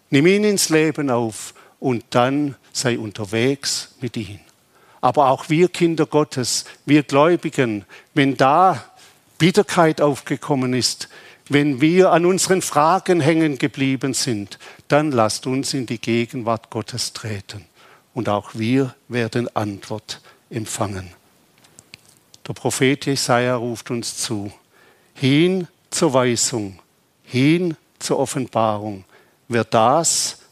Nimm 0.10 0.28
ihn 0.28 0.44
ins 0.44 0.70
Leben 0.70 1.10
auf 1.10 1.54
und 1.84 2.06
dann 2.12 2.56
sei 2.72 2.98
unterwegs 2.98 3.90
mit 4.00 4.16
ihm. 4.16 4.40
Aber 5.02 5.28
auch 5.28 5.50
wir 5.50 5.68
Kinder 5.68 6.06
Gottes, 6.06 6.64
wir 6.86 7.04
Gläubigen, 7.04 7.84
wenn 8.14 8.38
da 8.38 8.86
Bitterkeit 9.38 10.00
aufgekommen 10.00 10.74
ist, 10.74 11.10
wenn 11.50 11.82
wir 11.82 12.14
an 12.14 12.26
unseren 12.26 12.62
Fragen 12.62 13.20
hängen 13.20 13.58
geblieben 13.58 14.14
sind, 14.14 14.60
dann 14.88 15.12
lasst 15.12 15.46
uns 15.46 15.74
in 15.74 15.86
die 15.86 16.00
Gegenwart 16.00 16.70
Gottes 16.70 17.12
treten. 17.12 17.66
Und 18.14 18.30
auch 18.30 18.52
wir 18.54 18.96
werden 19.10 19.54
Antwort 19.54 20.22
empfangen. 20.50 21.10
Der 22.48 22.54
Prophet 22.54 23.06
Jesaja 23.06 23.58
ruft 23.58 23.92
uns 23.92 24.16
zu, 24.16 24.54
hin 25.16 25.68
zur 25.90 26.14
Weisung, 26.14 26.80
hin 27.24 27.76
zur 28.00 28.20
Offenbarung. 28.20 29.04
Wer 29.50 29.66
das, 29.66 30.43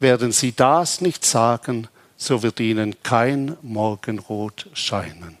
werden 0.00 0.32
sie 0.32 0.52
das 0.52 1.00
nicht 1.00 1.24
sagen, 1.24 1.88
so 2.16 2.42
wird 2.42 2.58
ihnen 2.60 3.02
kein 3.02 3.56
Morgenrot 3.62 4.66
scheinen. 4.74 5.38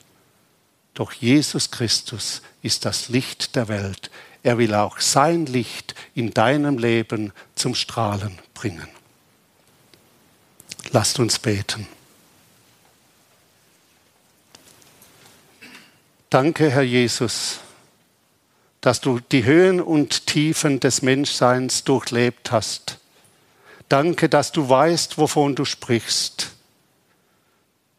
Doch 0.94 1.12
Jesus 1.12 1.70
Christus 1.70 2.42
ist 2.62 2.84
das 2.84 3.08
Licht 3.08 3.56
der 3.56 3.68
Welt. 3.68 4.10
Er 4.42 4.58
will 4.58 4.74
auch 4.74 5.00
sein 5.00 5.46
Licht 5.46 5.94
in 6.14 6.32
deinem 6.32 6.78
Leben 6.78 7.32
zum 7.54 7.74
Strahlen 7.74 8.38
bringen. 8.54 8.88
Lasst 10.92 11.18
uns 11.18 11.38
beten. 11.38 11.86
Danke, 16.30 16.70
Herr 16.70 16.82
Jesus, 16.82 17.58
dass 18.80 19.00
du 19.00 19.20
die 19.20 19.44
Höhen 19.44 19.80
und 19.80 20.26
Tiefen 20.26 20.80
des 20.80 21.02
Menschseins 21.02 21.84
durchlebt 21.84 22.52
hast. 22.52 22.99
Danke, 23.90 24.28
dass 24.28 24.52
du 24.52 24.68
weißt, 24.68 25.18
wovon 25.18 25.56
du 25.56 25.64
sprichst. 25.64 26.52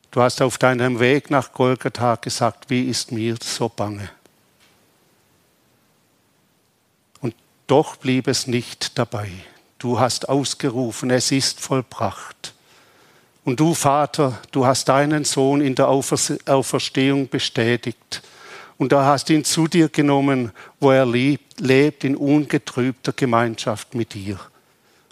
Du 0.09 0.21
hast 0.21 0.41
auf 0.41 0.57
deinem 0.57 1.01
Weg 1.01 1.29
nach 1.29 1.51
Golgatha 1.51 2.15
gesagt, 2.15 2.69
wie 2.69 2.83
ist 2.83 3.11
mir 3.11 3.35
so 3.43 3.67
bange. 3.67 4.09
Und 7.19 7.35
doch 7.67 7.97
blieb 7.97 8.29
es 8.29 8.47
nicht 8.47 8.97
dabei. 8.97 9.29
Du 9.79 9.99
hast 9.99 10.29
ausgerufen, 10.29 11.11
es 11.11 11.29
ist 11.29 11.59
vollbracht. 11.59 12.53
Und 13.43 13.59
du, 13.59 13.73
Vater, 13.73 14.39
du 14.51 14.65
hast 14.65 14.87
deinen 14.87 15.25
Sohn 15.25 15.59
in 15.59 15.75
der 15.75 15.89
Auferstehung 15.89 17.27
bestätigt. 17.27 18.21
Und 18.77 18.93
du 18.93 18.99
hast 18.99 19.29
ihn 19.29 19.43
zu 19.43 19.67
dir 19.67 19.89
genommen, 19.89 20.53
wo 20.79 20.91
er 20.91 21.05
lebt, 21.05 22.05
in 22.05 22.15
ungetrübter 22.15 23.11
Gemeinschaft 23.11 23.93
mit 23.93 24.13
dir. 24.13 24.39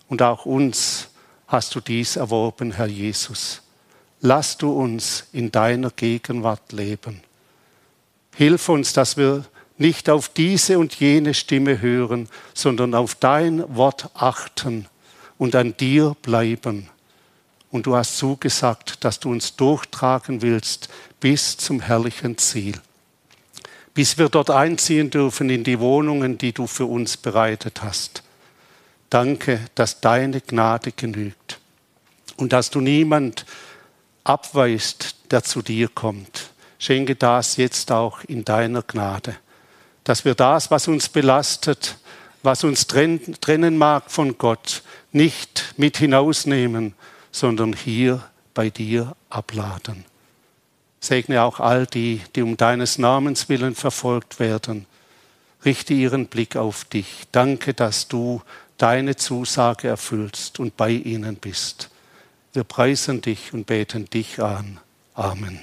Und 0.10 0.22
auch 0.22 0.46
uns 0.46 1.08
hast 1.48 1.74
du 1.76 1.80
dies 1.80 2.18
erworben, 2.18 2.74
Herr 2.74 2.88
Jesus. 2.88 3.62
Lass 4.20 4.58
du 4.58 4.72
uns 4.72 5.28
in 5.32 5.52
deiner 5.52 5.92
Gegenwart 5.92 6.74
leben. 6.74 7.22
Hilf 8.36 8.68
uns, 8.68 8.92
dass 8.92 9.16
wir 9.16 9.46
nicht 9.78 10.10
auf 10.10 10.28
diese 10.28 10.78
und 10.78 10.96
jene 10.96 11.34
Stimme 11.34 11.80
hören, 11.80 12.28
sondern 12.54 12.94
auf 12.94 13.16
dein 13.16 13.64
Wort 13.74 14.10
achten 14.14 14.88
und 15.38 15.56
an 15.56 15.78
dir 15.78 16.18
bleiben 16.22 16.90
und 17.72 17.86
du 17.86 17.96
hast 17.96 18.18
zugesagt, 18.18 19.04
dass 19.04 19.20
du 19.20 19.30
uns 19.30 19.56
durchtragen 19.56 20.42
willst 20.42 20.90
bis 21.20 21.58
zum 21.58 21.82
herrlichen 21.82 22.38
Ziel. 22.38 22.76
Bis 23.94 24.18
wir 24.18 24.30
dort 24.30 24.50
einziehen 24.50 25.10
dürfen 25.10 25.50
in 25.50 25.64
die 25.64 25.80
Wohnungen, 25.80 26.38
die 26.38 26.54
du 26.54 26.68
für 26.68 26.86
uns 26.86 27.18
bereitet 27.18 27.84
hast. 27.84 28.24
Danke, 29.10 29.60
dass 29.76 30.02
deine 30.02 30.42
Gnade 30.42 30.92
genügt 30.92 31.60
und 32.38 32.54
dass 32.54 32.70
du 32.70 32.80
niemand 32.80 33.46
abweist, 34.24 35.16
der 35.32 35.44
zu 35.44 35.62
dir 35.62 35.90
kommt. 35.90 36.52
Schenke 36.78 37.16
das 37.16 37.58
jetzt 37.58 37.92
auch 37.92 38.24
in 38.24 38.46
deiner 38.46 38.84
Gnade, 38.84 39.36
dass 40.04 40.26
wir 40.26 40.36
das, 40.36 40.72
was 40.72 40.88
uns 40.88 41.10
belastet, 41.10 41.98
was 42.44 42.64
uns 42.64 42.88
trennen 42.88 43.78
mag 43.78 44.10
von 44.10 44.38
Gott, 44.38 44.84
nicht 45.12 45.74
mit 45.78 45.98
hinausnehmen, 45.98 46.94
sondern 47.32 47.74
hier 47.74 48.24
bei 48.54 48.70
dir 48.70 49.16
abladen. 49.30 50.06
Segne 51.02 51.44
auch 51.44 51.60
all 51.60 51.86
die, 51.86 52.22
die 52.36 52.42
um 52.42 52.58
deines 52.58 52.98
Namens 52.98 53.50
willen 53.50 53.76
verfolgt 53.76 54.40
werden. 54.40 54.86
Richte 55.66 55.94
ihren 55.94 56.28
Blick 56.28 56.56
auf 56.56 56.86
dich. 56.86 57.24
Danke, 57.32 57.74
dass 57.74 58.08
du 58.08 58.42
deine 58.80 59.16
Zusage 59.16 59.88
erfüllst 59.88 60.60
und 60.60 60.76
bei 60.76 60.90
ihnen 60.90 61.36
bist. 61.36 61.90
Wir 62.54 62.64
preisen 62.64 63.22
dich 63.22 63.54
und 63.54 63.68
beten 63.68 64.10
dich 64.10 64.42
an. 64.42 64.80
Amen. 65.14 65.60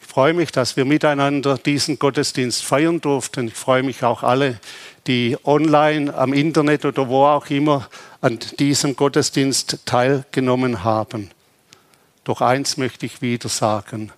Ich 0.00 0.08
freue 0.08 0.32
mich, 0.32 0.50
dass 0.50 0.76
wir 0.76 0.84
miteinander 0.84 1.58
diesen 1.58 1.98
Gottesdienst 1.98 2.64
feiern 2.64 3.00
durften. 3.00 3.46
Ich 3.46 3.54
freue 3.54 3.84
mich 3.84 4.02
auch 4.02 4.24
alle, 4.24 4.58
die 5.06 5.36
online 5.44 6.12
am 6.12 6.32
Internet 6.32 6.84
oder 6.84 7.08
wo 7.08 7.26
auch 7.26 7.48
immer 7.50 7.88
an 8.20 8.38
diesem 8.58 8.96
Gottesdienst 8.96 9.78
teilgenommen 9.84 10.82
haben. 10.82 11.30
Doch 12.24 12.40
eins 12.40 12.76
möchte 12.76 13.06
ich 13.06 13.22
wieder 13.22 13.48
sagen. 13.48 14.12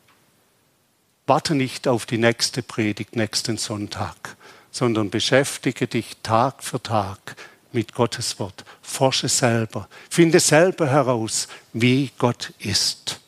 Warte 1.26 1.54
nicht 1.54 1.86
auf 1.86 2.06
die 2.06 2.18
nächste 2.18 2.62
Predigt 2.62 3.14
nächsten 3.14 3.56
Sonntag, 3.56 4.36
sondern 4.70 5.10
beschäftige 5.10 5.86
dich 5.86 6.16
Tag 6.22 6.62
für 6.62 6.82
Tag 6.82 7.36
mit 7.72 7.94
Gottes 7.94 8.38
Wort. 8.38 8.64
Forsche 8.82 9.28
selber. 9.28 9.88
Finde 10.08 10.40
selber 10.40 10.88
heraus, 10.88 11.48
wie 11.72 12.10
Gott 12.18 12.52
ist. 12.58 13.20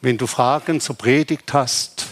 Wenn 0.00 0.18
du 0.18 0.26
Fragen 0.26 0.80
zur 0.80 0.96
Predigt 0.96 1.52
hast, 1.52 2.06